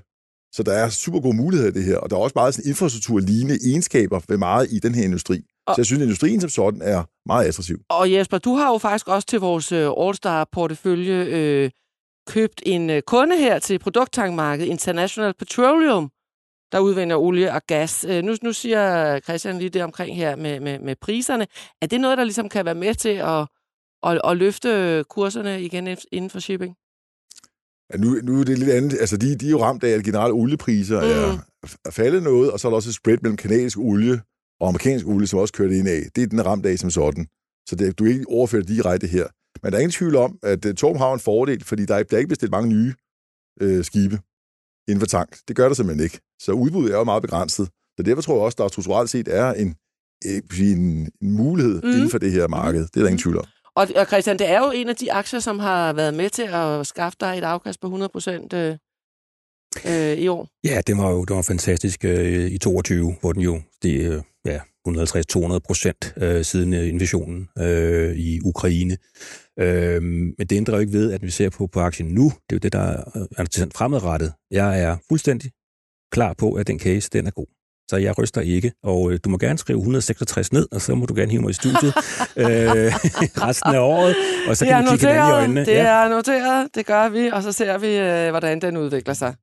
Så 0.53 0.63
der 0.63 0.73
er 0.73 0.89
super 0.89 1.21
gode 1.21 1.37
muligheder 1.37 1.71
i 1.71 1.75
det 1.75 1.85
her, 1.85 1.97
og 1.97 2.11
der 2.11 2.17
er 2.17 2.21
også 2.21 2.33
meget 2.37 2.55
sådan 2.55 2.69
infrastrukturlignende 2.71 3.59
egenskaber 3.71 4.21
ved 4.29 4.39
meget 4.39 4.69
i 4.71 4.79
den 4.79 4.95
her 4.95 5.05
industri. 5.05 5.45
Og, 5.67 5.75
så 5.75 5.81
jeg 5.81 5.87
synes, 5.87 6.01
at 6.01 6.05
industrien 6.05 6.41
som 6.41 6.51
sådan 6.51 6.83
er 6.83 7.03
meget 7.27 7.47
attraktiv. 7.47 7.79
Og 7.89 8.13
Jesper, 8.13 8.39
du 8.39 8.55
har 8.55 8.73
jo 8.73 8.79
faktisk 8.79 9.09
også 9.09 9.27
til 9.29 9.41
vores 9.41 9.73
øh, 9.73 9.91
All-Star-portefølje 9.99 11.25
øh, 11.25 11.71
købt 12.29 12.63
en 12.67 12.91
øh, 12.91 13.03
kunde 13.03 13.39
her 13.39 13.59
til 13.59 13.79
produkttankmarkedet, 13.79 14.71
International 14.71 15.35
Petroleum, 15.39 16.11
der 16.73 16.79
udvinder 16.79 17.17
olie 17.17 17.53
og 17.53 17.63
gas. 17.67 18.05
Øh, 18.09 18.25
nu, 18.25 18.35
nu 18.43 18.53
siger 18.53 19.21
Christian 19.21 19.59
lige 19.59 19.71
det 19.71 19.83
omkring 19.83 20.17
her 20.17 20.37
med, 20.37 20.61
med, 20.61 20.79
med 20.79 20.97
priserne. 21.01 21.47
Er 21.83 21.87
det 21.87 22.01
noget, 22.01 22.19
der 22.19 22.25
ligesom 22.25 22.49
kan 22.49 22.65
være 22.65 22.75
med 22.75 22.95
til 22.95 23.09
at, 23.09 23.47
at, 24.03 24.21
at 24.25 24.37
løfte 24.37 25.05
kurserne 25.09 25.63
igen 25.63 25.97
inden 26.13 26.31
for 26.31 26.41
shipping? 26.41 26.75
Ja, 27.93 27.97
nu, 27.99 28.09
nu 28.23 28.41
er 28.41 28.45
det 28.45 28.59
lidt 28.59 28.71
andet. 28.71 28.99
Altså, 29.01 29.17
de, 29.17 29.37
de 29.37 29.47
er 29.47 29.51
jo 29.51 29.63
ramt 29.63 29.85
af, 29.85 29.91
at 29.91 30.05
generelle 30.05 30.35
oliepriser 30.35 31.01
mm. 31.01 31.07
er, 31.07 31.39
er 31.85 31.91
faldet 31.91 32.23
noget, 32.23 32.51
og 32.53 32.61
så 32.61 32.69
er 32.69 32.71
der 32.71 32.77
også 32.77 32.91
et 32.91 32.95
spread 32.95 33.19
mellem 33.23 33.37
kanadisk 33.37 33.79
olie 33.79 34.21
og 34.61 34.69
amerikansk 34.69 35.07
olie, 35.07 35.27
som 35.27 35.39
også 35.39 35.55
kører 35.55 35.79
ind 35.79 35.89
af. 35.89 36.03
Det 36.17 36.23
er 36.23 36.27
den 36.27 36.47
ramt 36.47 36.67
af 36.67 36.79
som 36.79 36.91
sådan. 36.91 37.27
Så 37.69 37.77
det, 37.77 37.99
du 37.99 38.05
er 38.05 38.09
ikke 38.09 38.29
overført 38.29 38.69
direkte 38.69 39.07
her. 39.07 39.27
Men 39.63 39.73
der 39.73 39.79
er 39.79 39.83
ingen 39.83 39.93
tvivl 39.93 40.17
om, 40.17 40.39
at 40.43 40.65
uh, 40.65 40.73
Torm 40.73 40.97
har 40.97 41.13
en 41.15 41.21
fordel, 41.21 41.65
fordi 41.65 41.85
der 41.85 41.95
er, 41.95 42.03
der 42.03 42.17
er 42.17 42.19
ikke 42.19 42.29
bestilt 42.29 42.51
mange 42.51 42.69
nye 42.69 42.95
uh, 43.63 43.85
skibe 43.85 44.19
inden 44.89 45.01
for 45.01 45.07
tank. 45.07 45.39
Det 45.49 45.57
gør 45.57 45.69
der 45.69 45.75
simpelthen 45.75 46.05
ikke. 46.05 46.21
Så 46.41 46.53
udbuddet 46.53 46.93
er 46.93 46.99
jo 46.99 47.05
meget 47.05 47.23
begrænset. 47.23 47.69
Så 47.97 48.03
derfor 48.03 48.23
tror 48.23 48.35
jeg 48.35 48.43
også, 48.43 48.55
at 48.55 48.59
der 48.59 48.69
strukturelt 48.69 49.11
set 49.11 49.29
er 49.29 49.53
en, 49.53 49.77
en, 50.25 51.13
en 51.23 51.33
mulighed 51.33 51.83
mm. 51.83 51.89
inden 51.89 52.11
for 52.11 52.19
det 52.19 52.33
her 52.33 52.49
marked. 52.49 52.81
Det 52.81 52.97
er 52.97 53.01
der 53.01 53.07
ingen 53.07 53.19
tvivl 53.19 53.39
om. 53.39 53.45
Og, 53.79 53.89
og 53.97 54.07
Christian, 54.07 54.39
det 54.39 54.49
er 54.51 54.59
jo 54.59 54.71
en 54.71 54.89
af 54.89 54.97
de 54.97 55.13
aktier, 55.13 55.41
som 55.41 55.59
har 55.59 55.93
været 55.93 56.15
med 56.15 56.31
til 56.31 56.43
at 56.43 56.87
skaffe 56.87 57.17
dig 57.21 57.39
et 57.39 57.45
afkast 57.45 57.81
på 57.81 57.87
100 57.87 58.09
procent 58.09 58.53
øh, 58.53 58.77
øh, 59.87 60.19
i 60.19 60.29
år. 60.29 60.49
Ja, 60.65 60.81
det 60.87 60.97
var 60.97 61.11
jo 61.11 61.25
det 61.25 61.37
var 61.37 61.43
fantastisk 61.43 62.05
øh, 62.05 62.51
i 62.51 62.59
22, 62.59 63.15
hvor 63.21 63.33
den 63.33 63.43
jo 63.43 63.61
det, 63.83 64.13
øh, 64.13 64.23
ja, 64.45 64.61
150-200 64.89 65.59
procent 65.59 66.15
øh, 66.17 66.45
siden 66.45 66.75
øh, 66.75 66.89
invasionen 66.89 67.49
øh, 67.59 68.17
i 68.17 68.41
Ukraine. 68.45 68.97
Øh, 69.59 70.03
men 70.03 70.47
det 70.51 70.53
ændrer 70.53 70.75
jo 70.75 70.81
ikke 70.81 70.93
ved, 70.93 71.13
at 71.13 71.23
vi 71.23 71.31
ser 71.31 71.51
på, 71.51 71.67
på 71.67 71.81
aktien 71.81 72.09
nu. 72.09 72.25
Det 72.25 72.33
er 72.33 72.57
jo 72.57 72.59
det, 72.59 72.73
der 72.73 72.81
er 73.39 73.69
fremadrettet. 73.75 74.33
Jeg 74.51 74.83
er 74.83 74.97
fuldstændig 75.09 75.51
klar 76.13 76.35
på, 76.39 76.53
at 76.53 76.67
den 76.67 76.79
case, 76.79 77.11
den 77.13 77.27
er 77.27 77.31
god 77.31 77.58
så 77.91 77.97
jeg 77.97 78.19
ryster 78.19 78.41
ikke. 78.41 78.73
Og 78.83 79.13
øh, 79.13 79.19
du 79.25 79.31
må 79.31 79.39
gerne 79.39 79.59
skrive 79.59 79.79
166 79.79 80.53
ned, 80.53 80.69
og 80.73 80.81
så 80.81 80.95
må 80.95 81.07
du 81.07 81.15
gerne 81.15 81.31
hive 81.31 81.43
mig 81.43 81.51
i 81.51 81.53
studiet 81.53 81.95
øh, 82.43 82.47
resten 83.47 83.75
af 83.75 83.79
året, 83.79 84.17
og 84.49 84.57
så 84.57 84.65
det 84.65 84.73
kan 84.73 84.85
vi 84.85 84.89
kigge 84.91 85.07
noteret, 85.07 85.31
i 85.31 85.33
øjnene. 85.33 85.61
Det 85.61 85.73
ja. 85.73 86.05
er 86.05 86.09
noteret, 86.09 86.69
det 86.75 86.87
gør 86.87 87.09
vi, 87.09 87.27
og 87.27 87.43
så 87.43 87.53
ser 87.53 87.79
vi, 87.79 87.97
øh, 87.97 88.31
hvordan 88.31 88.61
den 88.61 88.77
udvikler 88.77 89.15
sig. 89.15 89.35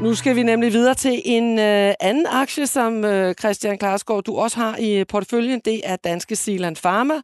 Nu 0.00 0.14
skal 0.14 0.36
vi 0.36 0.42
nemlig 0.42 0.72
videre 0.72 0.94
til 0.94 1.22
en 1.24 1.58
øh, 1.58 1.94
anden 2.00 2.26
aktie, 2.30 2.66
som 2.66 3.04
øh, 3.04 3.34
Christian 3.34 3.78
Klarsgaard, 3.78 4.24
du 4.24 4.36
også 4.36 4.56
har 4.56 4.76
i 4.76 5.04
porteføljen. 5.04 5.60
Det 5.64 5.80
er 5.84 5.96
danske 5.96 6.36
Sealand 6.36 6.76
Pharma, 6.76 7.14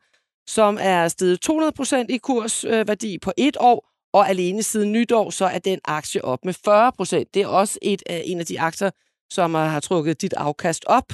som 0.46 0.78
er 0.80 1.08
steget 1.08 1.50
200% 1.50 2.04
i 2.08 2.16
kursværdi 2.16 3.14
øh, 3.14 3.20
på 3.20 3.32
et 3.36 3.56
år, 3.60 3.89
og 4.12 4.28
alene 4.28 4.62
siden 4.62 4.92
nytår, 4.92 5.30
så 5.30 5.44
er 5.44 5.58
den 5.58 5.80
aktie 5.84 6.24
op 6.24 6.44
med 6.44 6.54
40 6.64 6.92
procent. 6.92 7.34
Det 7.34 7.42
er 7.42 7.46
også 7.46 7.78
et 7.82 8.02
af, 8.06 8.22
en 8.26 8.40
af 8.40 8.46
de 8.46 8.60
aktier, 8.60 8.90
som 9.30 9.54
har 9.54 9.80
trukket 9.80 10.22
dit 10.22 10.32
afkast 10.32 10.84
op. 10.86 11.12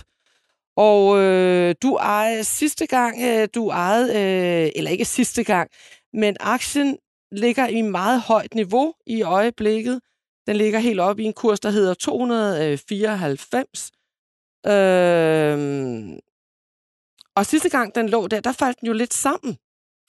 Og 0.77 1.19
øh, 1.19 1.75
du 1.83 1.97
ejede 1.97 2.45
sidste 2.45 2.87
gang, 2.87 3.23
øh, 3.23 3.49
du 3.55 3.69
ejede, 3.69 4.09
øh, 4.11 4.71
eller 4.77 4.91
ikke 4.91 5.05
sidste 5.05 5.45
gang, 5.45 5.71
men 6.13 6.37
aktien 6.41 6.99
ligger 7.33 7.67
i 7.67 7.83
meget 7.83 8.21
højt 8.21 8.55
niveau 8.55 8.95
i 9.07 9.23
øjeblikket. 9.23 10.01
Den 10.47 10.57
ligger 10.57 10.79
helt 10.79 11.01
op 11.01 11.19
i 11.19 11.25
en 11.25 11.33
kurs, 11.33 11.61
der 11.61 11.71
hedder 11.71 11.95
294. 11.95 13.91
Øh, 14.67 16.19
og 17.37 17.47
sidste 17.47 17.69
gang 17.69 17.95
den 17.95 18.09
lå 18.09 18.27
der, 18.27 18.41
der 18.41 18.53
faldt 18.53 18.81
den 18.81 18.87
jo 18.87 18.93
lidt 18.93 19.15
sammen. 19.15 19.59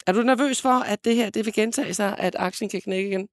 Er 0.07 0.11
du 0.11 0.21
nervøs 0.21 0.61
for, 0.61 0.69
at 0.69 0.99
det 1.05 1.15
her 1.15 1.29
det 1.29 1.45
vil 1.45 1.53
gentage 1.53 1.93
sig, 1.93 2.15
at 2.19 2.35
aktien 2.39 2.69
kan 2.69 2.81
knække 2.81 3.09
igen? 3.09 3.27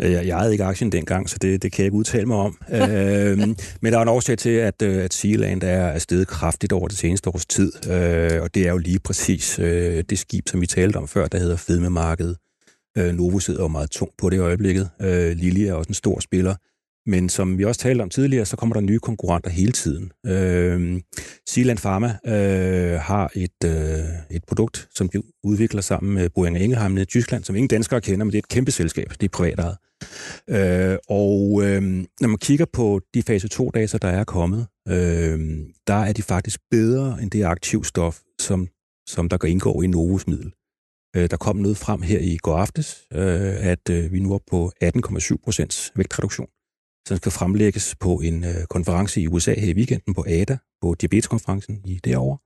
Øh, 0.00 0.12
jeg, 0.12 0.28
ejede 0.28 0.52
ikke 0.52 0.64
aktien 0.64 0.92
dengang, 0.92 1.30
så 1.30 1.38
det, 1.42 1.62
det 1.62 1.72
kan 1.72 1.82
jeg 1.82 1.86
ikke 1.86 1.96
udtale 1.96 2.26
mig 2.26 2.36
om. 2.36 2.58
øhm, 2.72 3.56
men 3.80 3.92
der 3.92 3.98
er 3.98 4.02
en 4.02 4.08
årsag 4.08 4.38
til, 4.38 4.50
at, 4.50 4.82
øh, 4.82 5.04
at 5.04 5.14
Sealand 5.14 5.62
er 5.62 5.98
steget 5.98 6.28
kraftigt 6.28 6.72
over 6.72 6.88
det 6.88 6.98
seneste 6.98 7.30
års 7.30 7.46
tid, 7.46 7.72
øh, 7.90 8.42
og 8.42 8.54
det 8.54 8.66
er 8.66 8.70
jo 8.70 8.78
lige 8.78 8.98
præcis 8.98 9.58
øh, 9.58 10.04
det 10.10 10.18
skib, 10.18 10.48
som 10.48 10.60
vi 10.60 10.66
talte 10.66 10.96
om 10.96 11.08
før, 11.08 11.26
der 11.26 11.38
hedder 11.38 11.56
Fedmemarkedet. 11.56 12.36
Øh, 12.98 13.14
Novo 13.14 13.38
sidder 13.38 13.62
jo 13.62 13.68
meget 13.68 13.90
tungt 13.90 14.16
på 14.16 14.30
det 14.30 14.36
i 14.36 14.40
øjeblikket. 14.40 14.90
Øh, 15.00 15.36
Lili 15.36 15.66
er 15.66 15.74
også 15.74 15.88
en 15.88 15.94
stor 15.94 16.20
spiller. 16.20 16.54
Men 17.06 17.28
som 17.28 17.58
vi 17.58 17.64
også 17.64 17.80
talte 17.80 18.02
om 18.02 18.10
tidligere, 18.10 18.44
så 18.44 18.56
kommer 18.56 18.74
der 18.74 18.80
nye 18.80 18.98
konkurrenter 18.98 19.50
hele 19.50 19.72
tiden. 19.72 20.12
Øh, 20.26 21.00
Sealand 21.48 21.78
Pharma 21.78 22.16
øh, 22.26 23.00
har 23.00 23.30
et, 23.34 23.64
øh, 23.64 24.36
et 24.36 24.44
produkt, 24.48 24.88
som 24.94 25.08
de 25.08 25.22
udvikler 25.44 25.80
sammen 25.80 26.14
med 26.14 26.30
Boehringer 26.30 26.60
Ingelheim 26.60 26.98
i 26.98 27.04
Tyskland, 27.04 27.44
som 27.44 27.56
ingen 27.56 27.68
danskere 27.68 28.00
kender, 28.00 28.24
men 28.24 28.32
det 28.32 28.38
er 28.38 28.42
et 28.42 28.48
kæmpe 28.48 28.70
selskab. 28.70 29.12
Det 29.20 29.22
er 29.22 29.36
privatejet. 29.36 29.76
Øh, 30.50 30.98
og 31.08 31.62
øh, 31.64 31.82
når 32.20 32.28
man 32.28 32.38
kigger 32.38 32.66
på 32.72 33.00
de 33.14 33.22
fase 33.22 33.48
2-data, 33.54 33.98
der 33.98 34.08
er 34.08 34.24
kommet, 34.24 34.66
øh, 34.88 35.38
der 35.86 35.94
er 35.94 36.12
de 36.12 36.22
faktisk 36.22 36.60
bedre 36.70 37.22
end 37.22 37.30
det 37.30 37.44
aktivstof, 37.44 38.20
som, 38.40 38.68
som 39.08 39.28
der 39.28 39.36
går 39.36 39.48
indgår 39.48 39.82
i 39.82 39.86
Novos 39.86 40.26
middel. 40.26 40.52
Øh, 41.16 41.30
der 41.30 41.36
kom 41.36 41.56
noget 41.56 41.76
frem 41.76 42.02
her 42.02 42.18
i 42.18 42.36
går 42.36 42.56
aftes, 42.56 43.06
øh, 43.12 43.66
at 43.66 43.90
øh, 43.90 44.12
vi 44.12 44.20
nu 44.20 44.32
er 44.32 44.38
på 44.50 44.72
18,7 44.84 45.36
procents 45.44 45.92
vægtreduktion 45.96 46.48
som 47.08 47.16
skal 47.16 47.32
fremlægges 47.32 47.96
på 48.00 48.20
en 48.20 48.44
øh, 48.44 48.64
konference 48.70 49.20
i 49.20 49.28
USA 49.28 49.54
her 49.54 49.70
i 49.70 49.76
weekenden 49.76 50.14
på 50.14 50.24
ADA, 50.28 50.56
på 50.82 50.94
diabeteskonferencen 50.94 51.80
i 51.84 52.00
derovre. 52.04 52.38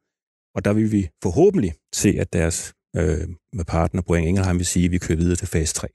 Og 0.55 0.64
der 0.64 0.73
vil 0.73 0.92
vi 0.92 1.09
forhåbentlig 1.23 1.75
se, 1.94 2.09
at 2.18 2.33
deres 2.33 2.75
øh, 2.97 3.29
med 3.53 3.64
partner 3.64 4.03
Boeing 4.03 4.29
Ingelheim 4.29 4.59
vil 4.59 4.66
sige, 4.66 4.85
at 4.85 4.90
vi 4.90 4.99
kører 4.99 5.18
videre 5.18 5.37
til 5.37 5.49
fase 5.49 5.75
3. 5.75 5.88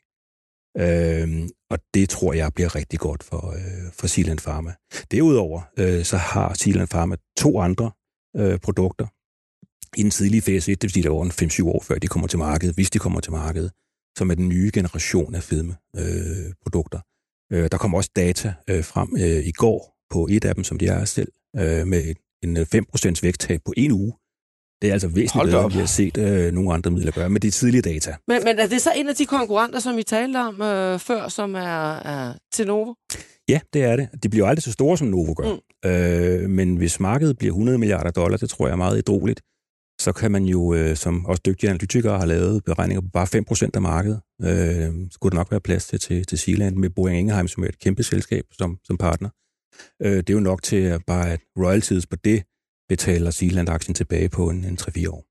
Øh, 0.78 1.50
og 1.70 1.80
det 1.94 2.10
tror 2.10 2.34
jeg 2.34 2.54
bliver 2.54 2.76
rigtig 2.76 3.00
godt 3.00 3.24
for, 3.24 3.52
øh, 3.52 3.92
for 3.94 4.08
Sealand 4.08 4.40
Pharma. 4.40 4.74
Derudover 5.12 5.62
øh, 5.78 6.04
så 6.04 6.18
har 6.18 6.54
Sealand 6.54 6.88
Pharma 6.88 7.16
to 7.38 7.60
andre 7.60 7.92
øh, 8.36 8.60
produkter 8.60 9.08
i 9.98 10.04
den 10.04 10.12
tidlige 10.12 10.42
fase 10.42 10.72
1, 10.72 10.82
det 10.82 10.88
vil 10.88 10.94
sige, 10.94 11.04
der 11.04 11.10
var 11.10 11.26
5-7 11.26 11.68
år 11.68 11.84
før 11.84 11.96
de 11.96 12.08
kommer 12.08 12.28
til 12.28 12.40
markedet, 12.40 12.76
hvis 12.76 12.90
de 12.90 13.00
kommer 13.00 13.20
til 13.20 13.32
markedet, 13.32 13.72
som 14.18 14.32
er 14.32 14.36
den 14.36 14.50
nye 14.50 14.72
generation 14.74 15.36
af 15.36 15.44
fedme 15.44 15.76
øh, 15.96 16.54
produkter. 16.62 17.00
Øh, 17.52 17.68
der 17.72 17.78
kom 17.78 17.94
også 17.94 18.10
data 18.16 18.54
øh, 18.70 18.84
frem 18.84 19.10
øh, 19.18 19.48
i 19.48 19.52
går 19.52 19.94
på 20.10 20.28
et 20.32 20.46
af 20.46 20.56
dem, 20.56 20.64
som 20.64 20.78
de 20.78 20.88
er 20.88 21.06
selv, 21.06 21.32
øh, 21.58 21.88
med 21.88 22.16
en 22.44 22.58
5% 22.58 23.08
øh, 23.08 23.16
vægttab 23.24 23.62
på 23.66 23.74
en 23.78 23.92
uge. 23.92 24.14
Det 24.82 24.90
er 24.90 24.94
altså 24.94 25.08
væsentligt 25.08 25.52
bedre, 25.52 25.64
end 25.64 25.74
vi 25.74 25.80
har 25.80 25.86
set 25.86 26.18
øh, 26.18 26.54
nogle 26.54 26.74
andre 26.74 26.92
midler 26.92 27.12
gøre 27.12 27.30
med 27.30 27.42
de 27.42 27.50
tidlige 27.50 27.82
data. 27.82 28.16
Men, 28.28 28.44
men 28.44 28.60
er 28.60 28.68
det 28.68 28.82
så 28.82 28.92
en 28.96 29.10
af 29.10 29.16
de 29.16 29.26
konkurrenter, 29.26 29.80
som 29.80 29.98
vi 29.98 30.04
talte 30.04 30.38
om 30.38 30.62
øh, 30.62 31.00
før, 31.00 31.28
som 31.28 31.56
er, 31.56 31.94
er 31.96 32.34
til 32.54 32.68
Novo? 32.68 32.94
Ja, 33.50 33.60
det 33.74 33.84
er 33.84 33.96
det. 33.96 34.10
De 34.24 34.30
bliver 34.30 34.46
jo 34.46 34.50
aldrig 34.50 34.64
så 34.64 34.72
store, 34.72 34.98
som 34.98 35.08
Novo 35.08 35.34
gør. 35.34 35.54
Mm. 35.54 35.90
Øh, 35.90 36.50
men 36.50 36.76
hvis 36.76 37.00
markedet 37.00 37.38
bliver 37.38 37.52
100 37.52 37.78
milliarder 37.78 38.12
dollar, 38.12 38.38
det 38.38 38.50
tror 38.50 38.68
jeg 38.68 38.72
er 38.72 38.78
meget 38.78 38.98
idroligt, 38.98 39.42
så 40.00 40.12
kan 40.12 40.32
man 40.32 40.46
jo, 40.46 40.74
øh, 40.74 40.96
som 40.96 41.26
også 41.26 41.42
dygtige 41.46 41.70
analytikere 41.70 42.20
har 42.20 42.26
lavet 42.26 42.64
beregninger 42.64 43.02
på 43.02 43.08
bare 43.14 43.28
5% 43.28 43.70
af 43.74 43.82
markedet, 43.82 44.22
øh, 44.42 44.94
skulle 45.12 45.32
der 45.32 45.38
nok 45.38 45.52
være 45.52 45.62
plads 45.62 45.88
til, 45.88 46.00
til, 46.00 46.26
til 46.26 46.38
Sealand 46.38 46.76
med 46.76 46.90
Boeing 46.90 47.20
Ingeheim, 47.20 47.48
som 47.48 47.64
er 47.64 47.68
et 47.68 47.80
kæmpe 47.80 48.04
selskab 48.04 48.46
som, 48.52 48.78
som 48.84 48.98
partner. 48.98 49.30
Øh, 50.02 50.18
det 50.18 50.30
er 50.30 50.34
jo 50.34 50.40
nok 50.40 50.64
til 50.64 50.76
at 50.76 51.06
bare, 51.08 51.32
at 51.32 51.40
royalties 51.58 52.08
på 52.08 52.16
det 52.16 52.44
betaler 52.90 53.32
Sealand-aktien 53.32 53.94
tilbage 53.94 54.30
på 54.30 54.50
en, 54.50 54.66
en 54.66 54.78
3-4 54.82 55.10
år. 55.10 55.26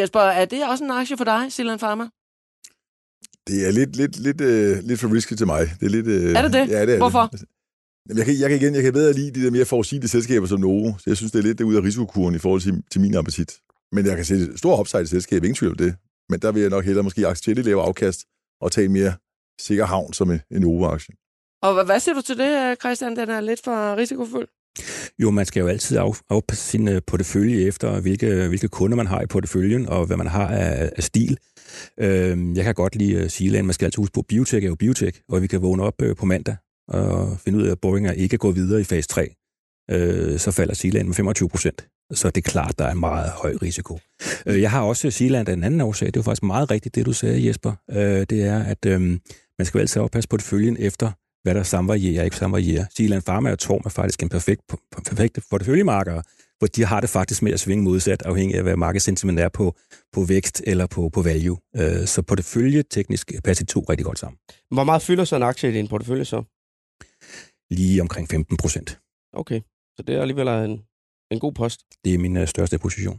Jesper, 0.00 0.20
er 0.20 0.44
det 0.44 0.68
også 0.68 0.84
en 0.84 0.90
aktie 0.90 1.16
for 1.16 1.24
dig, 1.24 1.52
Sealand 1.52 1.78
Pharma? 1.78 2.04
Det 3.46 3.66
er 3.68 3.70
lidt, 3.70 3.96
lidt, 3.96 4.18
lidt, 4.18 4.40
uh, 4.40 4.88
lidt 4.88 5.00
for 5.00 5.14
risky 5.14 5.34
til 5.34 5.46
mig. 5.46 5.68
Det 5.80 5.86
er, 5.86 5.90
lidt, 5.90 6.06
uh, 6.06 6.12
er 6.12 6.42
det 6.42 6.52
det? 6.52 6.68
Ja, 6.68 6.86
det 6.86 6.94
er 6.94 6.98
Hvorfor? 6.98 7.26
Det. 7.32 7.44
Jeg 8.08 8.24
kan, 8.24 8.34
jeg 8.40 8.48
kan 8.50 8.58
igen, 8.60 8.74
jeg 8.74 8.82
kan 8.82 8.92
bedre 8.92 9.12
lide 9.12 9.30
de 9.30 9.44
der 9.44 9.50
mere 9.50 9.64
forudsigelige 9.64 10.08
selskaber 10.08 10.46
som 10.46 10.60
Novo. 10.60 10.92
Så 10.98 11.04
jeg 11.06 11.16
synes, 11.16 11.32
det 11.32 11.38
er 11.38 11.42
lidt 11.42 11.60
ud 11.60 11.74
af 11.74 11.82
risikokuren 11.82 12.34
i 12.34 12.38
forhold 12.38 12.60
til, 12.60 12.82
til 12.90 13.00
min 13.00 13.14
appetit. 13.14 13.52
Men 13.94 14.06
jeg 14.06 14.16
kan 14.16 14.24
se 14.24 14.58
stor 14.58 14.80
upside 14.80 15.02
i 15.02 15.06
selskabet, 15.06 15.44
ingen 15.44 15.54
tvivl 15.54 15.72
om 15.72 15.76
det. 15.76 15.94
Men 16.30 16.40
der 16.40 16.52
vil 16.52 16.60
jeg 16.60 16.70
nok 16.70 16.84
hellere 16.84 17.02
måske 17.02 17.26
acceptere 17.26 17.54
det 17.54 17.64
lave 17.64 17.82
afkast 17.82 18.20
og 18.60 18.72
tage 18.72 18.84
en 18.84 18.92
mere 18.92 19.12
sikker 19.60 19.86
havn 19.86 20.12
som 20.12 20.30
en, 20.30 20.40
en 20.50 20.84
aktie 20.84 21.14
Og 21.62 21.84
hvad 21.84 22.00
siger 22.00 22.14
du 22.14 22.22
til 22.22 22.38
det, 22.38 22.80
Christian? 22.80 23.16
Den 23.16 23.30
er 23.30 23.40
lidt 23.40 23.60
for 23.64 23.96
risikofuld. 23.96 24.48
Jo, 25.18 25.30
man 25.30 25.46
skal 25.46 25.60
jo 25.60 25.66
altid 25.66 25.96
af, 25.96 26.10
afpasse 26.30 26.64
sin 26.64 26.88
øh, 26.88 27.02
portefølje 27.06 27.66
efter, 27.66 28.00
hvilke, 28.00 28.48
hvilke 28.48 28.68
kunder 28.68 28.96
man 28.96 29.06
har 29.06 29.20
i 29.22 29.26
porteføljen, 29.26 29.88
og 29.88 30.06
hvad 30.06 30.16
man 30.16 30.26
har 30.26 30.48
af, 30.48 30.90
af 30.96 31.02
stil. 31.02 31.38
Øh, 32.00 32.56
jeg 32.56 32.64
kan 32.64 32.74
godt 32.74 32.96
lide 32.96 33.20
at 33.20 33.32
sige, 33.32 33.58
at 33.58 33.64
man 33.64 33.74
skal 33.74 33.84
altid 33.84 34.00
huske 34.00 34.12
på, 34.12 34.20
at 34.20 34.26
biotek 34.26 34.64
er 34.64 34.68
jo 34.68 34.74
biotek, 34.74 35.20
og 35.28 35.42
vi 35.42 35.46
kan 35.46 35.62
vågne 35.62 35.82
op 35.82 36.02
øh, 36.02 36.16
på 36.16 36.26
mandag 36.26 36.56
og 36.88 37.40
finde 37.40 37.58
ud 37.58 37.66
af, 37.66 37.70
at 37.70 37.80
Boeing 37.80 38.16
ikke 38.16 38.38
går 38.38 38.50
videre 38.50 38.80
i 38.80 38.84
fase 38.84 39.08
3. 39.08 39.34
Øh, 39.90 40.38
så 40.38 40.50
falder 40.50 40.74
Sealand 40.74 41.06
med 41.06 41.14
25 41.14 41.48
procent. 41.48 41.88
Så 42.12 42.30
det 42.30 42.36
er 42.46 42.50
klart, 42.50 42.78
der 42.78 42.84
er 42.84 42.92
en 42.92 43.00
meget 43.00 43.30
høj 43.30 43.54
risiko. 43.62 43.98
Øh, 44.46 44.60
Jeg 44.60 44.70
har 44.70 44.82
også 44.82 45.10
Sealand 45.10 45.48
af 45.48 45.52
en 45.52 45.64
anden 45.64 45.80
årsag. 45.80 46.06
Det 46.06 46.16
var 46.16 46.22
faktisk 46.22 46.42
meget 46.42 46.70
rigtigt, 46.70 46.94
det 46.94 47.06
du 47.06 47.12
sagde, 47.12 47.46
Jesper. 47.46 47.72
Øh, 47.90 47.96
Det 48.30 48.32
er, 48.42 48.64
at 48.64 48.86
øhm, 48.86 49.20
man 49.58 49.66
skal 49.66 49.78
jo 49.78 49.80
altid 49.80 50.02
oppasse 50.02 50.28
på 50.28 50.36
følgen 50.38 50.76
efter, 50.80 51.10
hvad 51.42 51.54
der 51.54 51.62
samvarierer 51.62 52.20
og 52.20 52.24
ikke 52.24 52.36
samvarierer. 52.36 52.84
Sealand 52.96 53.22
Pharma 53.22 53.52
og 53.52 53.58
Torm 53.58 53.82
er 53.84 53.88
faktisk 53.90 54.22
en 54.22 54.28
perfekt, 54.28 54.60
perfekte 55.06 55.42
porteføljemarkere, 55.50 56.22
hvor 56.58 56.66
de 56.68 56.84
har 56.84 57.00
det 57.00 57.10
faktisk 57.10 57.42
med 57.42 57.52
at 57.52 57.60
svinge 57.60 57.84
modsat, 57.84 58.22
afhængig 58.22 58.56
af, 58.56 58.62
hvad 58.62 58.76
markedssentiment 58.76 59.40
er 59.40 59.48
på, 59.48 59.76
på 60.12 60.24
vækst 60.24 60.62
eller 60.66 60.86
på, 60.86 61.08
på 61.08 61.22
value. 61.22 61.58
Øh, 61.76 62.06
Så 62.06 62.22
porteføljeteknisk 62.22 63.32
passer 63.44 63.64
de 63.64 63.70
to 63.72 63.80
rigtig 63.88 64.04
godt 64.06 64.18
sammen. 64.18 64.38
Hvor 64.70 64.84
meget 64.84 65.02
fylder 65.02 65.24
så 65.24 65.36
en 65.36 65.42
aktie 65.42 65.70
i 65.70 65.72
din 65.72 65.88
portefølje 65.88 66.24
så? 66.24 66.42
Lige 67.70 68.00
omkring 68.00 68.28
15 68.28 68.56
procent. 68.56 68.98
Okay, 69.32 69.60
så 69.96 70.02
det 70.06 70.14
er 70.14 70.20
alligevel 70.20 70.48
en, 70.48 70.82
en 71.30 71.38
god 71.40 71.52
post. 71.52 71.80
Det 72.04 72.14
er 72.14 72.18
min 72.18 72.36
øh, 72.36 72.48
største 72.48 72.78
position. 72.78 73.18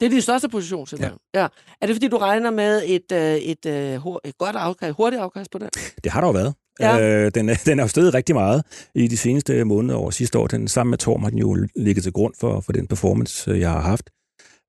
Det 0.00 0.06
er 0.06 0.10
din 0.10 0.20
største 0.20 0.48
position, 0.48 0.86
simpelthen. 0.86 1.18
Ja. 1.34 1.40
ja. 1.40 1.46
Er 1.80 1.86
det, 1.86 1.94
fordi 1.96 2.08
du 2.08 2.16
regner 2.18 2.50
med 2.50 2.82
et, 2.86 3.12
øh, 3.12 3.34
et, 3.34 3.66
øh, 3.66 3.94
hur- 3.96 4.20
et 4.24 4.38
godt 4.38 4.56
afkast, 4.56 4.94
hurtigt 4.96 5.22
afkast 5.22 5.50
på 5.50 5.58
den? 5.58 5.68
Det 6.04 6.12
har 6.12 6.20
der 6.20 6.28
jo 6.28 6.32
været. 6.32 6.54
Ja. 6.80 7.00
Øh, 7.00 7.30
den, 7.34 7.48
er- 7.48 7.62
den 7.66 7.78
er 7.78 7.82
jo 7.84 7.88
steget 7.88 8.14
rigtig 8.14 8.34
meget 8.34 8.64
i 8.94 9.06
de 9.08 9.16
seneste 9.16 9.64
måneder 9.64 9.98
og 9.98 10.12
sidste 10.14 10.38
år. 10.38 10.46
Den 10.46 10.68
sammen 10.68 10.90
med 10.90 10.98
Torm 10.98 11.22
har 11.22 11.30
den 11.30 11.38
jo 11.38 11.66
ligget 11.76 12.02
til 12.02 12.12
grund 12.12 12.34
for, 12.40 12.60
for 12.60 12.72
den 12.72 12.86
performance, 12.86 13.50
øh, 13.50 13.60
jeg 13.60 13.70
har 13.70 13.80
haft. 13.80 14.10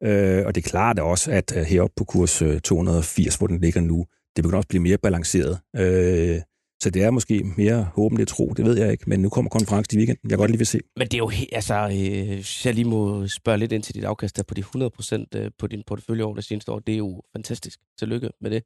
Øh, 0.04 0.46
og 0.46 0.56
det 0.56 0.66
er 0.66 0.70
klart 0.70 1.00
også, 1.00 1.32
at 1.32 1.58
øh, 1.58 1.64
heroppe 1.64 1.94
på 1.98 2.04
kurs 2.04 2.42
øh, 2.42 2.60
280, 2.60 3.36
hvor 3.36 3.48
den 3.48 3.60
ligger 3.60 3.82
nu, 3.82 4.06
det 4.36 4.44
begynder 4.44 4.58
også 4.58 4.66
at 4.66 4.70
blive 4.70 4.84
mere 4.84 4.98
balanceret. 4.98 5.60
Øh, 5.76 6.42
så 6.84 6.90
det 6.90 7.04
er 7.04 7.12
måske 7.12 7.44
mere 7.58 7.88
håbende 7.96 8.26
tro, 8.26 8.54
det 8.58 8.66
ved 8.66 8.78
jeg 8.78 8.92
ikke. 8.92 9.04
Men 9.08 9.20
nu 9.20 9.30
kommer 9.30 9.50
konferencen 9.50 9.98
i 9.98 10.00
weekenden. 10.00 10.20
Jeg 10.24 10.30
kan 10.30 10.38
godt 10.38 10.52
lige 10.52 10.58
vil 10.58 10.68
se. 10.68 10.80
Men 10.98 11.08
det 11.08 11.14
er 11.14 11.18
jo, 11.18 11.32
altså, 11.52 11.76
øh, 11.76 12.66
jeg 12.66 12.74
lige 12.74 12.86
må 12.86 13.28
spørge 13.28 13.58
lidt 13.58 13.72
ind 13.72 13.84
til 13.84 13.96
dit 13.96 14.04
afkast 14.04 14.38
der 14.38 14.44
på 14.44 14.54
de 14.54 14.62
100% 14.62 15.26
øh, 15.36 15.52
på 15.60 15.68
din 15.68 15.84
portefølje 15.88 16.24
over 16.24 16.36
det 16.36 16.44
seneste 16.44 16.72
år, 16.72 16.80
det 16.80 16.94
er 16.94 16.98
jo 16.98 17.22
fantastisk. 17.36 17.80
Tillykke 18.00 18.30
med 18.42 18.52
det. 18.52 18.64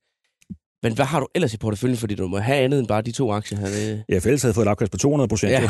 Men 0.83 0.93
hvad 0.93 1.05
har 1.05 1.19
du 1.19 1.27
ellers 1.35 1.53
i 1.53 1.57
porteføljen, 1.57 1.97
fordi 1.97 2.15
du 2.15 2.27
må 2.27 2.37
have 2.37 2.57
andet 2.57 2.79
end 2.79 2.87
bare 2.87 3.01
de 3.01 3.11
to 3.11 3.31
aktier 3.31 3.59
her? 3.59 3.65
Det... 3.67 4.03
Jeg 4.09 4.15
ellers 4.25 4.41
havde 4.41 4.53
fået 4.53 4.65
et 4.65 4.69
afkast 4.69 4.91
på 4.91 4.97
200 4.97 5.27
procent. 5.27 5.51
Ja. 5.51 5.61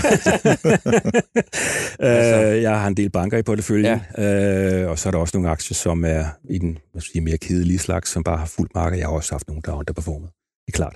øh, 2.55 2.61
jeg 2.61 2.79
har 2.79 2.87
en 2.87 2.97
del 2.97 3.09
banker 3.09 3.37
i 3.37 3.43
porteføljen, 3.43 3.99
ja. 4.17 4.81
øh, 4.83 4.89
og 4.89 4.99
så 4.99 5.09
er 5.09 5.11
der 5.11 5.19
også 5.19 5.37
nogle 5.37 5.49
aktier, 5.49 5.75
som 5.75 6.05
er 6.05 6.25
i 6.49 6.57
den 6.57 6.77
jeg 6.93 7.01
sige, 7.01 7.21
mere 7.21 7.37
kedelige 7.37 7.79
slags, 7.79 8.09
som 8.09 8.23
bare 8.23 8.37
har 8.37 8.45
fuldt 8.45 8.75
marked. 8.75 8.97
Jeg 8.97 9.07
har 9.07 9.13
også 9.13 9.33
haft 9.33 9.47
nogle, 9.47 9.61
der 9.65 9.71
har 9.71 9.77
underperformet. 9.77 10.29
Det 10.65 10.73
er 10.73 10.77
klart. 10.77 10.95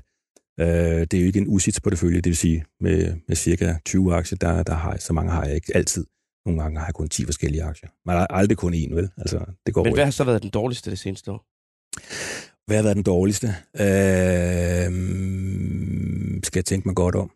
Øh, 0.60 0.68
det 0.68 1.14
er 1.14 1.20
jo 1.22 1.26
ikke 1.26 1.40
en 1.40 1.48
usits 1.48 1.82
portefølje, 1.82 2.18
det 2.18 2.26
vil 2.26 2.38
sige, 2.38 2.66
med, 2.80 3.16
med 3.28 3.36
cirka 3.36 3.76
20 3.86 4.16
aktier, 4.16 4.38
der, 4.38 4.64
der 4.64 4.74
har, 4.74 4.98
så 4.98 5.14
mange 5.14 5.32
har 5.32 5.46
jeg 5.46 5.56
ikke 5.56 5.76
altid. 5.76 6.06
Nogle 6.46 6.62
gange 6.62 6.80
har 6.80 6.86
jeg 6.86 6.94
kun 6.94 7.10
10 7.10 7.26
forskellige 7.26 7.64
aktier. 7.64 7.90
Man 8.06 8.16
har 8.16 8.28
aldrig 8.28 8.58
kun 8.58 8.74
én, 8.74 8.96
vel? 8.96 9.10
Altså, 9.18 9.46
det 9.66 9.74
går 9.74 9.84
Men 9.84 9.94
hvad 9.94 10.04
har 10.04 10.12
så 10.12 10.24
været 10.24 10.42
den 10.42 10.50
dårligste 10.50 10.92
det 10.92 11.00
seneste 11.00 11.32
år? 11.32 11.46
Hvad 12.68 12.78
har 12.78 12.84
været 12.84 12.96
den 12.96 13.04
dårligste? 13.04 13.48
Øh, 13.48 14.92
skal 16.44 16.60
jeg 16.60 16.66
tænke 16.66 16.88
mig 16.88 16.96
godt 16.96 17.16
om. 17.16 17.32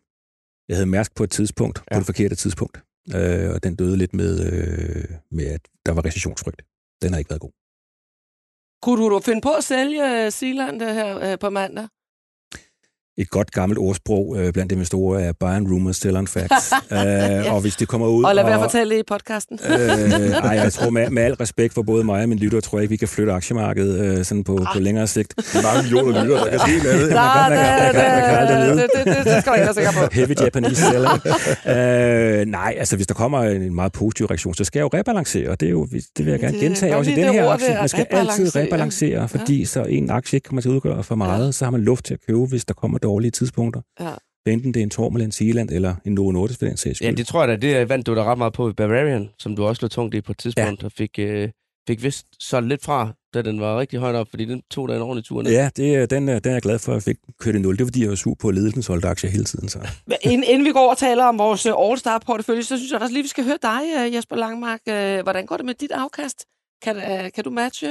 Jeg 0.68 0.76
havde 0.76 0.86
Mærsk 0.86 1.14
på 1.14 1.24
et 1.24 1.30
tidspunkt, 1.30 1.82
ja. 1.90 1.94
På 1.94 1.98
det 1.98 2.06
forkerte 2.06 2.34
tidspunkt, 2.34 2.82
øh, 3.14 3.50
og 3.50 3.62
den 3.62 3.76
døde 3.76 3.96
lidt 3.96 4.14
med, 4.14 4.32
øh, 4.52 5.04
med, 5.30 5.46
at 5.46 5.60
der 5.86 5.92
var 5.92 6.04
recessionsfrygt. 6.04 6.62
Den 7.02 7.12
har 7.12 7.18
ikke 7.18 7.30
været 7.30 7.40
god. 7.40 7.52
Kunne 8.82 9.14
du 9.14 9.20
finde 9.20 9.40
på 9.40 9.52
at 9.52 9.64
sælge 9.64 10.24
øh, 10.24 10.32
Sealand 10.32 10.82
øh, 10.82 10.88
her 10.88 11.32
øh, 11.32 11.38
på 11.38 11.50
mandag? 11.50 11.88
Et 13.18 13.30
godt 13.30 13.50
gammelt 13.50 13.78
ordsprog 13.78 14.36
øh, 14.38 14.52
blandt 14.52 14.72
investorer 14.72 15.20
er 15.20 15.32
buy 15.40 15.46
on 15.46 15.72
rumors, 15.72 15.96
sell 15.96 16.16
on 16.16 16.26
facts. 16.26 16.72
øh, 16.92 17.54
og 17.54 17.60
hvis 17.60 17.76
det 17.76 17.88
kommer 17.88 18.06
ud... 18.06 18.24
Og 18.24 18.34
lad 18.34 18.44
være 18.44 18.54
at 18.54 18.60
fortælle 18.60 18.94
det 18.94 19.00
i 19.00 19.02
podcasten. 19.08 19.58
øh, 19.70 20.30
ej, 20.30 20.50
jeg 20.62 20.72
tror 20.72 20.90
med, 20.90 21.10
med 21.10 21.22
al 21.22 21.34
respekt 21.34 21.74
for 21.74 21.82
både 21.82 22.04
mig 22.04 22.22
og 22.22 22.28
min 22.28 22.38
lytter, 22.38 22.60
tror 22.60 22.78
jeg 22.78 22.82
ikke, 22.82 22.90
vi 22.90 22.96
kan 22.96 23.08
flytte 23.08 23.32
aktiemarkedet 23.32 24.18
øh, 24.18 24.24
sådan 24.24 24.44
på, 24.44 24.66
på 24.74 24.78
længere 24.80 25.06
sigt. 25.06 25.34
Det 25.52 25.54
er 25.58 25.62
mange 25.62 25.82
millioner 25.82 26.22
lytter, 26.24 26.44
der 26.44 26.50
kan 26.50 26.58
se 26.58 26.66
noget 26.86 27.00
man 27.00 27.08
kan- 27.08 27.58
man 27.82 27.92
kan- 27.94 28.12
man 28.12 28.22
kan 28.28 28.38
aldrig 28.38 28.58
vide. 28.58 28.76
det, 28.82 28.90
det, 28.94 29.06
det, 29.16 29.24
det 29.24 29.40
skal 29.42 29.52
du 29.52 29.54
ikke 29.54 29.64
være 29.66 29.74
sikker 29.74 29.92
på. 29.92 30.08
Heavy 30.12 30.34
Japanese 30.40 30.82
seller. 30.82 31.12
øh, 32.40 32.46
nej, 32.46 32.74
altså 32.78 32.96
hvis 32.96 33.06
der 33.06 33.14
kommer 33.14 33.42
en 33.42 33.74
meget 33.74 33.92
positiv 33.92 34.26
reaktion, 34.26 34.54
så 34.54 34.64
skal 34.64 34.78
jeg 34.80 34.92
jo 34.92 34.98
rebalancere, 34.98 35.50
og 35.50 35.60
det, 35.60 35.66
er 35.66 35.70
jo, 35.70 35.84
det 36.16 36.24
vil 36.26 36.30
jeg 36.30 36.40
gerne 36.40 36.58
gentage 36.58 36.96
også 36.96 37.10
i 37.10 37.14
den 37.14 37.24
det 37.24 37.32
her 37.32 37.50
aktie. 37.50 37.74
Man 37.80 37.88
skal 37.88 38.06
altid 38.10 38.56
rebalancere. 38.56 38.62
rebalancere, 38.66 39.28
fordi 39.28 39.64
så 39.64 39.82
en 39.82 40.10
aktie 40.10 40.36
ikke 40.36 40.46
kommer 40.46 40.62
til 40.62 40.68
at 40.68 40.72
udgøre 40.74 41.02
for 41.02 41.14
meget, 41.14 41.54
så 41.54 41.64
har 41.64 41.70
man 41.70 41.80
luft 41.80 42.04
til 42.04 42.14
at 42.14 42.20
købe, 42.26 42.38
hvis 42.46 42.64
der 42.64 42.74
kommer 42.74 42.98
dårlige 43.10 43.30
tidspunkter. 43.30 43.80
Ja. 44.00 44.14
Enten 44.52 44.74
det 44.74 44.80
er 44.80 44.84
en 44.84 44.90
Torm 44.90 45.14
eller 45.16 45.24
en 45.24 45.32
Sealand, 45.32 45.70
eller 45.70 45.94
en 46.04 46.12
Novo 46.12 46.30
Nordisk 46.32 46.58
for 46.58 46.66
den 46.66 46.76
sags 46.76 47.00
Ja, 47.00 47.10
det 47.10 47.26
tror 47.26 47.40
jeg 47.46 47.48
da, 47.62 47.66
det 47.66 47.88
vandt 47.88 48.06
du 48.06 48.14
da 48.14 48.22
ret 48.24 48.38
meget 48.38 48.52
på 48.52 48.70
i 48.70 48.72
Bavarian, 48.72 49.28
som 49.38 49.56
du 49.56 49.64
også 49.64 49.82
lå 49.82 49.88
tungt 49.88 50.14
i 50.14 50.20
på 50.20 50.32
et 50.32 50.38
tidspunkt, 50.38 50.82
ja. 50.82 50.86
og 50.86 50.92
fik, 50.92 51.18
øh, 51.18 51.48
fik 51.88 52.02
vist 52.02 52.26
så 52.40 52.60
lidt 52.60 52.82
fra, 52.84 53.12
da 53.34 53.42
den 53.42 53.60
var 53.60 53.80
rigtig 53.80 53.98
højt 54.00 54.14
op, 54.14 54.26
fordi 54.30 54.44
den 54.44 54.62
tog 54.70 54.88
da 54.88 54.94
en 54.96 55.02
ordentlig 55.02 55.24
tur 55.24 55.42
ned. 55.42 55.50
Ja, 55.52 55.70
det, 55.76 55.94
er- 55.94 56.06
den, 56.06 56.28
den 56.28 56.40
er 56.46 56.50
jeg 56.52 56.62
glad 56.62 56.78
for, 56.78 56.92
at 56.92 56.94
jeg 56.96 57.02
fik 57.02 57.16
kørt 57.40 57.54
i 57.54 57.58
nul. 57.58 57.74
Det 57.76 57.80
er, 57.80 57.86
fordi 57.86 58.00
jeg 58.00 58.08
var 58.08 58.14
sur 58.14 58.34
på, 58.40 58.48
at 58.48 58.54
ledelsen 58.54 58.82
solgte 58.82 59.08
aktier 59.08 59.30
hele 59.30 59.44
tiden. 59.44 59.68
Så. 59.68 59.78
Men 60.06 60.16
Inden, 60.22 60.44
inden 60.48 60.64
vi 60.64 60.72
går 60.72 60.90
og 60.90 60.98
taler 60.98 61.24
om 61.24 61.38
vores 61.38 61.66
øh, 61.66 61.72
All-Star-portefølje, 61.78 62.62
så 62.62 62.76
synes 62.76 62.92
jeg 62.92 63.00
også 63.00 63.12
lige, 63.12 63.22
vi 63.22 63.28
skal 63.28 63.44
høre 63.44 63.58
dig, 63.62 63.80
øh, 63.98 64.14
Jesper 64.14 64.36
Langmark. 64.36 64.80
Øh, 64.88 65.22
Hvordan 65.22 65.46
går 65.46 65.56
det 65.56 65.66
med 65.66 65.74
dit 65.74 65.90
afkast? 65.92 66.44
Kan, 66.82 66.96
kan 67.34 67.44
du 67.44 67.50
matche 67.50 67.88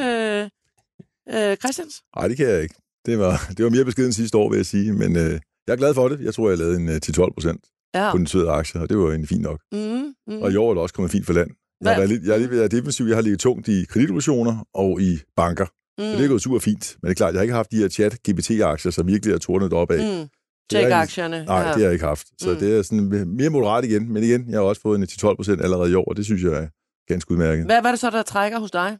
øh, 1.34 1.58
Christians? 1.58 1.94
Nej, 2.16 2.28
det 2.28 2.38
kan 2.38 2.48
jeg 2.48 2.62
ikke. 2.64 2.76
Det 3.06 3.20
var, 3.20 3.46
det 3.58 3.64
var 3.66 3.70
mere 3.72 3.86
beskeden 3.86 4.14
sidste 4.14 4.38
år, 4.38 4.50
vil 4.50 4.58
jeg 4.58 4.66
sige. 4.66 4.94
Men 4.94 5.16
øh, 5.16 5.32
jeg 5.68 5.74
er 5.74 5.76
glad 5.76 5.94
for 5.94 6.08
det. 6.10 6.20
Jeg 6.20 6.34
tror, 6.34 6.50
jeg 6.50 6.58
lavede 6.58 6.76
en 6.76 6.90
øh, 6.90 6.96
10-12 7.06 7.34
procent 7.34 7.62
Ja. 7.96 8.12
på 8.12 8.18
den 8.18 8.28
søde 8.28 8.50
aktie, 8.50 8.82
og 8.82 8.90
det 8.90 8.98
var 8.98 9.08
egentlig 9.10 9.30
fint 9.30 9.42
nok. 9.42 9.60
Mm, 9.72 10.14
mm. 10.28 10.42
Og 10.42 10.52
i 10.52 10.56
år 10.56 10.70
er 10.70 10.74
det 10.74 10.82
også 10.82 10.96
kommet 10.96 11.12
fint 11.12 11.26
for 11.26 11.34
land. 11.34 11.50
Jeg, 11.82 11.92
har 11.92 12.00
været 12.00 12.10
lidt, 12.10 12.52
jeg 12.54 12.64
er 12.64 12.68
defensiv. 12.68 13.06
Jeg 13.06 13.18
har 13.18 13.22
ligget 13.22 13.40
tungt 13.40 13.68
i 13.68 13.86
kreditobligationer 13.90 14.68
og 14.74 15.02
i 15.02 15.20
banker. 15.36 15.66
Mm. 15.98 16.04
Og 16.04 16.18
det 16.18 16.24
er 16.24 16.28
gået 16.28 16.42
super 16.42 16.60
fint. 16.60 16.98
Men 17.02 17.10
det 17.10 17.12
er 17.12 17.16
klart, 17.16 17.34
jeg 17.34 17.40
har 17.40 17.44
ikke 17.44 17.54
haft 17.54 17.72
de 17.72 17.78
her 17.78 17.88
chat-GPT-aktier, 17.90 18.92
som 18.92 19.08
virkelig 19.08 19.34
er 19.34 19.38
tordnet 19.38 19.74
op 19.74 19.92
af. 19.92 19.98
Mm. 19.98 20.22
mm. 20.22 20.28
Det 20.70 20.78
er 20.78 20.82
Check-aktierne. 20.82 21.46
Nej, 21.46 21.60
ja. 21.60 21.68
det 21.68 21.74
har 21.74 21.80
jeg 21.80 21.94
ikke 21.94 22.06
haft. 22.06 22.28
Så 22.42 22.50
mm. 22.50 22.58
det 22.58 22.78
er 22.78 22.82
sådan 22.82 23.28
mere 23.28 23.50
moderat 23.50 23.86
igen. 23.86 24.14
Men 24.14 24.24
igen, 24.24 24.50
jeg 24.50 24.58
har 24.60 24.64
også 24.64 24.82
fået 24.82 24.98
en 25.00 25.04
10-12 25.04 25.36
procent 25.36 25.62
allerede 25.62 25.92
i 25.92 25.96
år, 25.96 26.06
og 26.10 26.18
det 26.18 26.26
synes 26.26 26.44
jeg 26.44 26.52
er 26.52 26.68
ganske 27.14 27.32
udmærket. 27.32 27.66
Hvad, 27.66 27.82
hvad 27.82 27.90
er 27.90 27.92
det 27.92 28.00
så, 28.00 28.10
der 28.10 28.22
trækker 28.24 28.60
hos 28.60 28.72
dig? 28.72 28.98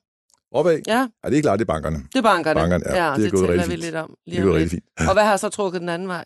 Opad? 0.60 0.80
Ja, 0.88 1.08
Ja, 1.24 1.30
det 1.30 1.38
er 1.38 1.42
klart, 1.42 1.60
det 1.60 1.66
er 1.70 1.74
bankerne. 1.74 1.98
det 2.14 2.16
er 2.16 2.22
bankerne. 2.22 2.60
Bankerne, 2.60 2.84
ja. 2.90 2.94
Det 2.94 3.02
er 3.02 3.16
det 3.18 3.32
gået 3.32 3.48
taler 3.48 3.62
rigtig 3.64 3.78
vi 3.80 3.86
lidt 3.86 3.96
om. 3.96 4.10
Det 4.10 4.34
Lige 4.34 4.40
er 4.40 4.44
gået 4.44 4.54
lidt. 4.62 4.64
rigtig 4.74 4.82
fint. 5.00 5.10
Og 5.10 5.14
hvad 5.14 5.24
har 5.24 5.38
så 5.38 5.50
trukket 5.50 5.82
den 5.82 5.90
anden 5.90 6.08
vej? 6.08 6.26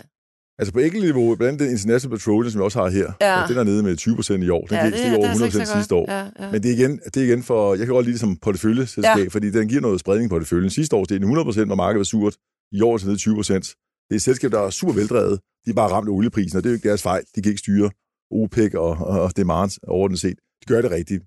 Altså 0.60 0.74
på 0.74 0.80
enkelt 0.80 1.04
niveau, 1.04 1.36
blandt 1.36 1.62
andet 1.62 1.72
International 1.72 2.18
Petroleum, 2.18 2.50
som 2.52 2.60
vi 2.60 2.64
også 2.64 2.80
har 2.82 2.90
her, 2.90 3.12
Ja. 3.22 3.40
ja. 3.40 3.48
den 3.48 3.58
er 3.58 3.64
nede 3.64 3.84
med 3.84 3.96
20 3.98 4.16
procent 4.16 4.44
i 4.44 4.50
år. 4.50 4.66
Den 4.66 4.76
ja, 4.78 4.86
ja, 4.86 4.92
steg 4.92 5.18
over 5.18 5.28
altså 5.28 5.46
100 5.46 5.46
ikke 5.48 5.54
så 5.54 5.60
procent 5.60 5.78
sidste 5.80 5.96
år. 5.96 6.06
Ja, 6.12 6.24
ja. 6.40 6.52
Men 6.52 6.64
det 6.64 6.70
er, 6.72 6.76
igen, 6.80 7.00
det 7.06 7.18
er 7.18 7.24
igen 7.30 7.44
for, 7.44 7.76
jeg 7.76 7.86
kan 7.86 7.94
godt 7.96 8.06
lide 8.06 8.14
det 8.14 8.20
som 8.20 8.36
porteføljeselskab, 8.38 9.18
Ja. 9.18 9.24
ja. 9.24 9.28
fordi 9.28 9.52
den 9.52 9.68
giver 9.68 9.82
noget 9.82 10.00
spredning 10.00 10.30
på 10.30 10.36
porteføljen. 10.36 10.70
Sidste 10.70 10.96
år 10.96 11.04
steg 11.06 11.16
den 11.16 11.24
100 11.24 11.46
procent, 11.46 11.68
hvor 11.68 11.76
markedet 11.76 12.00
var 12.00 12.04
surt. 12.04 12.36
I 12.72 12.82
år 12.82 12.94
er 12.94 12.98
det 12.98 13.08
nede 13.08 13.18
20 13.18 13.36
procent. 13.36 13.66
Det 14.08 14.12
er 14.12 14.16
et 14.16 14.22
selskab, 14.22 14.52
der 14.52 14.60
er 14.60 14.70
super 14.70 14.94
veldrevet. 14.94 15.40
De 15.66 15.70
er 15.70 15.74
bare 15.74 15.92
ramt 15.92 16.08
af 16.10 16.14
olieprisen, 16.14 16.58
og 16.58 16.64
det 16.64 16.70
er 16.70 16.74
jo 16.74 16.76
ikke 16.76 16.88
deres 16.90 17.02
fejl. 17.02 17.24
De 17.36 17.42
kan 17.42 17.50
ikke 17.50 17.60
styre 17.60 17.90
OPEC 18.32 18.74
og, 18.76 18.90
og, 18.90 19.22
og 19.22 19.38
demand 19.38 19.72
overordnet 19.88 20.20
set. 20.20 20.38
De 20.62 20.66
gør 20.74 20.82
det 20.82 20.92
rigtigt. 20.92 21.24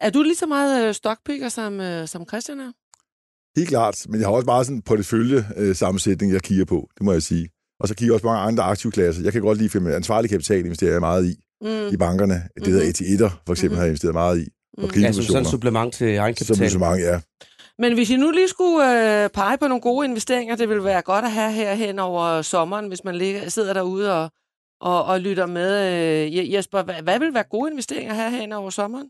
Er 0.00 0.10
du 0.10 0.22
lige 0.22 0.34
så 0.36 0.46
meget 0.46 0.88
øh, 0.88 0.94
stockpicker, 0.94 1.48
som, 1.48 1.80
øh, 1.80 2.08
som 2.08 2.24
Christian 2.28 2.60
er? 2.60 2.72
Helt 3.56 3.68
klart, 3.68 4.06
men 4.08 4.20
jeg 4.20 4.28
har 4.28 4.34
også 4.34 4.46
bare 4.46 4.64
sådan 4.64 4.76
en 4.76 4.82
portefølje-sammensætning, 4.82 6.32
jeg 6.32 6.42
kigger 6.42 6.64
på, 6.64 6.88
det 6.98 7.02
må 7.02 7.12
jeg 7.12 7.22
sige. 7.22 7.48
Og 7.80 7.88
så 7.88 7.94
kigger 7.94 8.06
jeg 8.10 8.14
også 8.14 8.22
på 8.22 8.28
mange 8.28 8.42
andre 8.46 8.62
aktivklasser. 8.64 9.22
Jeg 9.22 9.32
kan 9.32 9.42
godt 9.42 9.58
lide 9.58 9.64
at 9.66 9.72
finde 9.72 9.94
ansvarlig 9.96 10.30
kapital, 10.30 10.58
investerer 10.64 10.92
jeg 10.92 11.00
meget 11.00 11.26
i. 11.26 11.34
Mm. 11.62 11.88
I 11.92 11.96
bankerne, 11.96 12.42
det 12.58 12.66
hedder 12.66 12.84
ET1'er, 12.92 13.30
for 13.46 13.52
eksempel, 13.52 13.70
Mhm. 13.70 13.76
har 13.76 13.82
jeg 13.82 13.88
investeret 13.90 14.14
meget 14.14 14.38
i. 14.40 14.48
Og 14.78 14.90
Mm. 14.94 15.00
Ja, 15.00 15.12
som 15.12 15.22
sådan 15.24 15.42
et 15.42 15.48
supplement 15.48 15.94
til 15.94 16.16
egenkapital. 16.16 16.70
så 16.70 16.78
mange, 16.78 17.04
ja. 17.04 17.20
Men 17.78 17.94
hvis 17.94 18.10
I 18.10 18.16
nu 18.16 18.30
lige 18.30 18.48
skulle 18.48 19.22
øh, 19.24 19.30
pege 19.30 19.58
på 19.58 19.68
nogle 19.68 19.80
gode 19.80 20.06
investeringer, 20.06 20.56
det 20.56 20.68
ville 20.68 20.84
være 20.84 21.02
godt 21.02 21.24
at 21.24 21.30
have 21.32 21.52
her 21.52 21.74
hen 21.74 21.98
over 21.98 22.42
sommeren, 22.42 22.88
hvis 22.88 23.04
man 23.04 23.14
ligger, 23.16 23.48
sidder 23.48 23.72
derude 23.72 24.12
og, 24.14 24.30
og, 24.80 25.04
og 25.04 25.20
lytter 25.20 25.46
med. 25.46 25.70
Øh, 26.26 26.32
Je- 26.38 26.54
Jesper, 26.56 26.82
hvad, 26.82 26.94
hvad 27.02 27.18
vil 27.18 27.34
være 27.34 27.44
gode 27.50 27.70
investeringer 27.70 28.14
her 28.14 28.28
hen 28.28 28.52
over 28.52 28.70
sommeren? 28.70 29.06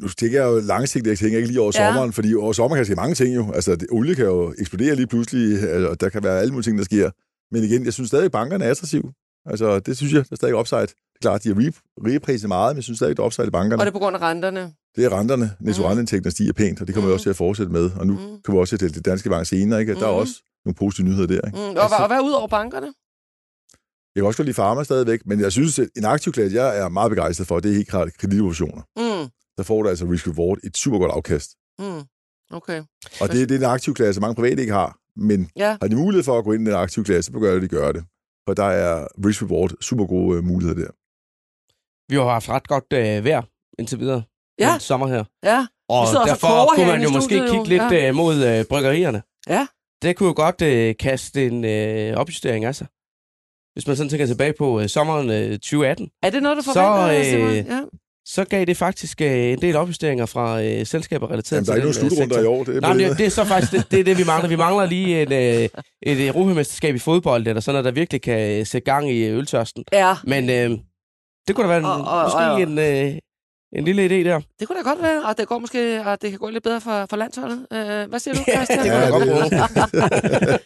Nu 0.00 0.08
tænker 0.08 0.40
jeg 0.42 0.46
jo 0.52 0.58
langsigtet, 0.60 1.10
jeg 1.10 1.18
tænker 1.18 1.36
ikke 1.38 1.48
lige 1.48 1.60
over 1.60 1.72
Ja. 1.74 1.86
sommeren, 1.88 2.12
fordi 2.12 2.34
over 2.34 2.52
sommeren 2.52 2.76
kan 2.78 2.84
der 2.84 2.84
ske 2.84 2.94
mange 2.94 3.14
ting 3.14 3.34
jo. 3.34 3.52
Altså, 3.52 3.76
det, 3.76 3.86
olie 3.90 4.14
kan 4.14 4.24
jo 4.24 4.54
eksplodere 4.58 4.94
lige 4.96 5.06
pludselig, 5.06 5.60
altså, 5.68 5.88
og 5.88 6.00
der 6.00 6.08
kan 6.08 6.22
være 6.24 6.40
alle 6.40 6.52
mulige 6.52 6.64
ting, 6.70 6.78
der 6.78 6.84
sker. 6.84 7.10
Men 7.54 7.64
igen, 7.64 7.84
jeg 7.84 7.92
synes 7.92 8.08
stadig, 8.08 8.24
at 8.24 8.32
bankerne 8.32 8.64
er 8.64 8.70
attraktive. 8.70 9.12
Altså, 9.46 9.78
det 9.80 9.96
synes 9.96 10.12
jeg, 10.12 10.20
der 10.22 10.28
er 10.32 10.36
stadig 10.36 10.54
upside. 10.56 10.80
Det 10.80 10.90
er 10.90 11.20
klart, 11.20 11.44
de 11.44 11.48
har 11.48 11.54
re- 11.54 11.80
repriset 12.14 12.48
meget, 12.48 12.74
men 12.74 12.76
jeg 12.76 12.84
synes 12.84 12.98
stadig, 12.98 13.16
der 13.16 13.22
er 13.22 13.26
upside 13.26 13.46
i 13.46 13.50
bankerne. 13.50 13.80
Og 13.82 13.86
det 13.86 13.90
er 13.90 13.92
på 13.92 13.98
grund 13.98 14.16
af 14.16 14.20
renterne. 14.22 14.72
Det 14.96 15.04
er 15.04 15.18
renterne, 15.18 15.50
netto-renteindtægterne 15.60 16.30
stiger 16.30 16.52
pænt, 16.52 16.80
og 16.80 16.86
det 16.86 16.94
kommer 16.94 17.06
Mm. 17.08 17.10
vi 17.10 17.14
også 17.14 17.22
til 17.24 17.30
at 17.30 17.36
fortsætte 17.36 17.72
med. 17.72 17.90
Og 18.00 18.06
nu 18.06 18.12
Mm. 18.12 18.18
kommer 18.44 18.58
vi 18.58 18.60
også 18.60 18.76
til 18.76 18.94
det 18.94 19.04
danske 19.04 19.28
bank 19.30 19.46
senere, 19.46 19.80
ikke? 19.80 19.94
Der 19.94 20.00
er 20.06 20.10
Mhm. 20.10 20.18
også 20.20 20.34
nogle 20.64 20.74
positive 20.74 21.06
nyheder 21.06 21.26
der, 21.26 21.40
ikke? 21.46 21.58
Mm. 21.58 21.62
Og, 21.64 21.88
hvad- 21.88 21.98
og 22.00 22.06
hvad 22.06 22.20
ud 22.20 22.32
over 22.32 22.48
bankerne? 22.48 22.86
Jeg 24.14 24.20
kan 24.20 24.26
også 24.26 24.36
godt 24.36 24.46
lide 24.46 24.54
Pharma 24.54 24.84
stadigvæk, 24.84 25.20
men 25.26 25.40
jeg 25.40 25.52
synes, 25.52 25.78
at 25.78 25.88
en 25.96 26.04
aktiv 26.04 26.32
klasse, 26.32 26.56
jeg 26.56 26.78
er 26.78 26.88
meget 26.88 27.10
begejstret 27.10 27.46
for, 27.46 27.60
det 27.60 27.70
er 27.70 27.74
helt 27.74 27.88
klart 27.88 28.08
kreditobligationer. 28.18 28.82
Mm. 28.96 29.28
Der 29.56 29.62
får 29.62 29.82
du 29.82 29.88
altså 29.88 30.04
risk 30.04 30.28
reward 30.28 30.58
et 30.64 30.76
super 30.76 30.98
godt 30.98 31.12
afkast. 31.12 31.50
Mm. 31.78 32.02
Okay. 32.50 32.82
Og 33.20 33.28
det, 33.32 33.48
det 33.48 33.54
er 33.54 33.58
en 33.58 33.74
aktiv 33.74 33.94
klasse, 33.94 34.20
mange 34.20 34.34
private 34.34 34.60
ikke 34.60 34.72
har, 34.72 34.98
men 35.16 35.50
Ja. 35.56 35.76
har 35.82 35.88
de 35.88 35.96
mulighed 35.96 36.24
for 36.24 36.38
at 36.38 36.44
gå 36.44 36.52
ind 36.52 36.62
i 36.62 36.70
den 36.70 36.74
aktive 36.78 37.04
klasse, 37.04 37.32
så 37.32 37.38
bør 37.38 37.58
de 37.60 37.68
gøre 37.68 37.92
det. 37.92 38.04
For 38.48 38.54
der 38.54 38.64
er 38.64 39.06
risk 39.26 39.42
reward 39.42 39.70
super 39.80 40.06
gode 40.06 40.38
øh, 40.38 40.44
muligheder 40.44 40.80
der. 40.84 40.90
Vi 42.12 42.16
har 42.16 42.24
haft 42.24 42.48
ret 42.48 42.68
godt 42.68 42.84
øh, 42.92 43.24
vejr 43.24 43.42
indtil 43.78 43.98
videre. 44.00 44.22
Ja. 44.58 44.72
den 44.72 44.80
sommer 44.80 45.06
her. 45.06 45.24
Ja. 45.44 45.66
Og 45.88 46.06
derfor 46.26 46.74
kunne 46.74 46.86
man 46.86 47.02
jo 47.02 47.10
måske 47.10 47.24
studiet, 47.34 47.50
kigge 47.50 47.56
jo. 47.56 47.64
lidt 47.88 47.92
Ja. 48.02 48.08
øh, 48.08 48.14
mod 48.14 48.34
øh, 48.44 48.64
bryggerierne. 48.64 49.22
Ja. 49.48 49.66
Det 50.02 50.16
kunne 50.16 50.26
jo 50.26 50.32
godt 50.36 50.62
øh, 50.62 50.94
kaste 50.96 51.46
en 51.46 51.64
øh, 51.64 52.16
opjustering 52.16 52.64
af 52.64 52.74
sig. 52.74 52.86
Hvis 53.74 53.86
man 53.86 53.96
sådan 53.96 54.10
tænker 54.10 54.26
tilbage 54.26 54.54
på 54.58 54.80
øh, 54.80 54.88
sommeren 54.88 55.30
øh, 55.30 55.50
2018, 55.52 56.10
Er 56.22 56.30
det 56.30 56.42
noget, 56.42 56.56
du 56.58 56.62
Så, 56.62 56.72
forventer, 56.72 57.18
øh, 57.18 57.24
Simon? 57.24 57.50
Ja. 57.54 57.80
Så 58.26 58.44
gav 58.44 58.64
det 58.64 58.76
faktisk 58.76 59.20
øh, 59.20 59.32
en 59.52 59.60
del 59.62 59.76
opjusteringer 59.76 60.26
fra 60.26 60.62
øh, 60.62 60.86
selskaber 60.86 61.30
relateret 61.30 61.52
Jamen, 61.52 61.66
der 61.66 61.72
er 61.72 61.76
ikke 61.76 61.86
nogen 61.88 62.04
øh, 62.04 62.10
slutrunder 62.10 62.42
i 62.42 62.46
år. 62.46 62.64
Det 62.64 62.76
er 62.76 62.80
Nej, 62.80 62.92
men 62.94 63.08
det, 63.10 63.18
det 63.18 63.26
er 63.26 63.30
så 63.30 63.44
faktisk 63.44 63.72
det, 63.72 63.90
det, 63.90 64.00
er 64.00 64.04
det, 64.04 64.18
vi 64.18 64.24
mangler. 64.24 64.48
Vi 64.48 64.56
mangler 64.56 64.86
lige 64.86 65.22
en, 65.22 65.32
øh, 65.32 65.68
et 66.02 66.26
europamesterskab 66.28 66.94
i 66.94 66.98
fodbold, 66.98 67.46
eller 67.46 67.60
sådan 67.60 67.74
noget, 67.74 67.84
der 67.84 67.90
virkelig 68.00 68.22
kan 68.22 68.58
øh, 68.60 68.66
sætte 68.66 68.92
gang 68.92 69.10
i 69.10 69.28
øltørsten. 69.28 69.84
ja. 69.92 70.14
Men 70.24 70.50
øh, 70.50 70.78
det 71.48 71.54
kunne 71.56 71.62
da 71.64 71.68
være 71.68 71.78
en, 71.78 71.84
Og- 71.84 72.04
og- 72.04 72.24
måske 72.24 72.38
og- 72.38 72.62
en, 72.62 72.78
øh, 72.78 73.18
en 73.74 73.84
lille 73.84 74.06
idé 74.06 74.28
der. 74.28 74.40
Det 74.60 74.68
kunne 74.68 74.78
da 74.78 74.82
godt 74.82 75.02
være, 75.02 75.24
og 75.24 75.38
det 75.38 75.48
går 75.48 75.58
måske, 75.58 76.02
og 76.06 76.22
det 76.22 76.30
kan 76.30 76.38
gå 76.38 76.50
lidt 76.50 76.64
bedre 76.64 76.80
for, 76.80 77.06
for 77.10 77.16
landsholdet. 77.16 77.66
Øh, 77.72 78.08
hvad 78.08 78.18
siger 78.18 78.34
du, 78.34 78.40
Ja, 78.48 78.54
Christian? 78.64 78.78
det 78.78 79.12
kunne 79.12 79.26
Ja, 79.26 79.38
da 79.50 79.56
godt 79.80 79.92
bruge. 79.92 80.58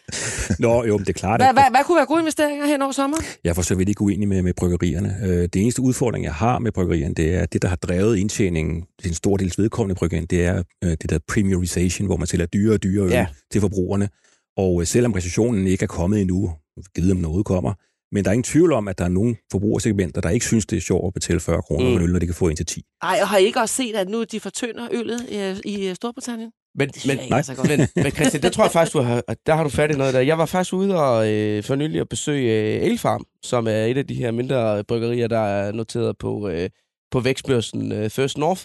Nå, 0.59 0.83
jo, 0.85 0.97
men 0.97 1.05
det 1.05 1.09
er 1.09 1.19
klart, 1.19 1.39
Hvad, 1.41 1.53
hvad, 1.53 1.63
hvad 1.71 1.83
kunne 1.85 1.95
være 1.97 2.05
gode 2.05 2.19
investeringer 2.19 2.65
hen 2.65 2.81
over 2.81 2.91
sommeren? 2.91 3.23
jeg 3.43 3.49
er 3.49 3.53
for 3.53 3.61
så 3.61 3.75
vidt 3.75 3.89
ikke 3.89 4.01
uenig 4.01 4.27
med, 4.27 4.41
med 4.41 4.53
bryggerierne. 4.53 5.15
Øh, 5.23 5.29
Det 5.53 5.55
eneste 5.55 5.81
udfordring, 5.81 6.25
jeg 6.25 6.33
har 6.33 6.59
med 6.59 6.71
bryggerierne, 6.71 7.13
det 7.15 7.35
er, 7.35 7.41
at 7.41 7.53
det, 7.53 7.61
der 7.61 7.67
har 7.67 7.75
drevet 7.75 8.17
indtjeningen 8.17 8.83
til 9.01 9.09
en 9.09 9.15
stor 9.15 9.37
dels 9.37 9.57
vedkommende 9.59 9.95
bryggerierne, 9.95 10.27
det 10.27 10.45
er 10.45 10.63
øh, 10.83 10.91
det 10.91 11.09
der 11.09 11.19
premierization, 11.27 12.05
hvor 12.07 12.17
man 12.17 12.27
sælger 12.27 12.45
dyre 12.45 12.73
og 12.73 12.83
dyre 12.83 13.03
øl 13.05 13.11
Ja. 13.11 13.25
til 13.51 13.61
forbrugerne. 13.61 14.09
Og 14.57 14.81
øh, 14.81 14.87
selvom 14.87 15.11
recessionen 15.13 15.67
ikke 15.67 15.83
er 15.83 15.87
kommet 15.87 16.21
endnu, 16.21 16.51
givet 16.95 17.11
om 17.11 17.17
noget 17.17 17.45
kommer, 17.45 17.73
men 18.11 18.23
der 18.23 18.29
er 18.29 18.33
ingen 18.33 18.43
tvivl 18.43 18.71
om, 18.73 18.87
at 18.87 18.97
der 18.97 19.03
er 19.05 19.09
nogle 19.09 19.35
forbrugersegmenter, 19.51 20.21
der 20.21 20.29
ikke 20.29 20.45
synes, 20.45 20.65
det 20.65 20.77
er 20.77 20.81
sjovt 20.81 21.07
at 21.07 21.13
betale 21.13 21.39
40 21.39 21.61
kroner 21.61 21.85
Mm. 21.85 21.91
for 21.91 21.97
en 21.97 22.03
øl, 22.03 22.11
når 22.11 22.19
de 22.19 22.25
kan 22.25 22.35
få 22.35 22.47
en 22.47 22.55
til 22.55 22.65
10. 22.65 22.81
Ej, 23.01 23.19
og 23.21 23.27
har 23.27 23.37
I 23.37 23.45
ikke 23.45 23.59
også 23.59 23.75
set, 23.75 23.95
at 23.95 24.09
nu 24.09 24.23
de 24.23 24.39
fortynder 24.39 24.87
øllet 24.91 25.25
i, 25.65 25.89
i 25.89 25.95
Storbritannien? 25.95 26.51
Men, 26.75 26.89
men, 27.07 27.17
nej. 27.29 27.37
altså 27.37 27.53
men, 27.77 27.87
men 28.03 28.11
Christian, 28.11 28.43
det 28.43 28.51
tror 28.53 28.63
jeg 28.63 28.71
faktisk, 28.71 28.93
du 28.93 28.99
har, 29.01 29.23
der 29.45 29.55
har 29.55 29.63
du 29.63 29.69
fat 29.69 29.91
i 29.91 29.97
noget 29.97 30.13
der. 30.13 30.19
Jeg 30.19 30.37
var 30.37 30.45
faktisk 30.45 30.73
ude 30.73 30.95
og 31.03 31.33
øh, 31.33 31.63
for 31.63 31.75
nylig 31.75 32.01
at 32.01 32.09
besøge 32.09 32.75
øh, 32.77 32.83
Elfarm, 32.83 33.25
som 33.43 33.67
er 33.67 33.85
et 33.85 33.97
af 33.97 34.07
de 34.07 34.13
her 34.15 34.31
mindre 34.31 34.83
bryggerier, 34.83 35.27
der 35.27 35.39
er 35.39 35.71
noteret 35.71 36.17
på, 36.17 36.49
øh, 36.49 36.69
på 37.11 37.19
vækstbørsen 37.19 37.91
øh, 37.91 38.09
First 38.09 38.37
North. 38.37 38.61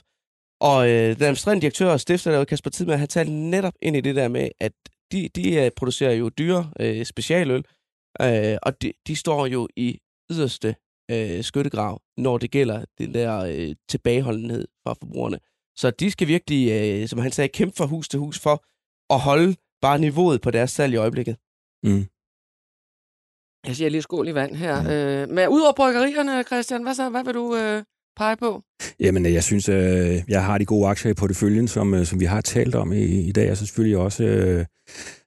Og 0.61 0.89
øh, 0.91 1.15
den 1.15 1.23
administrerende 1.23 1.61
direktør 1.61 1.91
og 1.91 2.01
stifter 2.01 2.31
der, 2.33 2.45
Kasper 2.45 2.71
Tidmann, 2.71 2.99
han 2.99 3.09
talte 3.09 3.33
netop 3.33 3.73
ind 3.83 3.97
i 3.97 4.01
det 4.01 4.17
der 4.17 4.29
med, 4.29 4.49
at 4.61 4.73
de, 5.13 5.29
de 5.37 5.55
øh, 5.55 5.71
producerer 5.77 6.13
jo 6.13 6.29
dyre 6.29 6.71
øh, 6.81 7.05
specialøl, 7.07 7.65
øh, 8.21 8.59
og 8.63 8.83
de, 8.83 8.93
de 9.07 9.17
står 9.17 9.47
jo 9.47 9.69
i 9.77 9.99
yderste 10.31 10.77
øh, 11.11 11.45
skyttegrav, 11.45 12.03
når 12.17 12.39
det 12.39 12.51
gælder 12.51 12.85
den 12.99 13.15
der 13.15 13.39
øh, 13.39 13.77
tilbageholdenhed 13.89 14.69
fra 14.83 14.93
forbrugerne. 14.93 15.39
Så 15.77 15.91
de 15.91 16.11
skal 16.11 16.29
virkelig, 16.29 16.63
øh, 16.73 17.09
som 17.09 17.19
han 17.19 17.33
sagde, 17.33 17.49
kæmpe 17.49 17.77
fra 17.77 17.87
hus 17.87 18.09
til 18.09 18.19
hus 18.19 18.39
for 18.39 18.65
at 19.15 19.21
holde 19.21 19.57
bare 19.81 19.99
niveauet 19.99 20.41
på 20.41 20.51
deres 20.51 20.71
salg 20.71 20.95
i 20.95 20.97
øjeblikket. 20.97 21.37
Mm. 21.83 22.05
Jeg 23.67 23.77
siger 23.77 23.89
lige 23.89 24.03
skål 24.03 24.29
i 24.29 24.35
vand 24.35 24.55
her. 24.55 24.77
Øh, 24.93 25.29
men 25.29 25.49
udover 25.49 25.73
bryggerierne, 25.73 26.43
Christian, 26.43 26.83
hvad, 26.83 26.95
så, 26.95 27.09
hvad 27.11 27.25
vil 27.25 27.35
du 27.35 27.57
øh, 27.57 27.83
pege 28.17 28.37
på? 28.37 28.63
Jamen, 29.01 29.27
jeg 29.27 29.45
synes, 29.45 29.69
øh, 29.69 30.23
jeg 30.29 30.45
har 30.45 30.59
de 30.59 30.65
gode 30.65 30.89
aktier 30.89 31.11
i 31.11 31.15
porteføljen, 31.15 31.69
som, 31.69 31.95
øh, 31.95 32.07
som 32.07 32.21
vi 32.21 32.25
har 32.25 32.41
talt 32.41 32.75
om 32.75 32.93
i, 32.93 33.05
i 33.05 33.33
dag, 33.33 33.51
og 33.51 33.57
så 33.57 33.67
selvfølgelig 33.67 33.99
også... 33.99 34.25
Øh, 34.25 34.65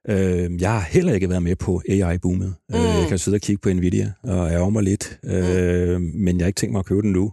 øh, 0.09 0.61
jeg 0.61 0.71
har 0.71 0.79
heller 0.79 1.13
ikke 1.13 1.29
været 1.29 1.43
med 1.43 1.55
på 1.55 1.81
AI-boomet. 1.89 2.55
Mm. 2.69 2.75
Mm. 2.75 2.85
Øh, 2.85 2.99
jeg 2.99 3.05
kan 3.09 3.17
sidde 3.17 3.35
og 3.35 3.41
kigge 3.41 3.59
på 3.59 3.69
Nvidia 3.69 4.11
og 4.23 4.51
ærger 4.51 4.69
mig 4.69 4.83
lidt, 4.83 5.19
øh, 5.23 6.01
men 6.01 6.37
jeg 6.37 6.43
har 6.43 6.47
ikke 6.47 6.59
tænkt 6.59 6.71
mig 6.71 6.79
at 6.79 6.85
købe 6.85 7.01
den 7.01 7.11
nu. 7.11 7.31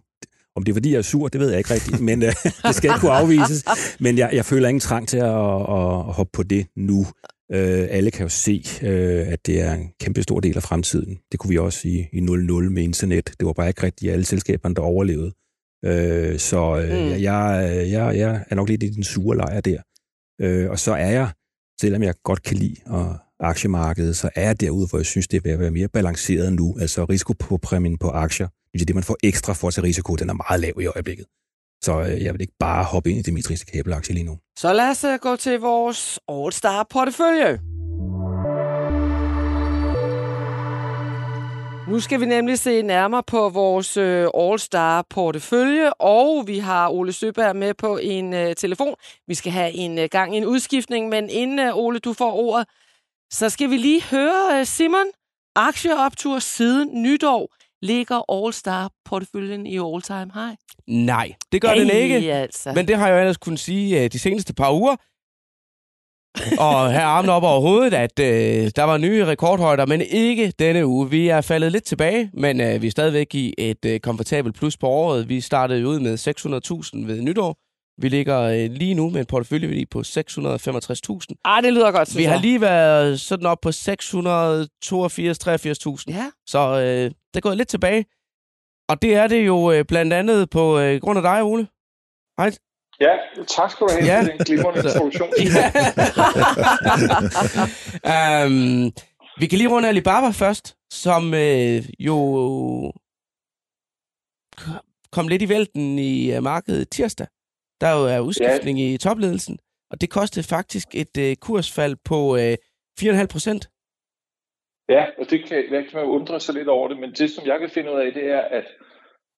Om 0.57 0.65
det 0.65 0.73
er, 0.73 0.75
fordi 0.75 0.91
jeg 0.91 0.99
er 0.99 1.03
sur, 1.03 1.29
det 1.29 1.41
ved 1.41 1.49
jeg 1.49 1.59
ikke 1.59 1.75
rigtigt, 1.75 2.01
men 2.01 2.23
øh, 2.23 2.33
det 2.67 2.75
skal 2.75 2.91
ikke 2.91 3.01
kunne 3.01 3.13
afvises. 3.13 3.65
Men 4.01 4.19
jeg, 4.19 4.31
jeg 4.33 4.45
føler 4.45 4.69
ingen 4.69 4.81
trang 4.81 5.09
til 5.09 5.17
at, 5.17 5.25
at, 5.25 5.79
at 6.09 6.15
hoppe 6.15 6.31
på 6.33 6.43
det 6.43 6.67
nu. 6.77 7.07
Øh, 7.53 7.87
alle 7.91 8.11
kan 8.11 8.23
jo 8.23 8.29
se, 8.29 8.65
øh, 8.83 9.29
at 9.29 9.47
det 9.47 9.61
er 9.61 9.75
en 9.75 9.89
kæmpe 10.01 10.23
stor 10.23 10.41
del 10.41 10.57
af 10.57 10.63
fremtiden. 10.63 11.19
Det 11.33 11.41
kunne 11.41 11.49
vi 11.49 11.59
også 11.59 11.89
i, 11.89 12.07
i 12.13 12.21
00 12.21 12.71
med 12.71 12.83
internet. 12.83 13.35
Det 13.39 13.47
var 13.47 13.53
bare 13.53 13.69
ikke 13.69 13.83
rigtigt 13.83 14.13
alle 14.13 14.25
selskaberne, 14.25 14.75
der 14.75 14.83
overlevede. 14.83 15.33
Øh, 15.85 16.39
så 16.39 16.77
øh, 16.77 16.89
Mm. 16.91 17.23
jeg, 17.23 17.77
jeg, 17.91 18.19
jeg, 18.19 18.45
er 18.51 18.55
nok 18.55 18.69
lidt 18.69 18.83
i 18.83 18.89
den 18.89 19.05
sure 19.05 19.37
lejr 19.37 19.61
der. 19.61 19.79
Øh, 20.41 20.71
og 20.71 20.79
så 20.79 20.93
er 20.93 21.11
jeg, 21.11 21.29
selvom 21.81 22.03
jeg 22.03 22.15
godt 22.25 22.43
kan 22.43 22.57
lide 22.57 22.77
og 22.87 23.17
aktiemarkedet, 23.41 24.17
så 24.17 24.31
er 24.35 24.43
jeg 24.43 24.61
derude, 24.61 24.87
hvor 24.91 24.99
jeg 24.99 25.07
synes, 25.07 25.29
det 25.29 25.37
er 25.37 25.41
ved 25.45 25.53
at 25.53 25.59
være 25.59 25.71
mere 25.71 25.89
balanceret 25.89 26.53
nu. 26.53 26.77
Altså 26.81 27.05
risiko 27.05 27.33
på 27.33 27.57
præmien 27.57 27.99
på 27.99 28.09
aktier, 28.09 28.49
det 28.73 28.81
er 28.83 28.85
det, 28.87 28.95
man 28.95 29.05
får 29.05 29.17
ekstra 29.23 29.53
for 29.53 29.71
til 29.71 29.83
risiko, 29.83 30.17
den 30.17 30.29
er 30.31 30.35
meget 30.35 30.61
lav 30.61 30.73
i 30.81 30.87
øjeblikket. 30.87 31.27
Så 31.85 32.01
øh, 32.01 32.23
jeg 32.23 32.33
vil 32.35 32.41
ikke 32.41 32.55
bare 32.59 32.85
hoppe 32.85 33.11
ind 33.11 33.19
i 33.19 33.23
Dimitris 33.23 33.65
kabelaktie 33.65 34.15
lige 34.15 34.25
nu. 34.25 34.39
Så 34.59 34.73
lad 34.73 34.91
os 34.91 35.05
øh, 35.05 35.19
gå 35.23 35.37
til 35.37 35.61
vores 35.61 36.19
All-Star-portefølje. 36.29 37.61
Nu 41.89 42.01
skal 42.01 42.21
vi 42.21 42.27
nemlig 42.27 42.59
se 42.59 42.83
nærmere 42.83 43.23
på 43.23 43.49
vores 43.49 43.97
øh, 43.97 44.29
All-Star-portefølje, 44.35 45.93
og 45.93 46.45
vi 46.47 46.59
har 46.59 46.89
Ole 46.89 47.13
Søberg 47.13 47.57
med 47.57 47.75
på 47.75 47.97
en 48.03 48.33
øh, 48.35 48.55
telefon. 48.55 48.95
Vi 49.27 49.35
skal 49.35 49.53
have 49.53 49.73
en 49.73 49.99
øh, 49.99 50.09
gang 50.11 50.35
i 50.35 50.39
en 50.39 50.47
udskiftning, 50.47 51.09
men 51.09 51.31
inden 51.31 51.59
øh, 51.59 51.77
Ole, 51.77 51.99
du 51.99 52.13
får 52.13 52.33
ordet, 52.33 52.67
så 53.33 53.49
skal 53.49 53.71
vi 53.71 53.77
lige 53.77 54.03
høre 54.03 54.59
øh, 54.59 54.67
Simon. 54.67 55.07
Aktieoptur 55.57 56.39
siden 56.39 57.03
nytår 57.03 57.55
ligger 57.83 58.33
All-Star-porteføljen 58.33 59.67
i 59.67 59.79
all-time 59.79 60.31
high. 60.35 60.57
Nej, 60.87 61.33
det 61.53 61.63
gør 61.63 61.75
den 61.75 61.91
ikke. 61.91 62.33
Altså. 62.33 62.73
Men 62.73 62.89
det 62.89 62.97
har 62.97 63.09
jeg 63.09 63.15
jo 63.15 63.21
ellers 63.21 63.37
kunnet 63.37 63.61
sige 63.61 64.09
de 64.09 64.19
seneste 64.19 64.55
par 64.55 64.73
uger. 64.73 64.97
Og 66.59 66.93
her 66.93 67.05
armen 67.05 67.31
op 67.31 67.43
over 67.43 67.61
hovedet, 67.61 67.95
at 67.95 68.19
øh, 68.21 68.71
der 68.77 68.83
var 68.83 68.99
nye 68.99 69.27
rekordhøjder, 69.27 69.87
men 69.87 70.01
ikke 70.01 70.53
denne 70.59 70.87
uge. 70.87 71.11
Vi 71.11 71.29
er 71.29 71.41
faldet 71.41 71.73
lidt 71.73 71.85
tilbage, 71.85 72.31
men 72.33 72.61
øh, 72.61 72.83
vi 72.83 72.87
er 72.87 72.91
stadigvæk 72.91 73.35
i 73.35 73.55
et 73.59 73.85
øh, 73.85 74.01
komfortabelt 74.01 74.57
plus 74.57 74.77
på 74.77 74.87
året. 74.89 75.29
Vi 75.29 75.41
startede 75.41 75.89
ud 75.89 76.01
med 76.01 76.15
600.000 77.05 77.07
ved 77.07 77.23
nytår. 77.23 77.59
Vi 78.03 78.09
ligger 78.09 78.41
øh, 78.41 78.71
lige 78.71 78.95
nu 78.95 79.11
med 79.11 79.21
en 79.21 79.27
porteføljeværdi 79.27 79.87
på 79.87 79.99
665.000. 79.99 80.07
Ej, 81.45 81.61
det 81.61 81.73
lyder 81.73 81.93
godt, 81.93 82.09
synes 82.09 82.19
Vi 82.19 82.25
har 82.25 82.39
lige 82.39 82.61
været 82.61 83.21
sådan 83.21 83.47
op 83.47 83.59
på 83.63 83.69
682-83.000. 83.69 83.75
Ja. 86.09 86.31
Så 86.47 86.59
øh, 86.59 87.11
det 87.11 87.37
er 87.37 87.41
gået 87.41 87.57
lidt 87.57 87.69
tilbage. 87.69 88.05
Og 88.89 89.03
det 89.03 89.15
er 89.15 89.27
det 89.27 89.47
jo 89.47 89.73
øh, 89.73 89.85
blandt 89.85 90.13
andet 90.13 90.51
på 90.51 90.79
øh, 90.79 91.01
grund 91.01 91.19
af 91.19 91.23
dig, 91.23 91.43
Ole. 91.43 91.67
Hej. 92.39 92.53
Ja, 93.01 93.19
tak 93.57 93.71
skal 93.71 93.87
du 93.87 93.93
have 93.93 94.05
Ja. 94.05 94.21
for 94.23 94.29
den 94.29 94.39
glimrende 94.39 94.81
introduktion. 94.81 95.29
um, 98.15 98.93
vi 99.41 99.47
kan 99.47 99.59
lige 99.59 99.71
runde 99.71 99.89
Alibaba 99.89 100.31
først, 100.31 100.77
som 100.91 101.35
øh, 101.35 101.83
jo 101.99 102.17
kom 105.13 105.29
lidt 105.29 105.43
i 105.43 105.49
vælten 105.49 105.99
i 105.99 106.35
øh, 106.35 106.43
markedet 106.43 106.91
tirsdag. 106.91 107.27
Der 107.81 107.91
jo 107.91 108.03
er 108.15 108.21
udskiftning 108.21 108.79
ja. 108.79 108.85
i 108.85 108.99
topledelsen, 108.99 109.59
og 109.91 110.01
det 110.01 110.11
kostede 110.11 110.47
faktisk 110.47 110.89
et 110.95 111.17
øh, 111.19 111.37
kursfald 111.37 111.97
på 112.05 112.37
øh, 112.37 112.57
4,5 113.01 113.27
procent. 113.27 113.71
Ja, 114.89 115.05
og 115.19 115.31
det 115.31 115.49
kan, 115.49 115.65
der 115.71 115.81
kan 115.81 115.91
man 115.95 116.05
undre 116.05 116.41
sig 116.41 116.55
lidt 116.55 116.69
over 116.69 116.89
det, 116.89 116.99
men 116.99 117.13
det, 117.13 117.31
som 117.31 117.47
jeg 117.47 117.59
kan 117.61 117.71
finde 117.71 117.93
ud 117.93 118.01
af, 118.01 118.13
det 118.13 118.25
er, 118.31 118.41
at 118.41 118.67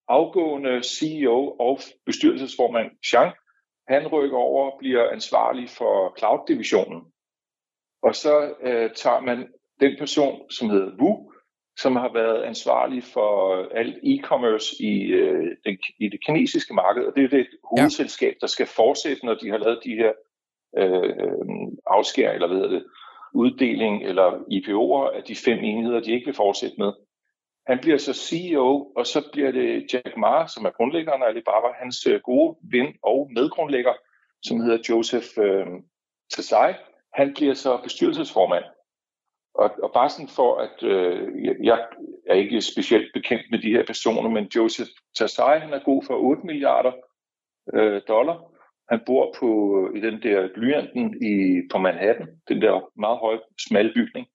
afgående 0.07 0.83
CEO 0.83 1.55
og 1.59 1.79
bestyrelsesformand 2.05 2.89
Chang, 3.09 3.33
han 3.89 4.07
rykker 4.07 4.37
over 4.37 4.71
og 4.71 4.77
bliver 4.79 5.09
ansvarlig 5.09 5.69
for 5.69 6.15
cloud-divisionen. 6.19 7.01
Og 8.03 8.15
så 8.15 8.53
øh, 8.61 8.89
tager 8.95 9.21
man 9.21 9.47
den 9.79 9.95
person, 9.99 10.51
som 10.51 10.69
hedder 10.69 10.91
Wu, 10.99 11.31
som 11.77 11.95
har 11.95 12.13
været 12.13 12.43
ansvarlig 12.43 13.03
for 13.03 13.33
alt 13.71 13.95
e-commerce 14.03 14.83
i, 14.83 15.03
øh, 15.03 15.47
den, 15.65 15.77
i 15.99 16.09
det 16.09 16.25
kinesiske 16.25 16.73
marked, 16.73 17.03
og 17.03 17.15
det 17.15 17.23
er 17.23 17.27
det 17.27 17.47
hovedselskab, 17.63 18.35
der 18.41 18.47
skal 18.47 18.65
fortsætte, 18.65 19.25
når 19.25 19.33
de 19.33 19.49
har 19.49 19.57
lavet 19.57 19.79
de 19.83 19.95
her 19.95 20.11
øh, 20.77 21.45
afskær, 21.87 22.31
eller 22.31 22.47
hvad 22.47 22.57
hedder 22.57 22.71
det, 22.71 22.85
uddeling 23.33 24.03
eller 24.03 24.29
IPO'er 24.57 25.17
af 25.17 25.23
de 25.23 25.35
fem 25.35 25.59
enheder, 25.63 25.99
de 25.99 26.11
ikke 26.11 26.25
vil 26.25 26.33
fortsætte 26.35 26.75
med. 26.77 26.91
Han 27.67 27.79
bliver 27.79 27.97
så 27.97 28.13
CEO, 28.13 28.91
og 28.95 29.07
så 29.07 29.29
bliver 29.33 29.51
det 29.51 29.93
Jack 29.93 30.17
Ma, 30.17 30.47
som 30.47 30.65
er 30.65 30.69
grundlæggeren 30.69 31.23
af 31.23 31.27
Alibaba, 31.27 31.67
hans 31.81 32.07
øh, 32.07 32.21
gode 32.21 32.57
ven 32.61 32.95
og 33.03 33.29
medgrundlægger, 33.33 33.93
som 34.43 34.59
hedder 34.59 34.79
Joseph 34.89 35.27
øh, 35.37 35.65
Tsai. 36.31 36.73
Han 37.13 37.33
bliver 37.33 37.53
så 37.53 37.79
bestyrelsesformand. 37.83 38.63
Og, 39.53 39.69
og 39.83 39.91
bare 39.93 40.09
sådan 40.09 40.35
for, 40.39 40.55
at 40.55 40.83
øh, 40.83 41.45
jeg, 41.45 41.55
jeg 41.63 41.85
er 42.27 42.33
ikke 42.33 42.61
specielt 42.61 43.13
bekendt 43.13 43.45
med 43.51 43.59
de 43.59 43.71
her 43.71 43.85
personer, 43.85 44.29
men 44.29 44.51
Joseph 44.55 44.89
Tsai, 45.15 45.59
han 45.59 45.73
er 45.73 45.83
god 45.83 46.03
for 46.03 46.15
8 46.15 46.45
milliarder 46.45 46.91
øh, 47.73 48.01
dollar. 48.07 48.37
Han 48.89 48.99
bor 49.05 49.35
på 49.39 49.47
øh, 49.79 49.97
i 49.97 50.01
den 50.01 50.23
der 50.23 50.49
blyanten 50.53 51.23
i, 51.23 51.61
på 51.71 51.77
Manhattan, 51.77 52.27
den 52.47 52.61
der 52.61 52.91
meget 52.99 53.17
høje, 53.19 53.39
smalle 53.67 53.93
bygning. 53.93 54.27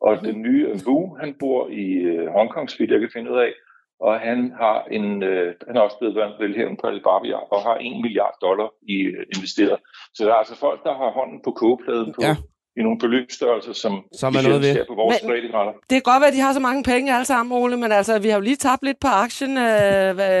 Og 0.00 0.12
den 0.24 0.42
nye 0.42 0.66
Wu, 0.86 1.16
han 1.20 1.34
bor 1.40 1.68
i 1.68 1.86
øh, 2.12 2.26
Hongkong, 2.36 2.70
så 2.70 2.78
vidt 2.78 2.90
jeg 2.90 3.00
kan 3.00 3.10
finde 3.12 3.30
ud 3.32 3.38
af, 3.38 3.52
og 4.00 4.20
han 4.20 4.52
har 4.62 4.76
en, 4.90 5.22
øh, 5.22 5.54
han 5.66 5.76
er 5.76 5.80
også 5.80 5.98
blevet 5.98 6.16
velhævn 6.40 6.76
på 6.80 6.86
Alibaba 6.86 7.34
og 7.54 7.60
har 7.62 7.76
1 7.80 8.00
milliard 8.04 8.34
dollar 8.42 8.68
i 8.94 8.96
øh, 9.02 9.26
investeret. 9.36 9.78
Så 10.14 10.24
der 10.24 10.30
er 10.30 10.40
altså 10.44 10.56
folk, 10.66 10.84
der 10.84 10.94
har 10.94 11.10
hånden 11.18 11.40
på 11.44 11.50
kogepladen 11.50 12.12
på, 12.14 12.20
Ja. 12.22 12.36
i 12.78 12.82
nogle 12.82 12.98
beløbsstørrelser, 12.98 13.72
som, 13.72 13.92
Som 14.22 14.34
er 14.38 14.42
noget 14.48 14.60
ved. 14.64 14.72
ser 14.74 14.84
på 14.88 14.94
vores 14.94 15.22
Men- 15.22 15.32
ratingrater. 15.32 15.72
Det 15.72 15.96
kan 15.98 16.02
godt 16.12 16.20
være, 16.20 16.28
at 16.32 16.34
de 16.38 16.40
har 16.46 16.52
så 16.52 16.60
mange 16.60 16.82
penge 16.92 17.14
alle 17.14 17.24
sammen, 17.24 17.62
Ole, 17.62 17.76
men 17.76 17.92
altså, 17.92 18.18
vi 18.18 18.28
har 18.28 18.36
jo 18.38 18.44
lige 18.48 18.56
tabt 18.56 18.82
lidt 18.82 19.00
på 19.00 19.08
aktien. 19.26 19.52
Øh, 19.58 20.10
hvad, 20.18 20.34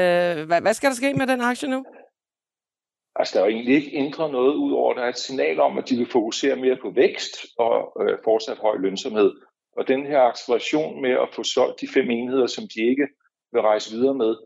hvad, 0.48 0.60
hvad 0.60 0.74
skal 0.74 0.88
der 0.90 0.96
ske 0.96 1.14
med 1.14 1.26
den 1.26 1.40
aktie 1.40 1.68
nu? 1.68 1.84
Altså, 3.20 3.32
der 3.38 3.40
er 3.44 3.48
jo 3.48 3.54
egentlig 3.56 3.74
ikke 3.74 3.96
ændret 3.96 4.30
noget 4.32 4.54
ud 4.54 4.72
over, 4.72 4.94
der 4.94 5.02
er 5.02 5.08
et 5.08 5.18
signal 5.18 5.60
om, 5.60 5.78
at 5.78 5.88
de 5.88 5.96
vil 5.96 6.06
fokusere 6.06 6.56
mere 6.56 6.76
på 6.82 6.90
vækst 7.02 7.32
og 7.58 7.74
øh, 8.02 8.18
fortsat 8.24 8.58
høj 8.58 8.76
lønsomhed. 8.78 9.30
Og 9.76 9.88
den 9.88 10.06
her 10.06 10.20
acceleration 10.20 11.02
med 11.02 11.10
at 11.10 11.28
få 11.32 11.42
solgt 11.42 11.80
de 11.80 11.88
fem 11.88 12.10
enheder, 12.10 12.46
som 12.46 12.64
de 12.74 12.80
ikke 12.90 13.06
vil 13.52 13.60
rejse 13.62 13.90
videre 13.96 14.14
med, 14.14 14.36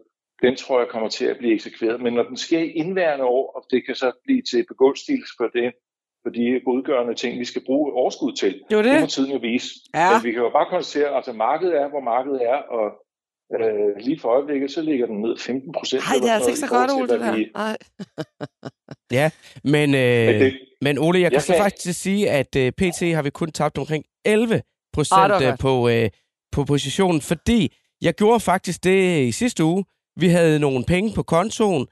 den 0.43 0.57
tror 0.57 0.79
jeg 0.81 0.89
kommer 0.89 1.09
til 1.09 1.25
at 1.25 1.39
blive 1.39 1.55
eksekveret. 1.55 2.01
Men 2.01 2.13
når 2.13 2.23
den 2.23 2.37
sker 2.37 2.59
i 2.59 2.71
indværende 2.71 3.25
år, 3.25 3.53
og 3.57 3.67
det 3.71 3.87
kan 3.87 3.95
så 3.95 4.13
blive 4.25 4.43
til 4.43 4.65
begunstigelse 4.69 5.33
for 5.37 5.49
det, 5.59 5.73
for 6.23 6.31
de 6.31 6.61
godgørende 6.65 7.15
ting, 7.15 7.41
vi 7.41 7.45
skal 7.45 7.63
bruge 7.65 7.93
overskud 7.93 8.33
til, 8.33 8.53
Det 8.69 8.77
var 8.77 8.83
det 8.83 8.93
må 8.95 9.01
det. 9.01 9.11
tiden 9.11 9.33
jo 9.33 9.39
vise. 9.39 9.69
Ja. 9.95 10.13
Men 10.13 10.25
vi 10.25 10.33
kan 10.33 10.43
jo 10.43 10.51
bare 10.51 10.67
konstatere, 10.71 11.09
at 11.11 11.17
altså, 11.17 11.33
markedet 11.33 11.77
er, 11.81 11.89
hvor 11.89 12.01
markedet 12.01 12.41
er, 12.45 12.57
og 12.57 12.87
øh, 13.61 13.97
lige 14.01 14.21
for 14.21 14.29
øjeblikket, 14.29 14.71
så 14.71 14.83
ligger 14.83 15.07
den 15.07 15.21
ned 15.21 15.39
15 15.39 15.73
procent. 15.73 16.03
Nej, 16.09 16.17
det 16.23 16.31
er 16.31 16.35
altså 16.35 16.51
ikke 16.51 16.61
så 16.61 16.69
godt, 16.69 16.91
Ole, 16.91 17.09
det 17.09 17.21
der. 17.21 17.77
Ja, 19.13 19.31
men, 19.65 19.95
øh, 19.95 20.27
Men 20.27 20.41
det, 20.41 20.59
men 20.81 20.99
Ole, 20.99 21.21
jeg 21.21 21.31
kan 21.31 21.33
Jeg 21.35 21.43
så 21.43 21.53
kan- 21.53 21.63
faktisk 21.63 22.03
sige, 22.03 22.31
at 22.31 22.57
øh, 22.57 22.73
PT 22.73 23.01
har 23.15 23.23
vi 23.23 23.31
kun 23.31 23.51
tabt 23.53 23.79
omkring 23.79 24.05
11 24.25 24.55
Ah, 24.55 24.61
procent 24.95 25.33
øh, 25.33 25.49
godt. 25.49 25.61
på, 25.61 25.89
øh, 25.89 26.11
på 26.53 26.65
positionen, 26.65 27.21
fordi 27.21 27.77
jeg 28.03 28.15
gjorde 28.15 28.41
faktisk 28.41 28.85
det 28.85 29.23
i 29.29 29.33
sidste 29.33 29.65
uge. 29.65 29.85
Vi 30.17 30.29
havde 30.29 30.59
nogle 30.59 30.85
penge 30.85 31.13
på 31.15 31.23
kontoen, 31.23 31.87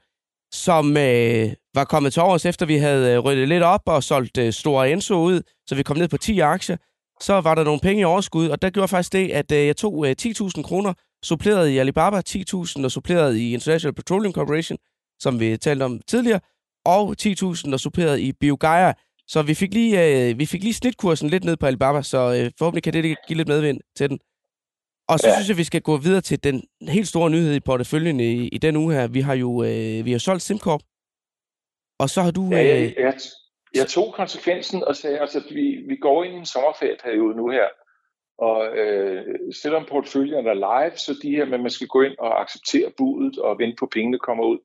som 0.53 0.97
øh, 0.97 1.51
var 1.75 1.83
kommet 1.83 2.13
til 2.13 2.21
overs, 2.21 2.45
efter 2.45 2.65
vi 2.65 2.77
havde 2.77 3.13
øh, 3.13 3.19
ryddet 3.19 3.47
lidt 3.47 3.63
op 3.63 3.81
og 3.85 4.03
solgt 4.03 4.37
øh, 4.37 4.53
Store 4.53 4.91
Enso 4.91 5.15
ud, 5.15 5.41
så 5.67 5.75
vi 5.75 5.83
kom 5.83 5.97
ned 5.97 6.07
på 6.07 6.17
10 6.17 6.39
aktier. 6.39 6.77
Så 7.21 7.41
var 7.41 7.55
der 7.55 7.63
nogle 7.63 7.79
penge 7.79 8.01
i 8.01 8.03
overskud, 8.03 8.49
og 8.49 8.61
der 8.61 8.69
gjorde 8.69 8.87
faktisk 8.87 9.13
det, 9.13 9.31
at 9.31 9.51
øh, 9.51 9.67
jeg 9.67 9.77
tog 9.77 10.07
øh, 10.07 10.15
10.000 10.21 10.61
kroner, 10.61 10.93
suppleret 11.23 11.69
i 11.69 11.77
Alibaba 11.77 12.21
10.000 12.29 12.83
og 12.83 12.91
suppleret 12.91 13.35
i 13.35 13.53
International 13.53 13.93
Petroleum 13.93 14.33
Corporation, 14.33 14.77
som 15.19 15.39
vi 15.39 15.57
talte 15.57 15.83
om 15.83 15.99
tidligere, 16.07 16.39
og 16.85 17.15
10.000 17.21 17.73
og 17.73 17.79
suppleret 17.79 18.19
i 18.19 18.31
Biogaia. 18.31 18.93
Så 19.27 19.41
vi 19.41 19.53
fik 19.53 19.73
lige, 19.73 20.29
øh, 20.29 20.39
vi 20.39 20.45
fik 20.45 20.63
lige 20.63 20.73
snitkursen 20.73 21.29
lidt 21.29 21.43
ned 21.43 21.57
på 21.57 21.65
Alibaba, 21.65 22.01
så 22.01 22.17
øh, 22.17 22.51
forhåbentlig 22.57 22.83
kan 22.83 22.93
det 22.93 23.17
give 23.27 23.37
lidt 23.37 23.47
medvind 23.47 23.81
til 23.95 24.09
den. 24.09 24.19
Og 25.07 25.19
så 25.19 25.27
ja. 25.27 25.33
Synes 25.33 25.49
jeg, 25.49 25.57
vi 25.57 25.63
skal 25.63 25.81
gå 25.81 25.97
videre 25.97 26.21
til 26.21 26.43
den 26.43 26.63
helt 26.81 27.07
store 27.07 27.29
nyhed 27.29 27.55
i 27.55 27.59
porteføljen 27.59 28.19
i, 28.19 28.47
i 28.47 28.57
den 28.57 28.75
uge 28.75 28.93
her. 28.93 29.07
Vi 29.07 29.21
har 29.21 29.33
jo 29.33 29.63
øh, 29.63 30.05
vi 30.05 30.11
har 30.11 30.19
solgt 30.19 30.41
SimCorp, 30.41 30.81
og 31.99 32.09
så 32.09 32.21
har 32.21 32.31
du... 32.31 32.49
Ja, 32.51 32.63
Øh, 32.63 32.81
jeg, 32.81 32.93
jeg, 32.97 33.13
jeg 33.75 33.87
tog 33.87 34.13
konsekvensen 34.13 34.83
og 34.83 34.95
sagde, 34.95 35.19
altså 35.19 35.43
vi, 35.51 35.83
vi 35.87 35.95
går 35.95 36.23
ind 36.23 36.33
i 36.33 36.37
en 36.37 36.45
sommerferieperiode 36.45 37.35
nu 37.35 37.49
her, 37.49 37.67
og 38.37 38.77
øh, 38.77 39.25
selvom 39.63 39.85
porteføljen 39.89 40.47
er 40.47 40.53
live, 40.53 40.97
så 40.97 41.19
de 41.21 41.35
her, 41.35 41.45
men 41.45 41.61
man 41.61 41.71
skal 41.71 41.87
gå 41.87 42.01
ind 42.01 42.17
og 42.19 42.41
acceptere 42.41 42.91
budet 42.97 43.39
og 43.39 43.59
vente 43.59 43.75
på, 43.79 43.85
pengene 43.85 44.19
kommer 44.19 44.43
ud. 44.43 44.59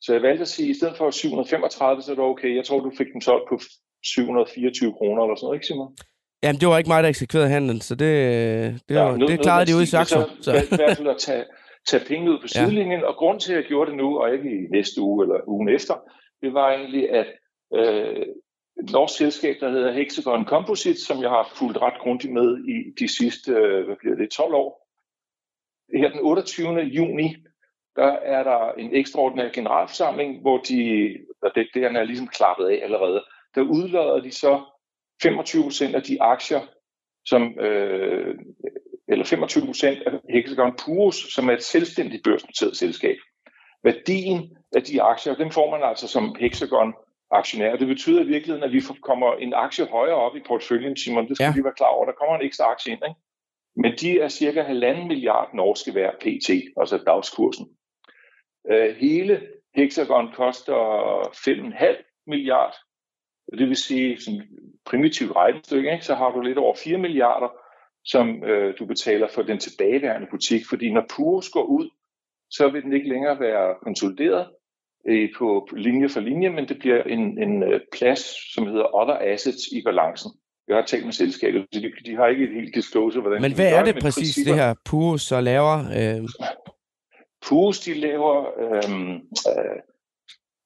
Så 0.00 0.12
jeg 0.12 0.22
valgte 0.22 0.42
at 0.42 0.48
sige, 0.48 0.68
at 0.68 0.74
i 0.74 0.78
stedet 0.78 0.96
for 0.96 1.10
735, 1.10 2.02
så 2.02 2.10
er 2.10 2.14
det 2.14 2.24
okay. 2.24 2.56
Jeg 2.56 2.64
tror, 2.64 2.80
du 2.80 2.92
fik 2.98 3.06
dem 3.12 3.20
solgt 3.20 3.48
på 3.48 3.58
724 4.04 4.92
kroner 4.92 5.22
eller 5.22 5.36
sådan 5.36 5.46
noget, 5.46 5.56
ikke 5.56 5.66
Simon? 5.66 5.96
jamen, 6.42 6.60
det 6.60 6.68
var 6.68 6.78
ikke 6.78 6.88
mig, 6.90 7.02
der 7.02 7.08
eksekverede 7.08 7.48
handlen, 7.48 7.80
så 7.80 7.94
det, 7.94 8.10
det, 8.88 8.96
var, 8.96 9.16
nu- 9.16 9.26
det 9.26 9.40
klarede 9.40 9.66
de 9.70 9.74
ude 9.76 9.82
i 9.82 9.86
Saxo. 9.86 10.20
Så 10.40 10.52
jeg 10.52 10.64
i 10.72 10.76
hvert 10.76 10.96
fald 10.96 11.08
at 11.08 11.18
tage, 11.18 11.44
tage 11.88 12.04
penge 12.08 12.30
ud 12.30 12.38
på 12.38 12.42
Ja. 12.54 12.58
sidelinjen, 12.60 13.04
og 13.04 13.14
grund 13.14 13.40
til, 13.40 13.52
at 13.52 13.56
jeg 13.56 13.64
gjorde 13.64 13.90
det 13.90 13.96
nu, 13.98 14.18
og 14.20 14.32
ikke 14.34 14.50
i 14.50 14.60
næste 14.70 15.00
uge 15.00 15.24
eller 15.24 15.48
ugen 15.48 15.68
efter, 15.68 15.94
det 16.42 16.54
var 16.54 16.72
egentlig, 16.72 17.10
at 17.10 17.26
øh, 17.74 18.26
et 18.82 18.90
norsk 18.92 19.16
selskab, 19.16 19.56
der 19.60 19.70
hedder 19.70 19.92
Hexagon 19.92 20.44
Composite, 20.44 21.00
som 21.00 21.22
jeg 21.22 21.30
har 21.30 21.52
fulgt 21.58 21.78
ret 21.82 21.98
grundigt 22.00 22.32
med 22.32 22.58
i 22.74 22.76
de 23.00 23.16
sidste, 23.18 23.52
øh, 23.52 23.84
hvad 23.86 23.96
bliver 24.00 24.16
det, 24.16 24.30
12 24.30 24.54
år. 24.54 24.88
Her 26.00 26.10
den 26.10 26.20
28. 26.22 26.78
juni, 26.80 27.36
der 27.96 28.06
er 28.36 28.42
der 28.42 28.72
en 28.72 28.90
ekstraordinær 28.94 29.48
generalforsamling, 29.52 30.40
hvor 30.40 30.58
de, 30.58 30.80
og 31.42 31.50
det, 31.54 31.68
det 31.74 31.84
er 31.84 32.04
ligesom 32.04 32.28
klappet 32.28 32.66
af 32.68 32.80
allerede, 32.82 33.22
der 33.54 33.60
udlader 33.62 34.20
de 34.20 34.30
så 34.32 34.64
25 35.22 35.62
procent 35.62 35.94
af 35.94 36.02
de 36.02 36.22
aktier, 36.22 36.60
som, 37.26 37.58
øh, 37.60 38.34
eller 39.08 39.24
25 39.24 39.66
procent 39.66 39.98
af 40.06 40.12
Hexagon 40.30 40.76
Purus, 40.84 41.16
som 41.34 41.48
er 41.48 41.52
et 41.52 41.62
selvstændigt 41.62 42.24
børsnoteret 42.24 42.76
selskab. 42.76 43.16
Værdien 43.84 44.56
af 44.76 44.82
de 44.82 45.02
aktier, 45.02 45.34
dem 45.34 45.50
får 45.50 45.70
man 45.70 45.82
altså 45.88 46.08
som 46.08 46.36
Hexagon 46.40 46.94
aktionær. 47.30 47.76
Det 47.76 47.86
betyder 47.88 48.22
i 48.22 48.26
virkeligheden, 48.26 48.62
at 48.64 48.72
vi 48.72 48.82
kommer 49.02 49.32
en 49.34 49.54
aktie 49.54 49.86
højere 49.86 50.14
op 50.16 50.36
i 50.36 50.40
porteføljen, 50.46 50.96
Simon. 50.96 51.28
Det 51.28 51.36
skal 51.36 51.44
Ja. 51.44 51.52
vi 51.56 51.64
være 51.64 51.72
klar 51.76 51.86
over. 51.88 52.04
Der 52.06 52.12
kommer 52.12 52.36
en 52.36 52.46
ekstra 52.46 52.64
aktie 52.64 52.92
ind, 52.92 53.02
ikke? 53.08 53.20
Men 53.76 53.92
de 54.00 54.20
er 54.20 54.28
cirka 54.28 54.62
halvanden 54.62 55.08
milliard 55.08 55.54
norske 55.54 55.92
hver 55.92 56.10
pt, 56.20 56.50
altså 56.80 56.98
dagskursen. 57.06 57.66
Øh, 58.70 58.96
hele 58.96 59.48
Hexagon 59.76 60.32
koster 60.32 60.78
5,5 61.34 62.22
milliard. 62.26 62.74
Det 63.58 63.68
vil 63.68 63.76
sige, 63.76 64.20
sådan 64.20 64.42
primitivt 64.86 65.36
regnestykke, 65.36 65.92
ikke? 65.92 66.04
så 66.04 66.14
har 66.14 66.30
du 66.30 66.40
lidt 66.40 66.58
over 66.58 66.74
4 66.84 66.98
milliarder, 66.98 67.48
som 68.04 68.44
øh, 68.44 68.74
du 68.78 68.86
betaler 68.86 69.28
for 69.28 69.42
den 69.42 69.58
tilbageværende 69.58 70.26
butik. 70.30 70.62
Fordi 70.68 70.92
når 70.92 71.04
Purus 71.16 71.48
går 71.48 71.62
ud, 71.62 71.90
så 72.50 72.68
vil 72.68 72.82
den 72.82 72.92
ikke 72.92 73.08
længere 73.08 73.40
være 73.40 73.74
konsolideret 73.82 74.46
øh, 75.08 75.28
på 75.38 75.68
linje 75.76 76.08
for 76.08 76.20
linje, 76.20 76.48
men 76.50 76.68
det 76.68 76.78
bliver 76.78 77.02
en, 77.02 77.42
en 77.42 77.62
øh, 77.62 77.80
plads, 77.92 78.52
som 78.54 78.66
hedder 78.66 78.94
Other 78.94 79.18
Assets 79.32 79.66
i 79.72 79.82
balancen. 79.84 80.30
Jeg 80.68 80.76
har 80.76 80.84
talt 80.84 81.04
med 81.04 81.12
selskabet, 81.12 81.66
så 81.72 81.80
de, 81.80 81.92
de 82.10 82.16
har 82.16 82.26
ikke 82.26 82.44
et 82.44 82.54
helt 82.54 82.74
disclosure, 82.74 83.20
hvordan 83.20 83.42
Men 83.42 83.50
de 83.50 83.56
hvad 83.56 83.70
gør 83.70 83.78
er 83.78 83.84
det 83.84 84.02
præcis, 84.02 84.34
det 84.34 84.54
her 84.54 84.74
Purus 84.84 85.22
så 85.22 85.40
laver? 85.40 85.78
Øh, 85.78 86.28
Purus, 87.46 87.80
de 87.80 87.94
laver 87.94 88.46
øhm, 88.60 89.14
øh, 89.14 89.78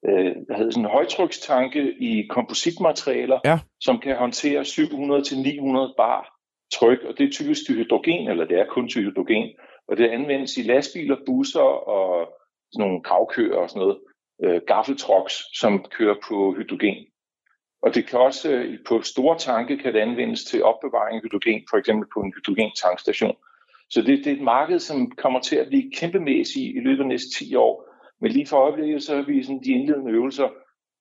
øh, 0.09 0.33
hvad 0.47 0.57
hedder 0.57 0.71
sådan, 0.71 0.85
en 0.85 0.91
højtrykstanke 0.91 1.95
i 2.01 2.27
kompositmaterialer, 2.31 3.39
Ja. 3.45 3.59
som 3.81 3.99
kan 3.99 4.17
håndtere 4.17 4.61
700-900 4.61 5.95
bar 5.97 6.33
tryk, 6.73 6.99
og 7.09 7.19
det 7.19 7.27
er 7.27 7.33
typisk 7.33 7.67
til 7.67 7.75
hydrogen, 7.75 8.29
eller 8.31 8.45
det 8.45 8.59
er 8.61 8.67
kun 8.67 8.89
til 8.89 9.03
hydrogen, 9.03 9.49
og 9.89 9.97
det 9.97 10.09
anvendes 10.09 10.57
i 10.57 10.63
lastbiler, 10.63 11.17
busser 11.27 11.61
og 11.95 12.29
sådan 12.73 12.87
nogle 12.87 13.03
gravkøer 13.03 13.57
og 13.57 13.71
sådan 13.71 13.81
noget, 13.81 13.99
øh, 14.45 14.61
gaffeltrucks, 14.67 15.59
som 15.61 15.85
kører 15.99 16.15
på 16.29 16.55
hydrogen. 16.59 16.97
Og 17.83 17.95
det 17.95 18.07
kan 18.07 18.19
også 18.19 18.51
øh, 18.53 18.79
på 18.89 19.03
store 19.03 19.39
tanke 19.39 19.77
kan 19.79 19.95
det 19.95 20.01
anvendes 20.01 20.45
til 20.45 20.63
opbevaring 20.65 21.17
af 21.17 21.23
hydrogen, 21.23 21.63
for 21.71 21.77
eksempel 21.77 22.09
på 22.15 22.21
en 22.21 22.33
hydrogen-tankstation. 22.37 23.37
Så 23.91 24.01
det, 24.03 24.19
det 24.25 24.27
er 24.27 24.37
et 24.37 24.43
marked, 24.43 24.79
som 24.79 25.11
kommer 25.11 25.41
til 25.41 25.57
at 25.57 25.67
blive 25.69 25.93
kæmpemæssigt 25.97 26.77
i 26.77 26.81
løbet 26.81 27.01
af 27.03 27.09
næste 27.09 27.31
10 27.39 27.55
år. 27.55 27.86
Men 28.21 28.31
lige 28.33 28.47
for 28.47 28.57
øjeblikket, 28.57 29.03
så 29.03 29.15
er 29.15 29.23
vi 29.23 29.43
sådan 29.43 29.63
de 29.65 29.73
indledende 29.73 30.13
øvelser. 30.13 30.49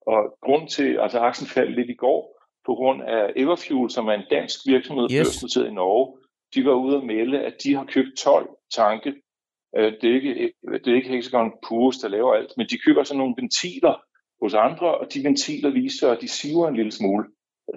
Og 0.08 0.38
grund 0.42 0.68
til, 0.70 0.98
altså 1.02 1.20
aktien 1.20 1.48
faldt 1.48 1.76
lidt 1.76 1.90
i 1.90 1.94
går, 1.94 2.42
på 2.66 2.74
grund 2.76 3.04
af 3.04 3.34
Everfuel, 3.36 3.90
som 3.92 4.08
er 4.08 4.14
en 4.14 4.24
dansk 4.30 4.60
virksomhed, 4.68 5.08
Yes. 5.12 5.20
børsnoteret 5.20 5.68
i 5.68 5.74
Norge. 5.74 6.18
De 6.56 6.66
var 6.66 6.74
ude 6.74 6.98
at 6.98 7.04
melde, 7.04 7.40
at 7.40 7.54
de 7.64 7.76
har 7.76 7.86
købt 7.86 8.18
12 8.18 8.50
tanke. 8.76 9.14
Øh, 9.78 9.94
Det 10.02 10.10
er 10.10 10.14
ikke, 10.16 10.54
det 10.84 10.88
er 10.92 10.96
ikke 10.96 11.10
Hexagon 11.10 11.52
Purus, 11.68 11.98
der 11.98 12.08
laver 12.08 12.34
alt, 12.34 12.52
men 12.58 12.68
de 12.68 12.78
køber 12.86 13.04
sådan 13.04 13.18
nogle 13.18 13.36
ventiler 13.38 14.02
hos 14.42 14.54
andre, 14.54 14.98
og 14.98 15.14
de 15.14 15.24
ventiler 15.24 15.70
viser, 15.70 16.12
at 16.12 16.22
de 16.22 16.28
siver 16.28 16.68
en 16.68 16.76
lille 16.76 16.92
smule. 16.92 17.26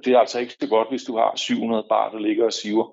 Det 0.04 0.12
er 0.12 0.18
altså 0.18 0.40
ikke 0.40 0.52
så 0.60 0.68
godt, 0.68 0.88
hvis 0.90 1.04
du 1.04 1.16
har 1.16 1.32
700 1.36 1.86
bar, 1.88 2.10
der 2.10 2.18
ligger 2.18 2.44
og 2.44 2.52
siver. 2.52 2.86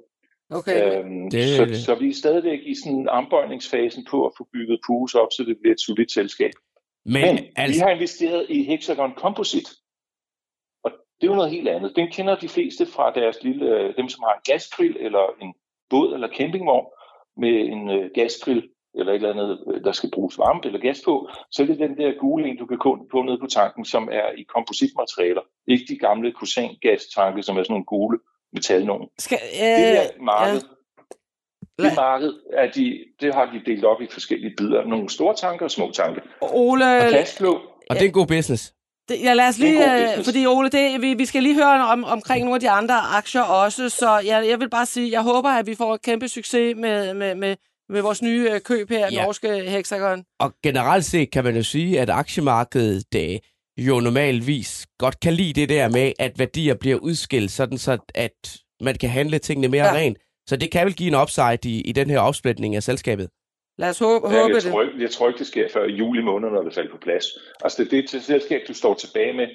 Okay. 0.51 0.99
Øhm, 0.99 1.29
Det- 1.29 1.49
så, 1.77 1.85
så 1.85 1.95
vi 1.95 2.09
er 2.09 2.13
stadigvæk 2.13 2.59
i 2.65 2.75
sådan 2.75 3.07
armbøjningsfasen 3.09 4.05
på 4.09 4.25
at 4.25 4.31
få 4.37 4.47
bygget 4.53 4.79
Purus 4.87 5.15
op, 5.15 5.27
så 5.31 5.43
det 5.43 5.57
bliver 5.61 5.73
et 5.73 5.81
solidt 5.81 6.11
selskab. 6.11 6.51
men, 7.05 7.21
Men 7.35 7.45
altså, 7.55 7.79
vi 7.79 7.83
har 7.83 7.89
investeret 7.89 8.45
i 8.49 8.63
Hexagon 8.63 9.13
Composite, 9.17 9.69
og 10.83 10.91
det 11.21 11.27
er 11.27 11.31
jo 11.31 11.35
noget 11.35 11.51
helt 11.51 11.67
andet. 11.67 11.93
Den 11.95 12.11
kender 12.11 12.35
de 12.35 12.49
fleste 12.49 12.85
fra 12.85 13.11
deres 13.13 13.37
lille, 13.43 13.65
øh, 13.79 13.97
dem 13.97 14.09
som 14.09 14.23
har 14.23 14.33
en 14.33 14.41
gasgrill 14.51 14.97
eller 14.99 15.25
en 15.41 15.53
båd 15.89 16.13
eller 16.13 16.27
campingvogn 16.37 16.85
med 17.37 17.49
en 17.73 17.89
øh, 17.89 18.09
gasgrill 18.15 18.69
eller 18.95 19.11
et 19.11 19.15
eller 19.15 19.29
andet, 19.33 19.63
øh, 19.73 19.83
der 19.83 19.91
skal 19.91 20.11
bruges 20.11 20.37
varme 20.37 20.59
eller 20.63 20.79
gas 20.79 21.01
på, 21.05 21.29
så 21.51 21.63
er 21.63 21.67
det 21.67 21.79
den 21.79 21.97
der 21.97 22.19
gule 22.19 22.47
en, 22.49 22.57
du 22.57 22.65
kan 22.65 22.77
gå 22.77 23.07
på 23.11 23.21
ned 23.21 23.37
på 23.39 23.47
tanken, 23.47 23.85
som 23.85 24.09
er 24.11 24.31
i 24.37 24.43
kompositmaterialer. 24.43 25.41
Ikke 25.67 25.85
de 25.89 25.97
gamle 25.97 26.31
kusangas-tanke, 26.31 27.43
som 27.43 27.57
er 27.57 27.63
sådan 27.63 27.73
nogle 27.73 27.85
gule 27.85 28.19
metalnogen. 28.55 29.07
Skal, 29.19 29.37
Det 29.51 29.59
her 29.59 30.01
øh, 30.03 30.23
marked, 30.25 30.61
Lad- 31.79 31.89
det 31.89 31.95
marked, 31.95 32.33
er 32.53 32.71
de, 32.71 32.85
det 33.21 33.33
har 33.35 33.45
de 33.45 33.61
delt 33.71 33.85
op 33.85 34.01
i 34.01 34.07
forskellige 34.11 34.53
bidder. 34.57 34.85
Nogle 34.85 35.09
store 35.09 35.35
tanker 35.35 35.65
og 35.65 35.71
små 35.71 35.91
tanker. 35.91 36.21
Ole, 36.41 36.85
Og 37.05 37.11
cashflow, 37.11 37.53
og 37.89 37.95
det 37.95 38.01
er 38.01 38.05
en 38.05 38.11
god 38.11 38.27
business. 38.27 38.73
Det, 39.09 39.15
ja, 39.23 39.33
lad 39.33 39.47
os 39.47 39.55
er 39.57 39.61
lige, 39.63 39.77
god 39.77 39.83
øh, 40.01 40.07
business. 40.07 40.29
fordi 40.29 40.45
Ole, 40.45 40.69
det, 40.69 41.01
vi, 41.01 41.13
vi 41.13 41.25
skal 41.25 41.43
lige 41.43 41.55
høre 41.55 41.87
om, 41.87 42.03
omkring 42.03 42.41
nogle 42.43 42.55
af 42.55 42.59
de 42.59 42.69
andre 42.69 42.95
aktier 43.17 43.41
også, 43.41 43.89
så 43.89 44.09
jeg, 44.25 44.47
jeg 44.49 44.59
vil 44.59 44.69
bare 44.69 44.85
sige, 44.85 45.11
jeg 45.11 45.21
håber, 45.21 45.49
at 45.49 45.67
vi 45.67 45.75
får 45.75 45.93
et 45.93 46.01
kæmpe 46.01 46.27
succes 46.27 46.75
med, 46.77 47.13
med, 47.13 47.35
med, 47.35 47.55
med 47.89 48.01
vores 48.01 48.21
nye 48.21 48.49
øh, 48.51 48.61
køb 48.61 48.89
her, 48.89 49.07
Ja. 49.11 49.23
norske 49.23 49.47
Hexagon. 49.69 50.23
Og 50.39 50.53
generelt 50.63 51.05
set 51.05 51.31
kan 51.31 51.43
man 51.43 51.55
jo 51.55 51.63
sige, 51.63 51.99
at 51.99 52.09
aktiemarkedet 52.09 53.03
det 53.13 53.39
jo 53.77 53.99
normalvis 53.99 54.87
godt 54.99 55.19
kan 55.19 55.33
lide 55.33 55.61
det 55.61 55.69
der 55.69 55.89
med, 55.89 56.11
at 56.19 56.39
værdier 56.39 56.75
bliver 56.75 56.97
udskilt, 56.97 57.51
sådan 57.51 57.77
så 57.77 57.97
at 58.15 58.57
man 58.81 58.95
kan 58.95 59.09
handle 59.09 59.39
tingene 59.39 59.67
mere 59.67 59.85
Ja. 59.85 59.93
rent. 59.93 60.17
Så 60.49 60.55
det 60.57 60.71
kan 60.71 60.85
vel 60.85 60.95
give 60.95 61.07
en 61.07 61.15
upside 61.21 61.59
i, 61.65 61.81
i 61.81 61.91
den 61.91 62.09
her 62.09 62.19
opsplitning 62.19 62.75
af 62.75 62.83
selskabet. 62.83 63.29
Lad 63.77 63.89
os 63.89 63.99
håbe, 63.99 64.27
Ja, 64.29 64.41
håbe 64.41 64.53
jeg, 64.53 64.63
det. 64.63 64.71
tror, 64.71 64.81
ikke- 64.81 65.01
jeg 65.01 65.11
tror 65.11 65.27
ikke, 65.27 65.37
det 65.39 65.47
sker 65.47 65.67
før 65.73 65.85
i 65.85 65.91
juli 65.91 66.21
måned, 66.23 66.49
når 66.49 66.63
det 66.63 66.73
falder 66.73 66.91
på 66.91 66.97
plads. 66.97 67.25
Altså 67.63 67.83
det, 67.83 67.91
det 67.91 68.09
til 68.09 68.21
selskab, 68.21 68.61
du 68.67 68.73
står 68.73 68.93
tilbage 68.93 69.33
med, 69.33 69.47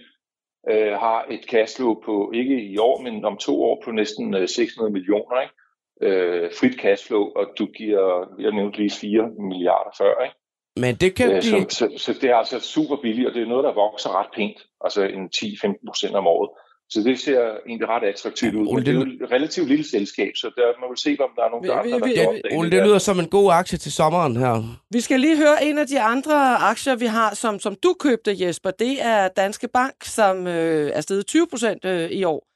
øh, 0.71 0.93
har 0.93 1.27
et 1.31 1.41
cashflow 1.51 1.95
på, 2.05 2.31
ikke 2.35 2.63
i 2.63 2.79
år, 2.79 3.01
men 3.03 3.25
om 3.25 3.37
to 3.37 3.63
år 3.63 3.83
på 3.85 3.91
næsten 3.91 4.35
øh, 4.35 4.49
600 4.49 4.93
millioner. 4.93 5.41
Ikke? 5.41 5.55
Øh, 6.03 6.51
frit 6.61 6.81
cashflow, 6.81 7.23
og 7.37 7.47
du 7.59 7.67
giver, 7.67 8.27
jeg 8.39 8.53
nævnte 8.53 8.79
lige 8.79 8.91
4 9.01 9.31
milliarder 9.49 9.91
før. 9.99 10.25
Ikke? 10.25 10.37
Men 10.77 10.95
det 10.95 11.15
kan 11.15 11.31
Øh, 11.31 11.41
blive... 11.43 11.67
så, 11.71 11.77
så, 11.79 11.89
så 12.05 12.13
det 12.21 12.31
er 12.31 12.37
altså 12.37 12.61
super 12.61 12.97
billigt, 13.03 13.29
og 13.29 13.35
det 13.35 13.43
er 13.43 13.47
noget, 13.47 13.65
der 13.65 13.75
vokser 13.75 14.19
ret 14.21 14.27
pænt, 14.37 14.59
altså 14.85 15.03
en 15.03 15.25
10-15 15.37 15.87
procent 15.89 16.15
om 16.17 16.27
året. 16.27 16.51
Så 16.93 17.01
det 17.01 17.19
ser 17.21 17.41
egentlig 17.67 17.89
ret 17.89 18.05
attraktivt 18.05 18.55
ud. 18.55 18.67
Ole, 18.69 18.85
det 18.85 18.89
er 18.91 18.95
jo 18.95 19.01
et 19.03 19.31
relativt 19.33 19.69
lille 19.69 19.85
selskab, 19.91 20.31
så 20.37 20.51
der, 20.57 20.81
man 20.81 20.91
vil 20.91 20.99
se, 20.99 21.17
om 21.21 21.31
der 21.37 21.43
er 21.43 21.51
nogle 21.51 21.65
Vi- 21.67 21.71
andre, 21.71 21.85
vi- 21.85 21.91
der 21.93 22.07
vi- 22.07 22.15
kan 22.15 22.41
vi- 22.51 22.57
Ole, 22.57 22.67
det 22.67 22.73
det 22.73 22.81
der. 22.81 22.87
lyder 22.87 22.99
som 22.99 23.19
en 23.21 23.29
god 23.29 23.53
aktie 23.53 23.79
til 23.79 23.93
sommeren 23.93 24.37
her. 24.37 24.63
Vi 24.91 25.01
skal 25.01 25.21
lige 25.21 25.37
høre 25.37 25.65
en 25.65 25.79
af 25.79 25.87
de 25.87 26.01
andre 26.01 26.57
aktier, 26.57 26.95
vi 26.97 27.07
har, 27.07 27.35
som, 27.35 27.59
som 27.61 27.75
du 27.83 27.95
købte, 28.01 28.37
Jesper. 28.47 28.71
Det 28.71 29.03
er 29.03 29.29
Danske 29.29 29.69
Bank, 29.69 29.95
som 30.05 30.47
øh, 30.47 30.91
er 30.95 31.01
steget 31.01 31.27
20 31.27 31.47
procent 31.51 31.85
øh, 31.85 32.11
i 32.11 32.25
år. 32.25 32.47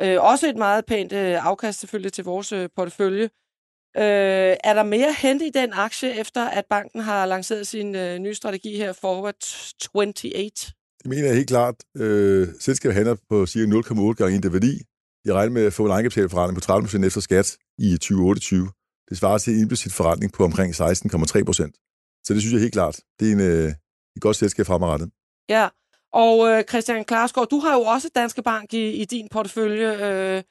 Øh, 0.00 0.22
også 0.24 0.48
et 0.48 0.56
meget 0.56 0.86
pænt 0.86 1.12
øh, 1.12 1.46
afkast 1.46 1.80
selvfølgelig 1.80 2.12
til 2.12 2.24
vores 2.24 2.52
øh, 2.52 2.68
portefølje. 2.76 3.30
Øh, 3.96 4.56
er 4.64 4.74
der 4.74 4.82
mere 4.82 5.12
hente 5.12 5.46
i 5.46 5.50
den 5.50 5.72
aktie, 5.72 6.20
efter 6.20 6.48
at 6.48 6.64
banken 6.70 7.00
har 7.00 7.26
lanceret 7.26 7.66
sin 7.66 7.94
øh, 7.94 8.18
nye 8.18 8.34
strategi 8.34 8.76
her, 8.76 8.92
Forward 8.92 9.34
28? 9.94 10.40
Det 11.02 11.06
mener 11.06 11.26
jeg 11.26 11.34
helt 11.36 11.48
klart. 11.48 11.74
Øh, 11.96 12.48
selskabet 12.60 12.94
handler 12.94 13.16
på 13.28 13.46
cirka 13.46 13.70
0,8 13.70 14.12
gange 14.12 14.34
indre 14.34 14.52
værdi. 14.52 14.82
Jeg 15.24 15.34
regner 15.34 15.52
med 15.52 15.64
at 15.66 15.72
få 15.72 15.84
en 15.84 15.90
egenkapitalforretning 15.90 16.56
på 16.56 16.60
30 16.60 16.82
procent 16.86 17.04
efter 17.04 17.20
skat 17.20 17.56
i 17.78 17.92
2028. 17.92 18.68
Det 19.10 19.18
svarer 19.18 19.38
til 19.38 19.54
en 19.54 19.60
implicit 19.60 19.92
forretning 19.92 20.32
på 20.32 20.44
omkring 20.44 20.74
16,3 20.74 21.44
procent. 21.44 21.74
Så 22.26 22.34
det 22.34 22.42
synes 22.42 22.52
jeg 22.52 22.60
helt 22.60 22.72
klart. 22.72 23.00
Det 23.20 23.28
er 23.28 23.32
en, 23.32 23.40
øh, 23.40 23.68
et 24.16 24.22
godt 24.22 24.36
selskab 24.36 24.66
fremadrettet. 24.66 25.10
Ja, 25.48 25.68
og 26.12 26.48
øh, 26.48 26.64
Christian 26.64 27.04
Klarsgaard, 27.04 27.48
du 27.48 27.58
har 27.58 27.74
jo 27.74 27.80
også 27.82 28.08
Danske 28.14 28.42
Bank 28.42 28.74
i, 28.74 28.90
i 28.90 29.04
din 29.04 29.28
portefølje. 29.30 29.88
Øh, 29.92 30.42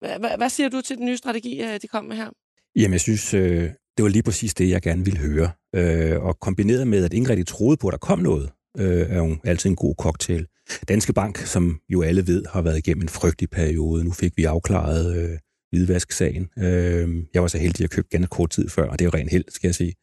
hvad, 0.00 0.18
hvad- 0.18 0.36
hvad 0.36 0.48
siger 0.50 0.68
du 0.68 0.80
til 0.80 0.96
den 0.96 1.06
nye 1.06 1.16
strategi, 1.16 1.62
øh, 1.62 1.80
de 1.82 1.88
kom 1.88 2.04
med 2.04 2.16
her? 2.16 2.30
Jamen, 2.76 2.92
jeg 2.92 3.00
synes, 3.00 3.34
øh, 3.34 3.70
det 3.96 4.02
var 4.02 4.08
lige 4.08 4.22
præcis 4.22 4.54
det, 4.54 4.68
jeg 4.68 4.82
gerne 4.82 5.04
ville 5.04 5.20
høre. 5.20 5.50
Øh, 5.74 6.22
og 6.22 6.40
kombineret 6.40 6.86
med, 6.86 7.04
at 7.04 7.12
ingen 7.12 7.30
rigtig 7.30 7.46
troede 7.46 7.76
på, 7.76 7.88
at 7.88 7.92
der 7.92 7.98
kom 7.98 8.18
noget, 8.18 8.50
øh, 8.78 9.10
er 9.10 9.18
jo 9.18 9.36
altid 9.44 9.70
en 9.70 9.76
god 9.76 9.94
cocktail. 9.98 10.46
Danske 10.88 11.12
Bank, 11.12 11.38
som 11.38 11.80
jo 11.88 12.02
alle 12.02 12.26
ved, 12.26 12.44
har 12.52 12.62
været 12.62 12.78
igennem 12.78 13.02
en 13.02 13.08
frygtelig 13.08 13.50
periode. 13.50 14.04
Nu 14.04 14.12
fik 14.12 14.32
vi 14.36 14.44
afklaret 14.44 15.16
øh, 15.16 15.38
hvidvasksagen. 15.70 16.48
Øh, 16.58 17.24
jeg 17.34 17.42
var 17.42 17.48
så 17.48 17.58
heldig 17.58 17.84
at 17.84 17.90
købe 17.90 18.08
ganske 18.10 18.30
kort 18.30 18.50
tid 18.50 18.68
før, 18.68 18.88
og 18.88 18.98
det 18.98 19.04
er 19.04 19.10
jo 19.12 19.18
ren 19.18 19.28
held, 19.28 19.44
skal 19.48 19.68
jeg 19.68 19.74
sige. 19.74 19.94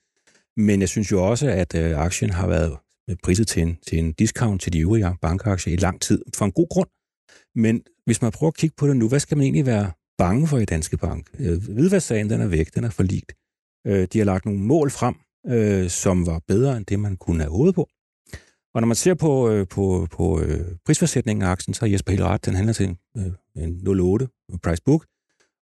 Men 0.57 0.81
jeg 0.81 0.89
synes 0.89 1.11
jo 1.11 1.29
også, 1.29 1.49
at 1.49 1.75
øh, 1.75 1.99
aktien 1.99 2.29
har 2.29 2.47
været 2.47 2.77
priset 3.23 3.47
til 3.47 3.61
en, 3.61 3.77
til 3.87 3.99
en 3.99 4.13
discount 4.13 4.61
til 4.61 4.73
de 4.73 4.79
øvrige 4.79 5.15
bankaktier 5.21 5.73
i 5.73 5.77
lang 5.77 6.01
tid, 6.01 6.21
for 6.35 6.45
en 6.45 6.51
god 6.51 6.67
grund. 6.69 6.89
Men 7.55 7.81
hvis 8.05 8.21
man 8.21 8.31
prøver 8.31 8.51
at 8.51 8.57
kigge 8.57 8.75
på 8.77 8.87
det 8.87 8.97
nu, 8.97 9.07
hvad 9.07 9.19
skal 9.19 9.37
man 9.37 9.43
egentlig 9.43 9.65
være 9.65 9.91
bange 10.19 10.47
for 10.47 10.57
i 10.57 10.65
Danske 10.65 10.97
Bank? 10.97 11.27
Øh, 11.39 11.57
Hvidvasksagen, 11.69 12.29
den 12.29 12.41
er 12.41 12.47
væk, 12.47 12.75
den 12.75 12.83
er 12.83 12.89
forligt. 12.89 13.31
Øh, 13.87 14.07
de 14.13 14.17
har 14.17 14.25
lagt 14.25 14.45
nogle 14.45 14.59
mål 14.59 14.91
frem, 14.91 15.15
øh, 15.47 15.89
som 15.89 16.25
var 16.25 16.41
bedre 16.47 16.77
end 16.77 16.85
det, 16.85 16.99
man 16.99 17.17
kunne 17.17 17.39
have 17.43 17.51
håbet 17.51 17.75
på. 17.75 17.87
Og 18.73 18.81
når 18.81 18.85
man 18.85 18.95
ser 18.95 19.13
på, 19.13 19.65
på, 19.69 20.07
på 20.11 20.41
prisforsætningen 20.85 21.43
af 21.43 21.49
aktien, 21.49 21.73
så 21.73 21.81
har 21.85 21.91
Jesper 21.91 22.11
helt 22.11 22.23
ret. 22.23 22.45
Den 22.45 22.55
handler 22.55 22.73
til 22.73 22.95
en 23.55 23.81
0,8 23.87 24.57
price 24.63 24.81
book, 24.85 25.05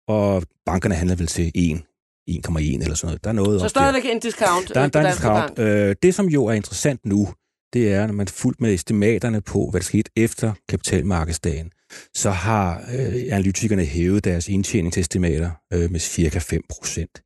og 0.09 0.43
bankerne 0.67 0.95
handler 0.95 1.17
vel 1.17 1.27
til 1.27 1.53
1, 1.55 1.83
1,1 2.31 2.59
eller 2.83 2.95
sådan 2.95 3.07
noget. 3.07 3.25
Der 3.25 3.31
er 3.31 3.35
noget 3.35 3.61
Så 3.61 3.65
op 3.67 3.69
der. 3.69 3.69
stadigvæk 3.69 4.05
en 4.15 4.21
discount 4.21 4.69
Der, 4.75 4.81
er- 4.81 4.89
der 4.89 5.01
er 5.01 5.05
en 5.07 5.13
discount. 5.13 5.59
Øh, 5.59 5.97
det, 6.03 6.15
som 6.15 6.27
jo 6.29 6.47
er 6.47 6.53
interessant 6.53 7.07
nu, 7.07 7.29
det 7.77 7.93
er, 7.93 8.07
når 8.07 8.15
man 8.15 8.29
fuldt 8.29 8.61
med 8.61 8.75
estimaterne 8.75 9.41
på, 9.41 9.69
hvad 9.71 9.81
der 9.81 9.85
skete 9.85 10.11
efter 10.17 10.53
kapitalmarkedsdagen, 10.69 11.71
så 12.15 12.31
har 12.31 12.85
øh, 12.99 13.15
analytikerne 13.31 13.85
hævet 13.85 14.25
deres 14.25 14.49
indtjeningsestimater 14.49 15.51
øh, 15.73 15.91
med 15.91 16.01
cirka 16.01 16.39
5 16.39 16.63
procent. 16.71 17.23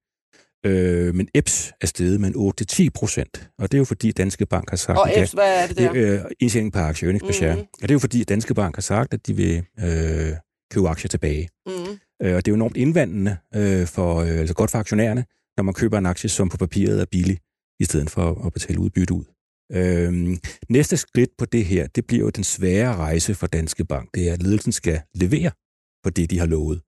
Øh, 0.67 1.15
men 1.15 1.29
EPS 1.35 1.73
er 1.81 1.87
steget 1.87 2.21
med 2.21 2.29
en 2.35 2.53
8-10 2.87 2.89
procent, 2.95 3.51
og 3.59 3.73
det 3.73 3.77
er 3.77 3.79
jo 3.79 3.85
fordi 3.85 4.13
Danske 4.13 4.47
Bank 4.47 4.71
har 4.71 4.77
sagt... 4.77 4.99
Og 4.99 5.11
EPS, 5.17 5.33
hvad 5.33 5.63
er 5.63 5.67
det 5.67 5.77
der? 5.77 5.91
er 5.91 6.25
øh, 6.25 6.31
indtjening 6.41 6.73
per 6.73 6.81
aktie, 6.81 7.07
earnings 7.07 7.25
per 7.25 7.33
share. 7.33 7.55
Mhm. 7.55 7.67
Og 7.83 7.83
det 7.83 7.91
er 7.91 7.95
jo 7.95 7.99
fordi 7.99 8.25
Danske 8.25 8.55
Bank 8.55 8.77
har 8.77 8.83
sagt, 8.83 9.15
at 9.15 9.27
de 9.27 9.37
vil 9.37 9.65
øh, 9.81 10.33
købe 10.73 10.89
aktier 10.89 11.09
tilbage. 11.09 11.49
Mm. 11.67 11.73
Øh, 12.23 12.35
og 12.37 12.45
det 12.45 12.49
er 12.49 12.53
jo 12.53 12.55
enormt 12.55 12.77
indvandrende 12.77 13.37
øh, 13.55 13.87
for, 13.87 14.21
øh, 14.21 14.39
altså 14.39 14.55
godt 14.55 14.71
for 14.71 14.79
aktionærerne, 14.79 15.25
når 15.57 15.65
man 15.65 15.75
køber 15.75 15.99
en 15.99 16.07
aktie, 16.07 16.31
som 16.31 16.49
på 16.49 16.57
papiret 16.57 17.01
er 17.01 17.07
billig, 17.11 17.39
i 17.81 17.85
stedet 17.85 18.11
for 18.11 18.47
at 18.47 18.53
betale 18.53 18.81
udbytte 18.81 19.15
ud. 19.15 19.25
Øhm, 19.73 20.39
næste 20.69 20.97
skridt 20.97 21.31
på 21.39 21.45
det 21.45 21.65
her, 21.65 21.87
det 21.87 22.07
bliver 22.07 22.25
jo 22.25 22.31
den 22.31 22.45
svære 22.45 22.97
rejse 22.97 23.35
for 23.35 23.47
Danske 23.47 23.85
Bank. 23.85 24.15
Det 24.15 24.29
er, 24.29 24.33
at 24.33 24.43
ledelsen 24.43 24.73
skal 24.73 25.01
levere 25.15 25.51
på 26.05 26.11
det, 26.11 26.31
de 26.31 26.39
har 26.39 26.47
lovet. 26.47 26.81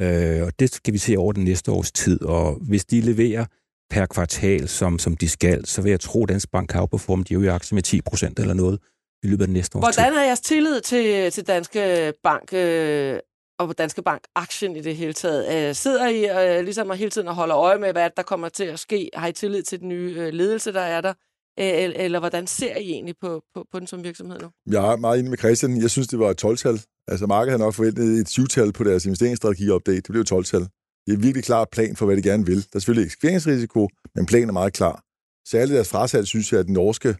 Øh, 0.00 0.42
og 0.42 0.52
det 0.58 0.74
skal 0.74 0.92
vi 0.92 0.98
se 0.98 1.16
over 1.16 1.32
den 1.32 1.44
næste 1.44 1.70
års 1.70 1.92
tid. 1.92 2.22
Og 2.22 2.54
hvis 2.54 2.84
de 2.84 3.00
leverer 3.00 3.44
per 3.90 4.06
kvartal, 4.06 4.68
som, 4.68 4.98
som 4.98 5.16
de 5.16 5.28
skal, 5.28 5.66
så 5.66 5.82
vil 5.82 5.90
jeg 5.90 6.00
tro, 6.00 6.22
at 6.22 6.28
Danske 6.28 6.50
Bank 6.50 6.72
har 6.72 6.80
outperforme 6.80 7.24
de 7.24 7.34
øvrige 7.34 7.52
aktier 7.52 7.74
med 7.74 7.82
10 7.82 8.00
procent 8.00 8.38
eller 8.38 8.54
noget 8.54 8.78
i 9.22 9.26
løbet 9.26 9.42
af 9.42 9.46
den 9.46 9.54
næste 9.54 9.78
års 9.78 9.94
tid. 9.94 10.02
Hvordan 10.02 10.18
er 10.18 10.24
jeres 10.24 10.40
tillid 10.40 10.80
til, 10.80 11.30
til 11.30 11.46
Danske 11.46 12.12
Bank 12.22 12.52
øh, 12.52 13.18
og 13.58 13.66
på 13.66 13.72
Danske 13.72 14.02
Bank-aktien 14.02 14.76
i 14.76 14.80
det 14.80 14.96
hele 14.96 15.12
taget? 15.12 15.68
Øh, 15.68 15.74
sidder 15.74 16.08
I 16.08 16.56
øh, 16.58 16.64
ligesom 16.64 16.90
hele 16.90 17.10
tiden 17.10 17.28
og 17.28 17.34
holder 17.34 17.56
øje 17.56 17.78
med, 17.78 17.92
hvad 17.92 18.10
der 18.16 18.22
kommer 18.22 18.48
til 18.48 18.64
at 18.64 18.78
ske? 18.78 19.10
Har 19.14 19.28
I 19.28 19.32
tillid 19.32 19.62
til 19.62 19.80
den 19.80 19.88
nye 19.88 20.14
øh, 20.18 20.32
ledelse, 20.32 20.72
der 20.72 20.80
er 20.80 21.00
der? 21.00 21.14
Eller, 21.58 21.96
eller 21.96 22.18
hvordan 22.18 22.46
ser 22.46 22.76
I 22.76 22.90
egentlig 22.90 23.14
på, 23.20 23.42
på, 23.54 23.66
på 23.72 23.78
den 23.78 23.86
som 23.86 24.04
virksomhed 24.04 24.38
nu? 24.40 24.48
Jeg 24.70 24.92
er 24.92 24.96
meget 24.96 25.18
enig 25.18 25.30
med 25.30 25.38
Christian. 25.38 25.80
Jeg 25.82 25.90
synes, 25.90 26.08
det 26.08 26.18
var 26.18 26.30
et 26.30 26.44
12-tal. 26.44 26.80
Altså, 27.08 27.26
markedet 27.26 27.50
havde 27.50 27.62
nok 27.62 27.74
forventet 27.74 28.04
et 28.20 28.38
7-tal 28.38 28.72
på 28.72 28.84
deres 28.84 29.06
investeringsstrategi-update. 29.06 30.00
Det 30.00 30.10
blev 30.10 30.20
et 30.20 30.32
12-tal. 30.32 30.60
Det 30.60 31.12
er 31.12 31.16
en 31.16 31.22
virkelig 31.22 31.44
klar 31.44 31.64
plan 31.72 31.96
for, 31.96 32.06
hvad 32.06 32.16
de 32.16 32.22
gerne 32.22 32.46
vil. 32.46 32.56
Der 32.56 32.74
er 32.74 32.78
selvfølgelig 32.78 33.04
eksekveringsrisiko, 33.06 33.88
men 34.14 34.26
planen 34.26 34.48
er 34.48 34.52
meget 34.52 34.72
klar. 34.72 35.04
Særligt 35.48 35.74
deres 35.74 35.88
frasalg, 35.88 36.26
synes 36.26 36.52
jeg, 36.52 36.60
at 36.60 36.66
den 36.66 36.74
norske 36.74 37.16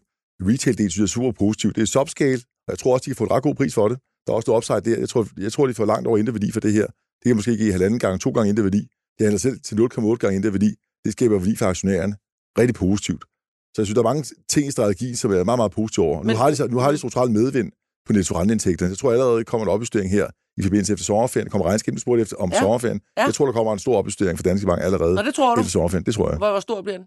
retail-del 0.49 0.91
synes 0.91 0.99
jeg 0.99 1.03
er 1.03 1.17
super 1.17 1.33
positiv. 1.33 1.73
Det 1.73 1.83
er 1.83 1.87
subscale, 1.87 2.41
og 2.67 2.71
jeg 2.73 2.79
tror 2.79 2.93
også, 2.95 3.05
de 3.05 3.11
kan 3.11 3.17
få 3.17 3.25
en 3.25 3.31
ret 3.31 3.43
god 3.43 3.55
pris 3.55 3.75
for 3.75 3.89
det. 3.89 3.99
Der 4.27 4.33
er 4.33 4.37
også 4.37 4.51
noget 4.51 4.59
upside 4.59 4.95
der. 4.95 5.01
Jeg 5.01 5.09
tror, 5.09 5.29
jeg 5.39 5.53
tror 5.53 5.67
de 5.67 5.75
får 5.75 5.87
langt 5.87 6.07
over 6.07 6.19
indre 6.19 6.33
værdi 6.33 6.53
for 6.53 6.61
det 6.61 6.73
her. 6.73 6.87
Det 7.21 7.27
kan 7.27 7.37
måske 7.37 7.57
give 7.57 7.73
halvanden 7.73 7.99
gang, 7.99 8.21
to 8.21 8.31
gange 8.31 8.49
indre 8.49 8.63
værdi. 8.65 8.83
Det 9.19 9.23
handler 9.27 9.39
selv 9.39 9.61
til 9.61 9.75
0,8 9.75 10.15
gange 10.17 10.37
indre 10.37 10.53
værdi. 10.53 10.71
Det 11.05 11.13
skaber 11.13 11.39
værdi 11.39 11.57
for 11.57 11.67
aktionærerne. 11.67 12.15
Rigtig 12.59 12.75
positivt. 12.75 13.25
Så 13.75 13.83
jeg 13.83 13.87
synes, 13.87 13.95
der 13.95 14.01
er 14.03 14.09
mange 14.13 14.25
ting 14.49 14.67
i 14.67 14.71
strategien, 14.71 15.17
som 15.17 15.33
er 15.33 15.45
meget, 15.45 15.59
meget 15.59 15.73
positive 15.73 16.05
over. 16.07 16.17
Nu 16.19 16.23
Men- 16.27 16.37
har 16.37 16.51
de, 16.51 16.57
så- 16.57 16.67
nu 16.67 16.79
har 16.79 16.91
de 16.91 16.99
strukturelt 16.99 17.33
medvind 17.33 17.73
på 18.07 18.13
netto-renteindtægterne. 18.13 18.91
Jeg 18.91 18.99
tror 18.99 19.13
allerede 19.13 19.45
kommer 19.45 19.67
en 19.67 19.73
opjustering 19.73 20.11
her 20.11 20.27
i 20.57 20.63
forbindelse 20.63 20.93
efter 20.93 21.05
sommerferien. 21.05 21.51
Kommer 21.51 21.67
regnskabet 21.67 22.01
spurgt 22.01 22.21
efter 22.23 22.37
om 22.37 22.51
Ja. 22.53 22.59
sommerferien. 22.61 23.01
Ja. 23.17 23.25
Jeg 23.25 23.35
tror, 23.35 23.45
der 23.47 23.53
kommer 23.53 23.73
en 23.73 23.79
stor 23.79 23.97
opjustering 23.99 24.39
for 24.39 24.43
Danske 24.43 24.67
Bank 24.67 24.83
allerede 24.83 25.15
Nå, 25.15 25.23
det 25.23 25.35
tror 25.35 25.55
du. 25.55 25.61
efter 25.61 25.71
sommerferien. 25.71 26.07
Det 26.07 26.15
tror 26.15 26.29
jeg. 26.31 26.39
Hvor, 26.39 26.51
hvor 26.51 26.61
stor 26.61 26.83
bliver 26.83 26.97
den? 26.99 27.07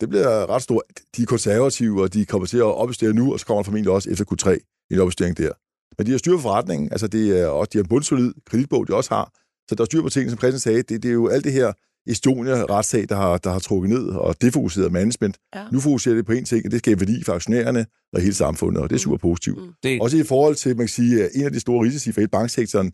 Det 0.00 0.08
bliver 0.08 0.50
ret 0.50 0.62
stort. 0.62 0.82
De 1.16 1.22
er 1.22 1.26
konservative, 1.26 2.02
og 2.02 2.14
de 2.14 2.24
kommer 2.26 2.46
til 2.46 2.56
at 2.58 2.62
opjustere 2.82 3.12
nu, 3.12 3.32
og 3.32 3.40
så 3.40 3.46
kommer 3.46 3.62
der 3.62 3.64
formentlig 3.64 3.92
også 3.92 4.10
efter 4.10 4.24
Q3 4.32 4.48
en 4.90 4.98
opjustering 5.00 5.36
der. 5.38 5.52
Men 5.98 6.06
de 6.06 6.10
har 6.10 6.18
styr 6.18 6.36
på 6.36 6.42
forretningen. 6.42 6.88
Altså, 6.92 7.06
det 7.06 7.40
er, 7.40 7.46
og 7.46 7.72
de 7.72 7.78
har 7.78 7.82
en 7.82 7.88
bundsolid 7.88 8.32
kreditbog, 8.50 8.88
de 8.88 8.94
også 8.94 9.14
har. 9.14 9.30
Så 9.68 9.74
der 9.74 9.80
er 9.80 9.84
styr 9.84 10.02
på 10.02 10.08
tingene, 10.08 10.30
som 10.30 10.38
Christian 10.38 10.60
sagde. 10.60 10.82
Det, 10.82 11.02
det 11.02 11.08
er 11.08 11.12
jo 11.12 11.28
alt 11.28 11.44
det 11.44 11.52
her 11.52 11.72
Estonia-retssag, 12.08 13.08
der 13.08 13.16
har, 13.16 13.38
der 13.38 13.50
har 13.50 13.58
trukket 13.58 13.90
ned 13.90 14.06
og 14.08 14.42
defokuseret 14.42 14.92
management. 14.92 15.36
Ja. 15.54 15.64
Nu 15.72 15.80
fokuserer 15.80 16.14
det 16.14 16.26
på 16.26 16.32
en 16.32 16.44
ting, 16.44 16.64
og 16.66 16.70
det 16.70 16.78
skaber 16.78 16.98
værdi 17.06 17.24
for 17.24 17.32
aktionærerne 17.32 17.86
og 18.12 18.20
hele 18.20 18.34
samfundet, 18.34 18.82
og 18.82 18.90
det 18.90 18.96
er 18.96 19.00
super 19.00 19.16
positivt. 19.16 19.58
Mm. 19.58 19.72
Det, 19.82 20.00
Også 20.00 20.16
i 20.16 20.22
forhold 20.24 20.54
til, 20.54 20.68
man 20.76 20.86
kan 20.86 20.88
sige, 20.88 21.24
at 21.24 21.30
en 21.34 21.44
af 21.44 21.52
de 21.52 21.60
store 21.60 21.86
risici 21.86 22.12
for 22.12 22.20
hele 22.20 22.28
banksektoren, 22.30 22.92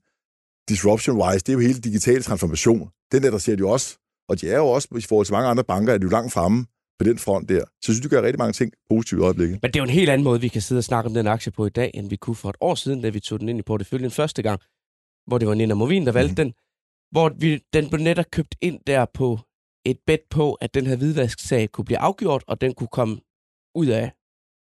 disruption-wise, 0.70 1.38
det 1.38 1.48
er 1.48 1.52
jo 1.52 1.58
hele 1.58 1.74
digitale 1.80 2.22
transformation. 2.22 2.88
Den 3.12 3.24
adresserer 3.24 3.56
de 3.56 3.60
jo 3.60 3.70
også, 3.70 3.96
og 4.28 4.40
de 4.40 4.50
er 4.50 4.56
jo 4.56 4.66
også, 4.66 4.88
i 4.98 5.00
forhold 5.08 5.26
til 5.26 5.32
mange 5.32 5.48
andre 5.48 5.64
banker, 5.64 5.92
er 5.94 5.98
de 5.98 6.02
jo 6.02 6.08
langt 6.10 6.32
fremme 6.32 6.66
på 6.98 7.04
den 7.04 7.18
front 7.18 7.48
der. 7.48 7.54
Så 7.58 7.60
jeg 7.60 7.66
synes, 7.82 8.00
de 8.00 8.08
gør 8.08 8.22
rigtig 8.22 8.38
mange 8.38 8.52
ting 8.52 8.72
positivt 8.90 9.20
i 9.20 9.22
øjeblikket. 9.24 9.58
Men 9.62 9.70
det 9.70 9.76
er 9.76 9.80
jo 9.80 9.84
en 9.84 9.90
helt 9.90 10.10
anden 10.10 10.24
måde, 10.24 10.40
vi 10.40 10.48
kan 10.48 10.62
sidde 10.62 10.78
og 10.78 10.84
snakke 10.84 11.08
om 11.08 11.14
den 11.14 11.26
aktie 11.26 11.52
på 11.52 11.66
i 11.66 11.70
dag, 11.70 11.90
end 11.94 12.08
vi 12.08 12.16
kunne 12.16 12.36
for 12.36 12.50
et 12.50 12.56
år 12.60 12.74
siden, 12.74 13.02
da 13.02 13.08
vi 13.08 13.20
tog 13.20 13.40
den 13.40 13.48
ind 13.48 13.58
i 13.58 13.62
porteføljen 13.62 14.10
første 14.10 14.42
gang, 14.42 14.60
hvor 15.26 15.38
det 15.38 15.48
var 15.48 15.54
Nina 15.54 15.74
Movin, 15.74 16.06
der 16.06 16.12
valgte 16.12 16.42
Mhm. 16.42 16.52
den. 16.52 16.52
Hvor 17.14 17.28
vi, 17.28 17.60
den 17.72 17.90
blev 17.90 18.02
netop 18.02 18.30
købt 18.30 18.54
ind 18.60 18.80
der 18.86 19.04
på 19.04 19.38
et 19.86 19.98
bet 20.06 20.20
på, 20.30 20.54
at 20.54 20.74
den 20.74 20.86
her 20.86 20.96
hvidvasksag 20.96 21.68
kunne 21.72 21.84
blive 21.84 21.98
afgjort, 21.98 22.44
og 22.46 22.60
den 22.60 22.74
kunne 22.74 22.88
komme 22.88 23.20
ud 23.74 23.86
af 23.86 24.12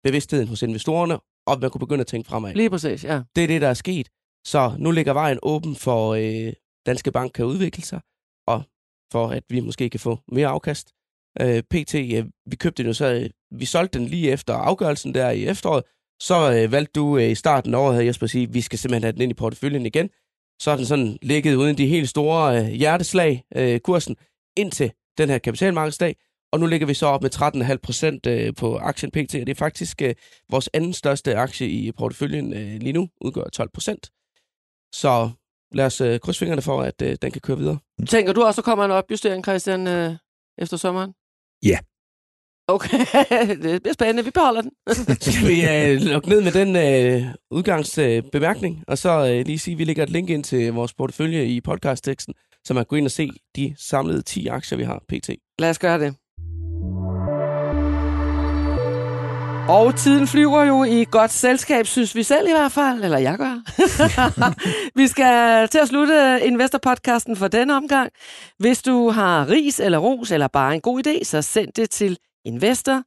bevidstheden 0.04 0.48
hos 0.48 0.62
investorerne, 0.62 1.20
og 1.48 1.60
man 1.60 1.70
kunne 1.70 1.80
begynde 1.80 2.02
at 2.02 2.08
tænke 2.08 2.28
fremad. 2.28 2.54
Lige 2.54 2.70
præcis, 2.70 3.04
ja. 3.04 3.22
Det 3.36 3.44
er 3.44 3.48
det, 3.48 3.62
der 3.62 3.68
er 3.68 3.74
sket. 3.74 4.10
Så 4.46 4.76
nu 4.80 4.92
ligger 4.92 5.14
vejen 5.14 5.40
åben 5.44 5.76
for, 5.76 6.14
øh, 6.14 6.54
Danske 6.86 7.12
Bank 7.12 7.32
kan 7.32 7.46
udvikle 7.46 7.84
sig, 7.84 8.02
og 8.48 8.64
for 9.12 9.28
at 9.28 9.44
vi 9.50 9.60
måske 9.60 9.90
kan 9.90 10.00
få 10.00 10.20
mere 10.32 10.48
afkast. 10.48 10.94
øh, 11.42 11.64
pt. 11.64 11.96
Øh, 11.96 12.26
vi 12.46 12.56
købte 12.56 12.84
den 12.84 12.90
jo 12.90 12.94
så, 12.94 13.14
øh, 13.14 13.30
vi 13.60 13.66
solgte 13.66 14.00
den 14.00 14.08
lige 14.08 14.32
efter 14.32 14.54
afgørelsen 14.54 15.14
der 15.14 15.30
i 15.30 15.46
efteråret. 15.46 15.84
Så 16.22 16.36
øh, 16.52 16.72
valgte 16.72 16.92
du 17.00 17.18
øh, 17.18 17.32
i 17.32 17.36
starten 17.36 17.74
af 17.74 17.78
året, 17.80 18.06
Jesper, 18.06 18.24
at 18.24 18.30
sige, 18.30 18.44
at 18.44 18.54
vi 18.54 18.62
skal 18.62 18.80
simpelthen 18.80 19.04
have 19.04 19.12
den 19.12 19.22
ind 19.22 19.32
i 19.32 19.34
porteføljen 19.34 19.86
igen. 19.86 20.10
Så 20.60 20.70
har 20.70 20.78
den 20.78 20.86
sådan 20.86 21.18
ligget 21.22 21.56
uden 21.56 21.78
de 21.78 21.88
helt 21.88 22.10
store 22.10 22.60
øh, 22.60 22.68
hjerteslag, 22.68 23.44
øh, 23.56 23.80
kursen, 23.80 24.16
indtil 24.58 24.92
den 25.18 25.30
her 25.30 25.38
kapitalmarkedsdag. 25.38 26.16
Og 26.52 26.60
nu 26.60 26.66
ligger 26.66 26.88
vi 26.88 26.94
så 26.94 27.06
op 27.06 27.22
med 27.22 27.36
13,5 27.36 27.76
procent 27.84 28.26
øh, 28.26 28.56
på 28.56 28.78
aktien 28.78 29.12
PT, 29.12 29.36
og 29.36 29.48
det 29.48 29.50
er 29.50 29.56
faktisk 29.56 30.02
øh, 30.02 30.16
vores 30.50 30.70
anden 30.74 30.94
største 30.94 31.36
aktie 31.36 31.70
i 31.70 31.92
porteføljen 31.92 32.54
øh, 32.54 32.80
lige 32.82 32.94
nu, 32.94 33.10
udgør 33.22 33.44
12 33.44 33.70
procent. 33.74 34.10
Så 34.94 35.30
lad 35.72 35.86
os 35.86 36.02
øh, 36.02 36.20
krydse 36.20 36.40
fingrene 36.40 36.62
for, 36.62 36.82
at 36.82 37.02
øh, 37.02 37.18
den 37.22 37.32
kan 37.32 37.42
køre 37.42 37.58
videre. 37.58 37.78
Tænker 38.08 38.34
du 38.34 38.44
også, 38.44 38.62
der 38.62 38.66
kommer 38.66 38.86
en 38.86 38.92
opjustering, 38.92 39.44
Christian, 39.44 39.88
øh, 39.88 40.16
efter 40.58 40.78
sommeren? 40.78 41.14
Ja. 41.64 41.78
Okay, 42.68 43.00
det 43.64 43.82
bliver 43.82 43.94
spændende. 43.94 44.26
Vi 44.26 44.32
beholder 44.32 44.62
den. 44.62 44.72
Skal 45.22 45.48
vi 45.48 45.66
øh, 45.66 46.02
lukke 46.02 46.30
ned 46.30 46.42
med 46.42 46.52
den 46.52 46.76
øh, 46.76 47.34
udgangsbemærkning, 47.52 48.76
øh, 48.78 48.84
og 48.88 48.98
så 48.98 49.10
øh, 49.10 49.46
lige 49.46 49.60
sige, 49.60 49.74
at 49.74 49.80
vi 49.80 49.84
lægger 49.84 50.04
et 50.04 50.10
link 50.10 50.30
ind 50.30 50.44
til 50.44 50.74
vores 50.74 50.94
portefølje 50.94 51.46
i 51.46 51.62
podcastteksten, 51.62 52.34
så 52.66 52.74
man 52.74 52.82
kan 52.82 52.88
gå 52.88 52.96
ind 52.96 53.06
og 53.06 53.12
se 53.12 53.30
de 53.56 53.76
samlede 53.80 54.22
10 54.22 54.48
aktier, 54.48 54.78
vi 54.78 54.84
har 54.84 55.04
pt. 55.10 55.30
Lad 55.60 55.70
os 55.70 55.80
gøre 55.80 56.00
det. 56.00 56.16
Og 59.70 59.96
tiden 59.96 60.28
flyver 60.28 60.64
jo 60.64 60.84
i 60.84 61.06
godt 61.12 61.32
selskab, 61.32 61.86
synes 61.86 62.16
vi 62.16 62.24
selv 62.24 62.48
i 62.48 62.52
hvert 62.52 62.72
fald, 62.72 63.04
eller 63.04 63.18
jeg 63.18 63.38
gør. 63.38 63.62
vi 65.00 65.08
skal 65.08 65.68
til 65.68 65.78
at 65.80 65.88
slutte 65.88 66.40
Investor-podcasten 66.44 67.36
for 67.36 67.48
denne 67.48 67.76
omgang. 67.76 68.10
Hvis 68.60 68.82
du 68.82 69.10
har 69.10 69.50
ris 69.50 69.80
eller 69.80 69.98
ros 69.98 70.32
eller 70.32 70.48
bare 70.48 70.76
en 70.76 70.82
god 70.82 71.08
idé, 71.08 71.24
så 71.24 71.42
send 71.42 71.72
det 71.76 71.90
til 71.90 72.18
investor 72.46 73.04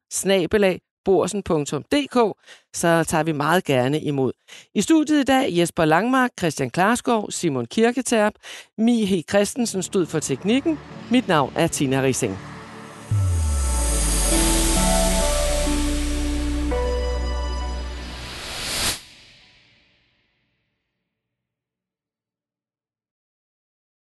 så 2.75 3.05
tager 3.05 3.23
vi 3.23 3.33
meget 3.33 3.65
gerne 3.65 4.01
imod. 4.01 4.33
I 4.75 4.83
studiet 4.83 5.21
i 5.21 5.25
dag 5.25 5.49
Jesper 5.51 5.85
Langmark, 5.85 6.31
Christian 6.39 6.71
Klarskov, 6.71 7.31
Simon 7.31 7.67
Kirketerp, 7.67 8.35
Mihe 8.79 9.23
Christensen 9.31 9.83
stod 9.83 10.07
for 10.07 10.19
teknikken. 10.19 10.79
Mit 11.11 11.29
navn 11.29 11.53
er 11.57 11.67
Tina 11.67 12.03
Rising. 12.03 12.58